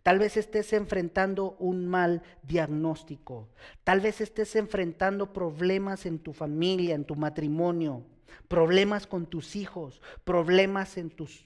Tal 0.04 0.18
vez 0.18 0.38
estés 0.38 0.74
enfrentando 0.74 1.56
un 1.60 1.88
mal 1.88 2.24
diagnóstico. 2.44 3.50
Tal 3.84 4.02
vez 4.02 4.20
estés 4.22 4.56
enfrentando 4.56 5.32
problemas 5.32 6.06
en 6.06 6.20
tu 6.20 6.34
familia, 6.34 6.96
en 6.96 7.06
tu 7.06 7.16
matrimonio, 7.16 8.04
problemas 8.48 9.06
con 9.06 9.28
tus 9.28 9.56
hijos, 9.56 10.02
problemas 10.24 10.98
en 10.98 11.12
tus, 11.12 11.46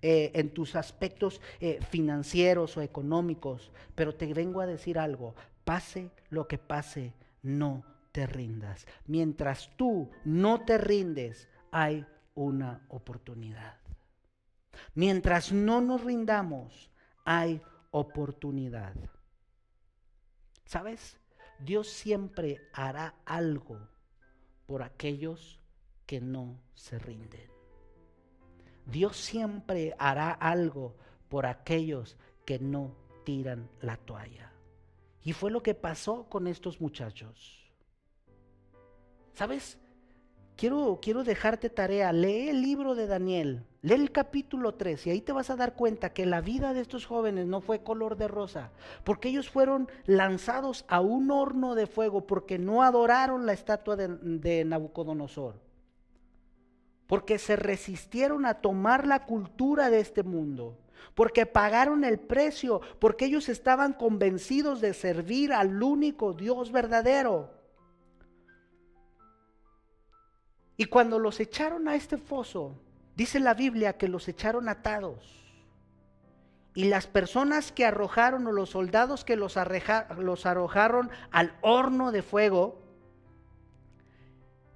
eh, 0.00 0.30
en 0.34 0.50
tus 0.50 0.76
aspectos 0.76 1.42
eh, 1.60 1.80
financieros 1.90 2.76
o 2.76 2.82
económicos. 2.82 3.70
Pero 3.94 4.14
te 4.14 4.32
vengo 4.32 4.60
a 4.62 4.66
decir 4.66 4.98
algo, 4.98 5.34
pase 5.64 6.10
lo 6.30 6.48
que 6.48 6.56
pase, 6.56 7.12
no 7.42 7.84
te 8.12 8.26
rindas. 8.26 8.86
Mientras 9.06 9.70
tú 9.76 10.10
no 10.24 10.64
te 10.64 10.78
rindes, 10.78 11.48
hay 11.70 12.06
una 12.34 12.86
oportunidad. 12.88 13.76
Mientras 14.94 15.52
no 15.52 15.80
nos 15.80 16.04
rindamos, 16.04 16.90
hay 17.30 17.60
oportunidad. 17.90 18.94
¿Sabes? 20.64 21.20
Dios 21.58 21.86
siempre 21.86 22.58
hará 22.72 23.16
algo 23.26 23.86
por 24.64 24.82
aquellos 24.82 25.60
que 26.06 26.22
no 26.22 26.58
se 26.74 26.98
rinden. 26.98 27.50
Dios 28.86 29.18
siempre 29.18 29.94
hará 29.98 30.30
algo 30.30 30.96
por 31.28 31.44
aquellos 31.44 32.16
que 32.46 32.58
no 32.58 32.96
tiran 33.24 33.68
la 33.82 33.98
toalla. 33.98 34.50
Y 35.22 35.34
fue 35.34 35.50
lo 35.50 35.62
que 35.62 35.74
pasó 35.74 36.30
con 36.30 36.46
estos 36.46 36.80
muchachos. 36.80 37.70
¿Sabes? 39.34 39.76
Quiero, 40.56 40.98
quiero 41.02 41.24
dejarte 41.24 41.68
tarea. 41.68 42.10
Lee 42.10 42.48
el 42.48 42.62
libro 42.62 42.94
de 42.94 43.06
Daniel. 43.06 43.66
Lee 43.80 43.94
el 43.94 44.10
capítulo 44.10 44.74
3 44.74 45.06
y 45.06 45.10
ahí 45.10 45.20
te 45.20 45.32
vas 45.32 45.50
a 45.50 45.56
dar 45.56 45.74
cuenta 45.74 46.12
que 46.12 46.26
la 46.26 46.40
vida 46.40 46.74
de 46.74 46.80
estos 46.80 47.06
jóvenes 47.06 47.46
no 47.46 47.60
fue 47.60 47.84
color 47.84 48.16
de 48.16 48.26
rosa, 48.26 48.72
porque 49.04 49.28
ellos 49.28 49.48
fueron 49.48 49.88
lanzados 50.04 50.84
a 50.88 51.00
un 51.00 51.30
horno 51.30 51.76
de 51.76 51.86
fuego 51.86 52.26
porque 52.26 52.58
no 52.58 52.82
adoraron 52.82 53.46
la 53.46 53.52
estatua 53.52 53.94
de, 53.94 54.08
de 54.08 54.64
Nabucodonosor, 54.64 55.60
porque 57.06 57.38
se 57.38 57.54
resistieron 57.54 58.46
a 58.46 58.54
tomar 58.54 59.06
la 59.06 59.26
cultura 59.26 59.90
de 59.90 60.00
este 60.00 60.24
mundo, 60.24 60.76
porque 61.14 61.46
pagaron 61.46 62.02
el 62.02 62.18
precio, 62.18 62.80
porque 62.98 63.26
ellos 63.26 63.48
estaban 63.48 63.92
convencidos 63.92 64.80
de 64.80 64.92
servir 64.92 65.52
al 65.52 65.80
único 65.80 66.32
Dios 66.32 66.72
verdadero. 66.72 67.56
Y 70.76 70.86
cuando 70.86 71.20
los 71.20 71.38
echaron 71.38 71.86
a 71.88 71.94
este 71.94 72.18
foso, 72.18 72.76
Dice 73.18 73.40
la 73.40 73.54
Biblia 73.54 73.98
que 73.98 74.06
los 74.06 74.28
echaron 74.28 74.68
atados. 74.68 75.44
Y 76.76 76.84
las 76.84 77.08
personas 77.08 77.72
que 77.72 77.84
arrojaron 77.84 78.46
o 78.46 78.52
los 78.52 78.70
soldados 78.70 79.24
que 79.24 79.34
los, 79.34 79.58
los 80.18 80.46
arrojaron 80.46 81.10
al 81.32 81.52
horno 81.60 82.12
de 82.12 82.22
fuego, 82.22 82.80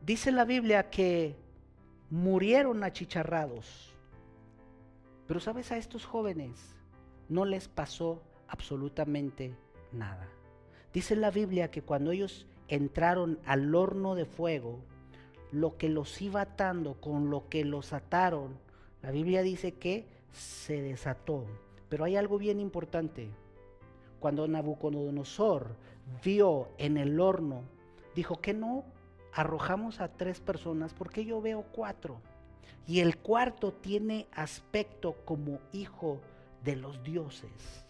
dice 0.01 0.33
la 0.33 0.45
Biblia 0.45 0.91
que 0.91 1.37
murieron 2.11 2.83
achicharrados. 2.83 3.95
Pero 5.29 5.39
sabes, 5.39 5.71
a 5.71 5.77
estos 5.77 6.05
jóvenes 6.05 6.75
no 7.29 7.45
les 7.45 7.69
pasó 7.69 8.25
absolutamente 8.49 9.57
nada. 9.93 10.27
Dice 10.93 11.15
la 11.15 11.31
Biblia 11.31 11.71
que 11.71 11.83
cuando 11.83 12.11
ellos 12.11 12.49
entraron 12.67 13.39
al 13.47 13.73
horno 13.73 14.17
de 14.17 14.25
fuego, 14.25 14.81
lo 15.53 15.77
que 15.77 15.89
los 15.89 16.21
iba 16.21 16.41
atando, 16.41 16.95
con 16.95 17.31
lo 17.31 17.49
que 17.49 17.65
los 17.65 17.93
ataron, 17.93 18.59
la 19.03 19.11
Biblia 19.11 19.43
dice 19.43 19.75
que 19.75 20.07
se 20.33 20.81
desató. 20.81 21.45
Pero 21.89 22.05
hay 22.05 22.17
algo 22.17 22.39
bien 22.39 22.59
importante. 22.59 23.29
Cuando 24.19 24.49
Nabucodonosor 24.49 25.77
vio 26.25 26.69
en 26.79 26.97
el 26.97 27.21
horno, 27.21 27.63
dijo 28.15 28.41
que 28.41 28.55
no 28.55 28.85
arrojamos 29.35 30.01
a 30.01 30.09
tres 30.09 30.41
personas 30.41 30.95
porque 30.95 31.25
yo 31.25 31.41
veo 31.43 31.65
cuatro. 31.73 32.21
Y 32.87 33.01
el 33.01 33.19
cuarto 33.19 33.73
tiene 33.73 34.27
aspecto 34.33 35.17
como 35.25 35.59
hijo 35.73 36.21
de 36.65 36.77
los 36.77 37.03
dioses. 37.05 37.85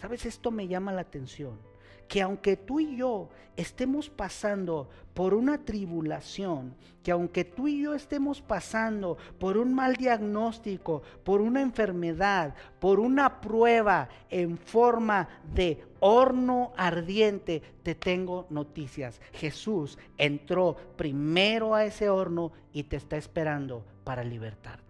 ¿Sabes? 0.00 0.26
Esto 0.26 0.50
me 0.50 0.66
llama 0.66 0.92
la 0.92 1.02
atención 1.02 1.73
que 2.08 2.22
aunque 2.22 2.56
tú 2.56 2.80
y 2.80 2.96
yo 2.96 3.28
estemos 3.56 4.10
pasando 4.10 4.88
por 5.14 5.34
una 5.34 5.64
tribulación, 5.64 6.74
que 7.02 7.12
aunque 7.12 7.44
tú 7.44 7.68
y 7.68 7.82
yo 7.82 7.94
estemos 7.94 8.40
pasando 8.40 9.16
por 9.38 9.58
un 9.58 9.74
mal 9.74 9.94
diagnóstico, 9.96 11.02
por 11.22 11.40
una 11.40 11.60
enfermedad, 11.60 12.54
por 12.80 12.98
una 12.98 13.40
prueba 13.40 14.08
en 14.30 14.58
forma 14.58 15.28
de 15.54 15.84
horno 16.00 16.72
ardiente, 16.76 17.62
te 17.82 17.94
tengo 17.94 18.46
noticias. 18.50 19.20
Jesús 19.32 19.98
entró 20.18 20.76
primero 20.96 21.74
a 21.74 21.84
ese 21.84 22.08
horno 22.08 22.52
y 22.72 22.84
te 22.84 22.96
está 22.96 23.16
esperando 23.16 23.84
para 24.04 24.24
libertarte. 24.24 24.83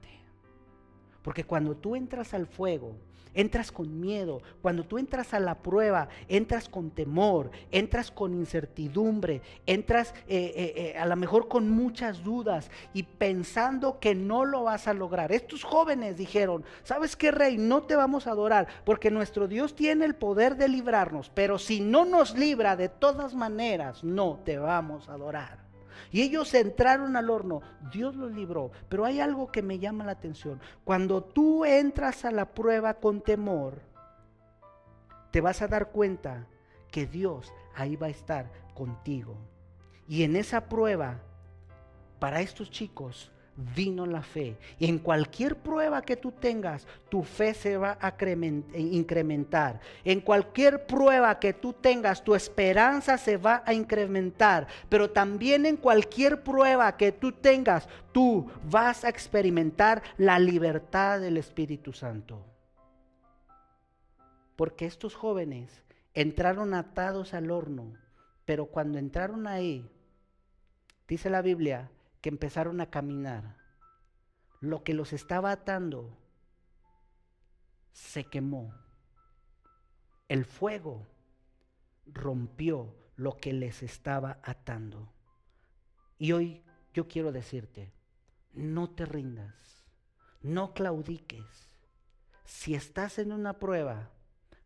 Porque 1.24 1.44
cuando 1.44 1.74
tú 1.74 1.96
entras 1.96 2.34
al 2.34 2.46
fuego, 2.46 2.94
entras 3.32 3.72
con 3.72 3.98
miedo, 3.98 4.42
cuando 4.60 4.84
tú 4.84 4.98
entras 4.98 5.32
a 5.32 5.40
la 5.40 5.54
prueba, 5.56 6.08
entras 6.28 6.68
con 6.68 6.90
temor, 6.90 7.50
entras 7.70 8.10
con 8.10 8.34
incertidumbre, 8.34 9.40
entras 9.64 10.14
eh, 10.28 10.52
eh, 10.54 10.72
eh, 10.76 10.98
a 10.98 11.06
lo 11.06 11.16
mejor 11.16 11.48
con 11.48 11.70
muchas 11.70 12.22
dudas 12.22 12.70
y 12.92 13.04
pensando 13.04 13.98
que 14.00 14.14
no 14.14 14.44
lo 14.44 14.64
vas 14.64 14.86
a 14.86 14.92
lograr. 14.92 15.32
Estos 15.32 15.64
jóvenes 15.64 16.18
dijeron, 16.18 16.62
¿sabes 16.82 17.16
qué, 17.16 17.30
rey? 17.30 17.56
No 17.56 17.84
te 17.84 17.96
vamos 17.96 18.26
a 18.26 18.32
adorar 18.32 18.68
porque 18.84 19.10
nuestro 19.10 19.48
Dios 19.48 19.74
tiene 19.74 20.04
el 20.04 20.14
poder 20.14 20.56
de 20.56 20.68
librarnos, 20.68 21.30
pero 21.30 21.58
si 21.58 21.80
no 21.80 22.04
nos 22.04 22.36
libra 22.36 22.76
de 22.76 22.90
todas 22.90 23.34
maneras, 23.34 24.04
no 24.04 24.40
te 24.44 24.58
vamos 24.58 25.08
a 25.08 25.14
adorar. 25.14 25.63
Y 26.14 26.22
ellos 26.22 26.54
entraron 26.54 27.16
al 27.16 27.28
horno, 27.28 27.60
Dios 27.92 28.14
los 28.14 28.30
libró. 28.30 28.70
Pero 28.88 29.04
hay 29.04 29.18
algo 29.18 29.50
que 29.50 29.62
me 29.62 29.80
llama 29.80 30.04
la 30.04 30.12
atención. 30.12 30.60
Cuando 30.84 31.24
tú 31.24 31.64
entras 31.64 32.24
a 32.24 32.30
la 32.30 32.54
prueba 32.54 32.94
con 32.94 33.20
temor, 33.20 33.80
te 35.32 35.40
vas 35.40 35.60
a 35.60 35.66
dar 35.66 35.90
cuenta 35.90 36.46
que 36.92 37.04
Dios 37.04 37.52
ahí 37.74 37.96
va 37.96 38.06
a 38.06 38.10
estar 38.10 38.48
contigo. 38.74 39.36
Y 40.06 40.22
en 40.22 40.36
esa 40.36 40.68
prueba, 40.68 41.18
para 42.20 42.42
estos 42.42 42.70
chicos, 42.70 43.32
vino 43.57 44.07
la 44.07 44.22
fe. 44.22 44.57
Y 44.78 44.86
en 44.86 44.98
cualquier 44.98 45.57
prueba 45.57 46.02
que 46.02 46.16
tú 46.16 46.32
tengas, 46.32 46.86
tu 47.09 47.22
fe 47.22 47.55
se 47.55 47.76
va 47.76 47.98
a 48.00 48.14
incrementar. 48.76 49.80
En 50.05 50.20
cualquier 50.20 50.86
prueba 50.86 51.38
que 51.38 51.52
tú 51.52 51.72
tengas, 51.72 52.22
tu 52.22 52.34
esperanza 52.34 53.16
se 53.18 53.36
va 53.36 53.62
a 53.64 53.74
incrementar. 53.74 54.66
Pero 54.88 55.11
también 55.11 55.66
en 55.66 55.76
cualquier 55.76 56.42
prueba 56.42 56.96
que 56.96 57.12
tú 57.12 57.32
tengas, 57.32 57.88
tú 58.12 58.50
vas 58.68 59.05
a 59.05 59.09
experimentar 59.09 60.02
la 60.16 60.38
libertad 60.38 61.20
del 61.20 61.36
Espíritu 61.36 61.92
Santo. 61.92 62.44
Porque 64.57 64.86
estos 64.86 65.14
jóvenes 65.14 65.82
entraron 66.12 66.74
atados 66.74 67.34
al 67.34 67.50
horno, 67.50 67.92
pero 68.44 68.66
cuando 68.66 68.98
entraron 68.98 69.46
ahí, 69.46 69.90
dice 71.09 71.28
la 71.28 71.42
Biblia, 71.42 71.90
que 72.24 72.30
empezaron 72.30 72.80
a 72.80 72.88
caminar. 72.88 73.58
Lo 74.60 74.82
que 74.82 74.94
los 74.94 75.12
estaba 75.12 75.50
atando 75.50 76.16
se 77.92 78.24
quemó. 78.24 78.74
El 80.28 80.46
fuego 80.46 81.06
rompió 82.06 82.96
lo 83.16 83.36
que 83.36 83.52
les 83.52 83.82
estaba 83.82 84.38
atando. 84.42 85.12
Y 86.16 86.32
hoy 86.32 86.64
yo 86.94 87.08
quiero 87.08 87.30
decirte, 87.30 87.92
no 88.54 88.88
te 88.88 89.04
rindas, 89.04 89.84
no 90.40 90.72
claudiques. 90.72 91.76
Si 92.46 92.74
estás 92.74 93.18
en 93.18 93.32
una 93.32 93.58
prueba, 93.58 94.12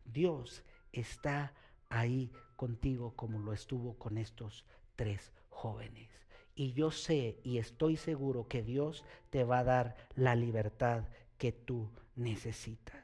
Dios 0.05 0.63
está 0.93 1.55
ahí 1.89 2.31
contigo 2.55 3.17
como 3.17 3.41
lo 3.41 3.53
estuvo 3.53 3.99
con 3.99 4.17
estos 4.17 4.65
tres 4.95 5.33
jóvenes. 5.49 6.28
Y 6.59 6.73
yo 6.73 6.91
sé 6.91 7.39
y 7.45 7.59
estoy 7.59 7.97
seguro 7.97 8.49
que 8.49 8.65
Dios 8.65 9.05
te 9.31 9.45
va 9.45 9.61
a 9.61 9.65
dar 9.65 9.97
la 10.17 10.35
libertad 10.35 11.05
que 11.39 11.53
tú 11.53 11.89
necesitas. 12.17 12.99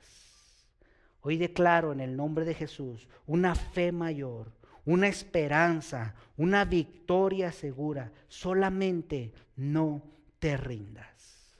Hoy 1.20 1.36
declaro 1.36 1.92
en 1.92 2.00
el 2.00 2.16
nombre 2.16 2.44
de 2.44 2.54
Jesús 2.54 3.06
una 3.28 3.54
fe 3.54 3.92
mayor, 3.92 4.50
una 4.84 5.06
esperanza, 5.06 6.16
una 6.36 6.64
victoria 6.64 7.52
segura. 7.52 8.10
Solamente 8.26 9.32
no 9.54 10.02
te 10.40 10.56
rindas. 10.56 11.54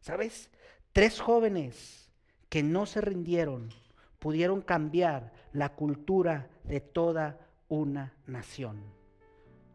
¿Sabes? 0.00 0.48
Tres 0.94 1.20
jóvenes 1.20 2.08
que 2.48 2.62
no 2.62 2.86
se 2.86 3.02
rindieron 3.02 3.68
pudieron 4.18 4.62
cambiar 4.62 5.34
la 5.52 5.74
cultura 5.74 6.48
de 6.62 6.80
toda 6.80 7.38
una 7.68 8.14
nación. 8.26 8.93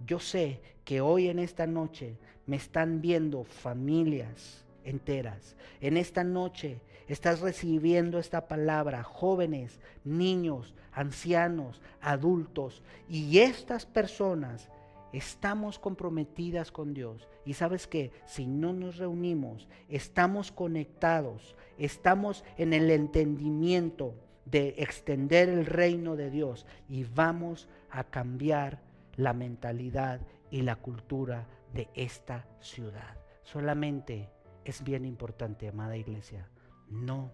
Yo 0.06 0.20
sé 0.20 0.62
que 0.86 1.02
hoy 1.02 1.28
en 1.28 1.40
esta 1.40 1.68
noche 1.68 2.18
me 2.46 2.56
están 2.56 3.02
viendo 3.02 3.44
familias 3.44 4.66
enteras. 4.84 5.56
En 5.82 5.98
esta 5.98 6.24
noche 6.24 6.82
estás 7.08 7.42
recibiendo 7.42 8.20
esta 8.20 8.48
palabra, 8.48 9.04
jóvenes, 9.04 9.80
niños, 10.04 10.74
ancianos, 10.92 11.82
adultos, 12.02 12.82
y 13.08 13.40
estas 13.40 13.86
personas 13.86 14.70
estamos 15.12 15.80
comprometidas 15.80 16.72
con 16.72 16.94
Dios. 16.94 17.28
Y 17.46 17.54
sabes 17.54 17.88
que 17.88 18.12
si 18.26 18.46
no 18.46 18.74
nos 18.74 18.98
reunimos, 18.98 19.68
estamos 19.90 20.52
conectados, 20.52 21.56
estamos 21.78 22.44
en 22.58 22.74
el 22.74 22.90
entendimiento 22.92 24.14
de 24.46 24.76
extender 24.78 25.50
el 25.50 25.66
reino 25.66 26.16
de 26.16 26.32
Dios 26.32 26.66
y 26.88 27.04
vamos 27.04 27.68
a 27.92 28.04
cambiar 28.04 28.80
la 29.20 29.34
mentalidad 29.34 30.22
y 30.50 30.62
la 30.62 30.78
cultura 30.78 31.46
de 31.74 31.90
esta 31.94 32.48
ciudad. 32.62 33.18
Solamente 33.44 34.30
es 34.64 34.82
bien 34.82 35.04
importante, 35.04 35.68
amada 35.68 35.98
iglesia, 35.98 36.48
no 36.88 37.34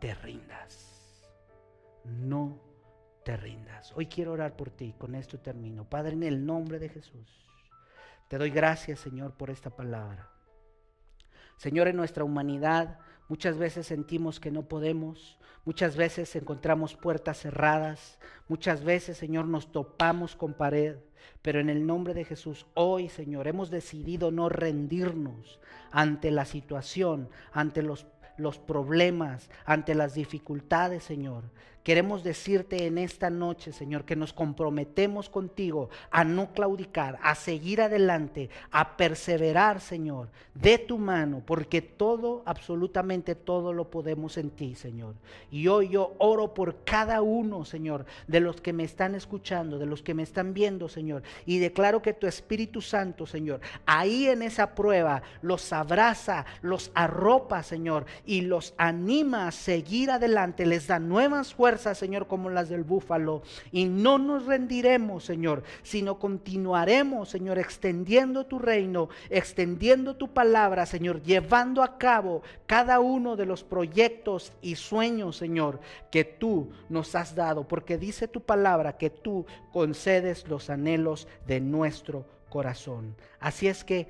te 0.00 0.14
rindas. 0.14 1.30
No 2.04 2.58
te 3.24 3.36
rindas. 3.36 3.92
Hoy 3.94 4.06
quiero 4.06 4.32
orar 4.32 4.56
por 4.56 4.70
ti, 4.70 4.96
con 4.98 5.14
esto 5.14 5.38
termino. 5.38 5.88
Padre, 5.88 6.14
en 6.14 6.24
el 6.24 6.44
nombre 6.44 6.80
de 6.80 6.88
Jesús, 6.88 7.46
te 8.26 8.36
doy 8.36 8.50
gracias, 8.50 8.98
Señor, 8.98 9.34
por 9.34 9.48
esta 9.48 9.70
palabra. 9.70 10.28
Señor, 11.56 11.86
en 11.86 11.96
nuestra 11.96 12.24
humanidad 12.24 12.98
muchas 13.28 13.58
veces 13.58 13.86
sentimos 13.86 14.40
que 14.40 14.50
no 14.50 14.62
podemos, 14.62 15.38
muchas 15.64 15.96
veces 15.96 16.34
encontramos 16.36 16.96
puertas 16.96 17.38
cerradas, 17.40 18.18
muchas 18.48 18.84
veces, 18.84 19.16
Señor, 19.16 19.46
nos 19.46 19.72
topamos 19.72 20.36
con 20.36 20.54
pared, 20.54 20.96
pero 21.40 21.60
en 21.60 21.70
el 21.70 21.86
nombre 21.86 22.14
de 22.14 22.24
Jesús, 22.24 22.66
hoy, 22.74 23.08
Señor, 23.08 23.48
hemos 23.48 23.70
decidido 23.70 24.30
no 24.30 24.48
rendirnos 24.48 25.60
ante 25.90 26.30
la 26.30 26.44
situación, 26.44 27.28
ante 27.52 27.82
los 27.82 28.06
los 28.36 28.58
problemas, 28.58 29.50
ante 29.64 29.94
las 29.94 30.14
dificultades, 30.14 31.04
Señor. 31.04 31.44
Queremos 31.82 32.22
decirte 32.22 32.86
en 32.86 32.96
esta 32.96 33.28
noche, 33.28 33.72
Señor, 33.72 34.04
que 34.04 34.14
nos 34.14 34.32
comprometemos 34.32 35.28
contigo 35.28 35.90
a 36.12 36.22
no 36.22 36.52
claudicar, 36.52 37.18
a 37.22 37.34
seguir 37.34 37.80
adelante, 37.80 38.50
a 38.70 38.96
perseverar, 38.96 39.80
Señor, 39.80 40.28
de 40.54 40.78
tu 40.78 40.96
mano, 40.98 41.42
porque 41.44 41.82
todo, 41.82 42.42
absolutamente 42.46 43.34
todo 43.34 43.72
lo 43.72 43.90
podemos 43.90 44.38
en 44.38 44.50
ti, 44.50 44.76
Señor. 44.76 45.16
Y 45.50 45.66
hoy 45.66 45.88
yo 45.88 46.14
oro 46.18 46.54
por 46.54 46.84
cada 46.84 47.20
uno, 47.20 47.64
Señor, 47.64 48.06
de 48.28 48.38
los 48.38 48.60
que 48.60 48.72
me 48.72 48.84
están 48.84 49.16
escuchando, 49.16 49.78
de 49.78 49.86
los 49.86 50.02
que 50.02 50.14
me 50.14 50.22
están 50.22 50.54
viendo, 50.54 50.88
Señor, 50.88 51.24
y 51.46 51.58
declaro 51.58 52.00
que 52.00 52.12
tu 52.12 52.28
Espíritu 52.28 52.80
Santo, 52.80 53.26
Señor, 53.26 53.60
ahí 53.86 54.28
en 54.28 54.42
esa 54.42 54.76
prueba 54.76 55.22
los 55.40 55.72
abraza, 55.72 56.46
los 56.60 56.92
arropa, 56.94 57.64
Señor, 57.64 58.06
y 58.24 58.42
los 58.42 58.74
anima 58.76 59.48
a 59.48 59.52
seguir 59.52 60.12
adelante, 60.12 60.64
les 60.64 60.86
da 60.86 61.00
nuevas 61.00 61.54
Señor, 61.78 62.26
como 62.26 62.50
las 62.50 62.68
del 62.68 62.84
búfalo. 62.84 63.42
Y 63.70 63.84
no 63.84 64.18
nos 64.18 64.46
rendiremos, 64.46 65.24
Señor, 65.24 65.62
sino 65.82 66.18
continuaremos, 66.18 67.28
Señor, 67.28 67.58
extendiendo 67.58 68.46
tu 68.46 68.58
reino, 68.58 69.08
extendiendo 69.30 70.16
tu 70.16 70.32
palabra, 70.32 70.86
Señor, 70.86 71.22
llevando 71.22 71.82
a 71.82 71.98
cabo 71.98 72.42
cada 72.66 73.00
uno 73.00 73.36
de 73.36 73.46
los 73.46 73.64
proyectos 73.64 74.52
y 74.62 74.76
sueños, 74.76 75.36
Señor, 75.36 75.80
que 76.10 76.24
tú 76.24 76.70
nos 76.88 77.14
has 77.14 77.34
dado. 77.34 77.66
Porque 77.66 77.98
dice 77.98 78.28
tu 78.28 78.42
palabra 78.42 78.96
que 78.96 79.10
tú 79.10 79.46
concedes 79.72 80.48
los 80.48 80.70
anhelos 80.70 81.28
de 81.46 81.60
nuestro 81.60 82.26
corazón. 82.48 83.16
Así 83.40 83.68
es 83.68 83.84
que 83.84 84.08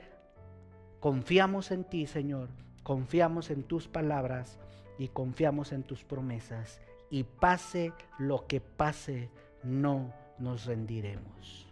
confiamos 1.00 1.70
en 1.70 1.84
ti, 1.84 2.06
Señor. 2.06 2.48
Confiamos 2.82 3.50
en 3.50 3.62
tus 3.62 3.86
palabras 3.86 4.58
y 4.98 5.08
confiamos 5.08 5.72
en 5.72 5.84
tus 5.84 6.04
promesas 6.04 6.80
y 7.12 7.24
pase 7.24 7.92
lo 8.18 8.46
que 8.46 8.62
pase, 8.62 9.30
no 9.62 10.12
nos 10.38 10.64
rendiremos. 10.64 11.68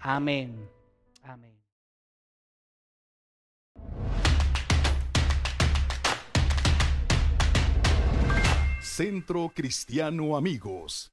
Amén. 0.00 0.68
Amén. 1.22 1.56
Centro 8.80 9.52
Cristiano 9.54 10.36
Amigos. 10.36 11.12